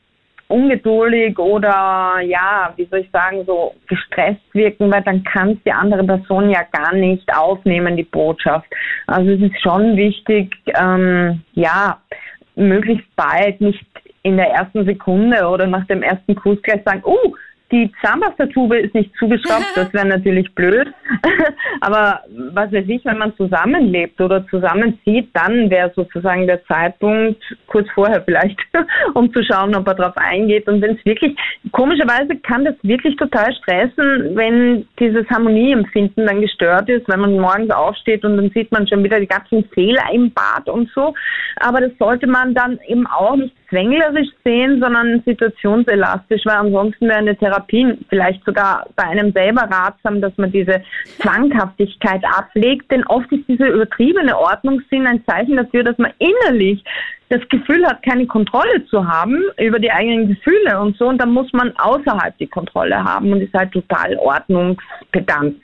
ungeduldig 0.52 1.38
oder 1.40 2.20
ja, 2.24 2.74
wie 2.76 2.86
soll 2.86 3.00
ich 3.00 3.12
sagen, 3.12 3.44
so 3.46 3.74
gestresst 3.88 4.42
wirken, 4.54 4.92
weil 4.92 5.02
dann 5.04 5.24
kann 5.24 5.52
es 5.52 5.64
die 5.66 5.72
andere 5.72 6.04
Person 6.04 6.50
ja 6.50 6.62
gar 6.72 6.94
nicht 6.94 7.28
aufnehmen, 7.36 7.98
die 7.98 8.04
Botschaft. 8.04 8.68
Also 9.08 9.32
es 9.32 9.42
ist 9.42 9.62
schon 9.62 9.96
wichtig, 9.96 10.56
ähm, 10.80 11.42
ja, 11.54 12.00
möglichst 12.56 13.08
bald, 13.16 13.62
nicht 13.62 13.86
in 14.24 14.38
der 14.38 14.52
ersten 14.52 14.86
Sekunde 14.86 15.48
oder 15.48 15.66
nach 15.68 15.86
dem 15.88 16.04
ersten 16.04 16.36
Kuss 16.36 16.62
gleich 16.62 16.84
sagen, 16.84 17.02
oh, 17.04 17.34
die 17.72 17.92
Zahnpastatube 18.04 18.78
ist 18.80 18.94
nicht 18.94 19.12
zugeschraubt, 19.18 19.66
das 19.76 19.94
wäre 19.94 20.08
natürlich 20.08 20.54
blöd. 20.54 20.88
Aber 21.82 22.22
was 22.54 22.72
weiß 22.72 22.86
ich, 22.88 23.04
wenn 23.06 23.18
man 23.18 23.36
zusammenlebt 23.36 24.20
oder 24.20 24.46
zusammenzieht, 24.48 25.30
dann 25.34 25.70
wäre 25.70 25.92
sozusagen 25.96 26.48
der 26.48 26.64
Zeitpunkt 26.66 27.42
kurz 27.68 27.88
vorher 27.94 28.22
vielleicht, 28.22 28.60
um 29.14 29.32
zu 29.34 29.44
schauen, 29.44 29.76
ob 29.76 29.88
er 29.88 29.96
darauf 29.96 30.18
eingeht. 30.18 30.68
Und 30.68 30.82
wenn 30.82 30.96
es 30.98 31.06
wirklich, 31.06 31.36
komischerweise 31.72 32.36
kann 32.38 32.66
das 32.66 32.76
wirklich 32.84 33.16
total 33.16 33.54
stressen, 33.56 34.36
wenn 34.36 34.88
dieses 35.00 35.28
Harmonieempfinden 35.30 36.26
dann 36.26 36.42
gestört 36.42 36.90
ist, 36.90 37.08
wenn 37.08 37.22
man 37.22 37.40
morgens 37.40 37.72
aufsteht 37.72 38.24
und 38.26 38.38
dann 38.38 38.50
sieht 38.52 38.72
man 38.72 38.88
schon 38.88 39.04
wieder 39.04 39.19
die 39.19 39.28
ganzen 39.28 39.65
Fehler 39.74 40.04
im 40.12 40.32
Bad 40.32 40.69
und 40.69 40.90
so. 40.94 41.13
Aber 41.58 41.82
das 41.82 41.92
sollte 42.00 42.28
man 42.28 42.54
dann 42.54 42.80
eben 42.88 43.08
auch 43.08 43.36
nicht 43.36 43.56
zwänglerisch 43.72 44.30
sehen, 44.44 44.80
sondern 44.80 45.24
situationselastisch, 45.26 46.42
weil 46.46 46.58
ansonsten 46.58 47.08
wäre 47.08 47.17
eine 47.17 47.36
Therapie 47.36 47.98
vielleicht 48.10 48.44
sogar 48.46 48.86
bei 48.96 49.04
einem 49.04 49.32
selber 49.32 49.63
ratsam, 49.63 50.22
dass 50.22 50.38
man 50.38 50.52
diese 50.52 50.84
Zwanghaftigkeit 51.19 52.22
ablegt, 52.38 52.92
denn 52.92 53.04
oft 53.08 53.32
ist 53.32 53.48
diese 53.48 53.65
übertriebene 53.65 54.38
Ordnungssinn 54.38 55.08
ein 55.08 55.24
Zeichen 55.26 55.56
dafür, 55.56 55.84
dass 55.84 55.98
man 55.98 56.12
innerlich 56.19 56.84
das 57.30 57.42
Gefühl 57.48 57.86
hat, 57.88 58.04
keine 58.04 58.28
Kontrolle 58.28 58.86
zu 58.88 59.08
haben 59.08 59.42
über 59.58 59.80
die 59.80 59.90
eigenen 59.90 60.28
Gefühle 60.28 60.80
und 60.80 60.98
so, 60.98 61.08
und 61.08 61.17
dann 61.17 61.32
muss 61.32 61.52
man 61.54 61.74
außerhalb 61.78 62.38
die 62.38 62.48
Kontrolle 62.48 63.02
haben 63.02 63.32
und 63.32 63.42
ist 63.42 63.54
halt 63.54 63.72
total 63.72 64.17
ordnungspedant. 64.17 65.56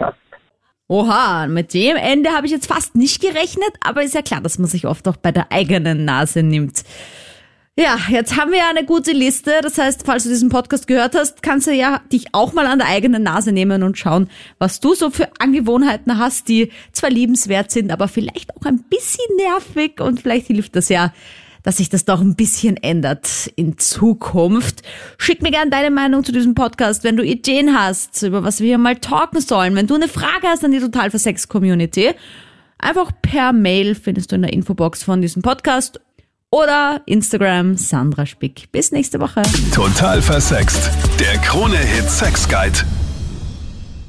Oha, 0.90 1.48
mit 1.48 1.74
dem 1.74 1.98
Ende 1.98 2.30
habe 2.30 2.46
ich 2.46 2.54
jetzt 2.54 2.72
fast 2.72 2.96
nicht 2.96 3.22
gerechnet, 3.22 3.72
aber 3.86 4.04
ist 4.04 4.16
ja 4.16 4.22
klar, 4.22 4.40
dass 4.40 4.58
man 4.58 4.68
sich 4.68 4.88
oft 4.88 5.06
auch 5.10 5.18
bei 5.18 5.34
der 5.34 5.52
eigenen 5.52 6.06
Nase 6.06 6.44
nimmt. 6.44 6.86
Ja, 7.80 8.00
jetzt 8.10 8.36
haben 8.36 8.50
wir 8.50 8.58
ja 8.58 8.72
eine 8.72 8.86
gute 8.86 9.12
Liste. 9.12 9.60
Das 9.62 9.78
heißt, 9.78 10.02
falls 10.04 10.24
du 10.24 10.30
diesen 10.30 10.50
Podcast 10.50 10.88
gehört 10.88 11.14
hast, 11.14 11.44
kannst 11.44 11.68
du 11.68 11.72
ja 11.72 12.02
dich 12.12 12.34
auch 12.34 12.54
mal 12.54 12.66
an 12.66 12.80
der 12.80 12.88
eigenen 12.88 13.22
Nase 13.22 13.52
nehmen 13.52 13.84
und 13.84 14.00
schauen, 14.00 14.32
was 14.58 14.80
du 14.80 14.96
so 14.96 15.12
für 15.12 15.30
Angewohnheiten 15.38 16.18
hast, 16.18 16.48
die 16.48 16.72
zwar 16.92 17.12
liebenswert 17.12 17.70
sind, 17.70 17.92
aber 17.92 18.08
vielleicht 18.08 18.56
auch 18.58 18.66
ein 18.66 18.84
bisschen 18.90 19.28
nervig 19.38 20.02
und 20.02 20.20
vielleicht 20.20 20.48
hilft 20.48 20.76
das 20.76 20.90
ja, 20.90 21.14
dass 21.62 21.78
sich 21.78 21.90
das 21.90 22.04
doch 22.04 22.20
ein 22.20 22.36
bisschen 22.36 22.78
ändert 22.78 23.52
in 23.56 23.78
Zukunft. 23.78 24.82
Schick 25.20 25.44
mir 25.44 25.52
gerne 25.52 25.70
deine 25.70 25.92
Meinung 25.92 26.24
zu 26.24 26.32
diesem 26.32 26.56
Podcast, 26.56 27.04
wenn 27.04 27.16
du 27.16 27.24
Ideen 27.24 27.78
hast, 27.78 28.24
über 28.24 28.44
was 28.44 28.60
wir 28.60 28.70
hier 28.70 28.80
mal 28.80 28.96
talken 28.96 29.40
sollen. 29.40 29.76
Wenn 29.76 29.86
du 29.86 29.94
eine 29.94 30.08
Frage 30.08 30.48
hast 30.48 30.66
an 30.66 30.72
die 30.72 30.80
Total 30.80 31.12
für 31.12 31.20
Sex 31.20 31.48
Community, 31.48 32.10
einfach 32.80 33.12
per 33.22 33.54
Mail 33.54 33.94
findest 33.94 34.32
du 34.32 34.36
in 34.36 34.42
der 34.42 34.54
Infobox 34.54 35.04
von 35.04 35.22
diesem 35.22 35.44
Podcast 35.44 36.00
oder 36.52 37.02
Instagram 37.06 37.76
Sandra 37.78 38.26
Spick. 38.26 38.72
Bis 38.72 38.92
nächste 38.92 39.20
Woche. 39.20 39.44
Total 39.74 40.22
versext. 40.22 40.90
Der 41.20 41.38
Krone-Hit 41.40 42.10
Sex 42.10 42.48
Guide. 42.48 42.80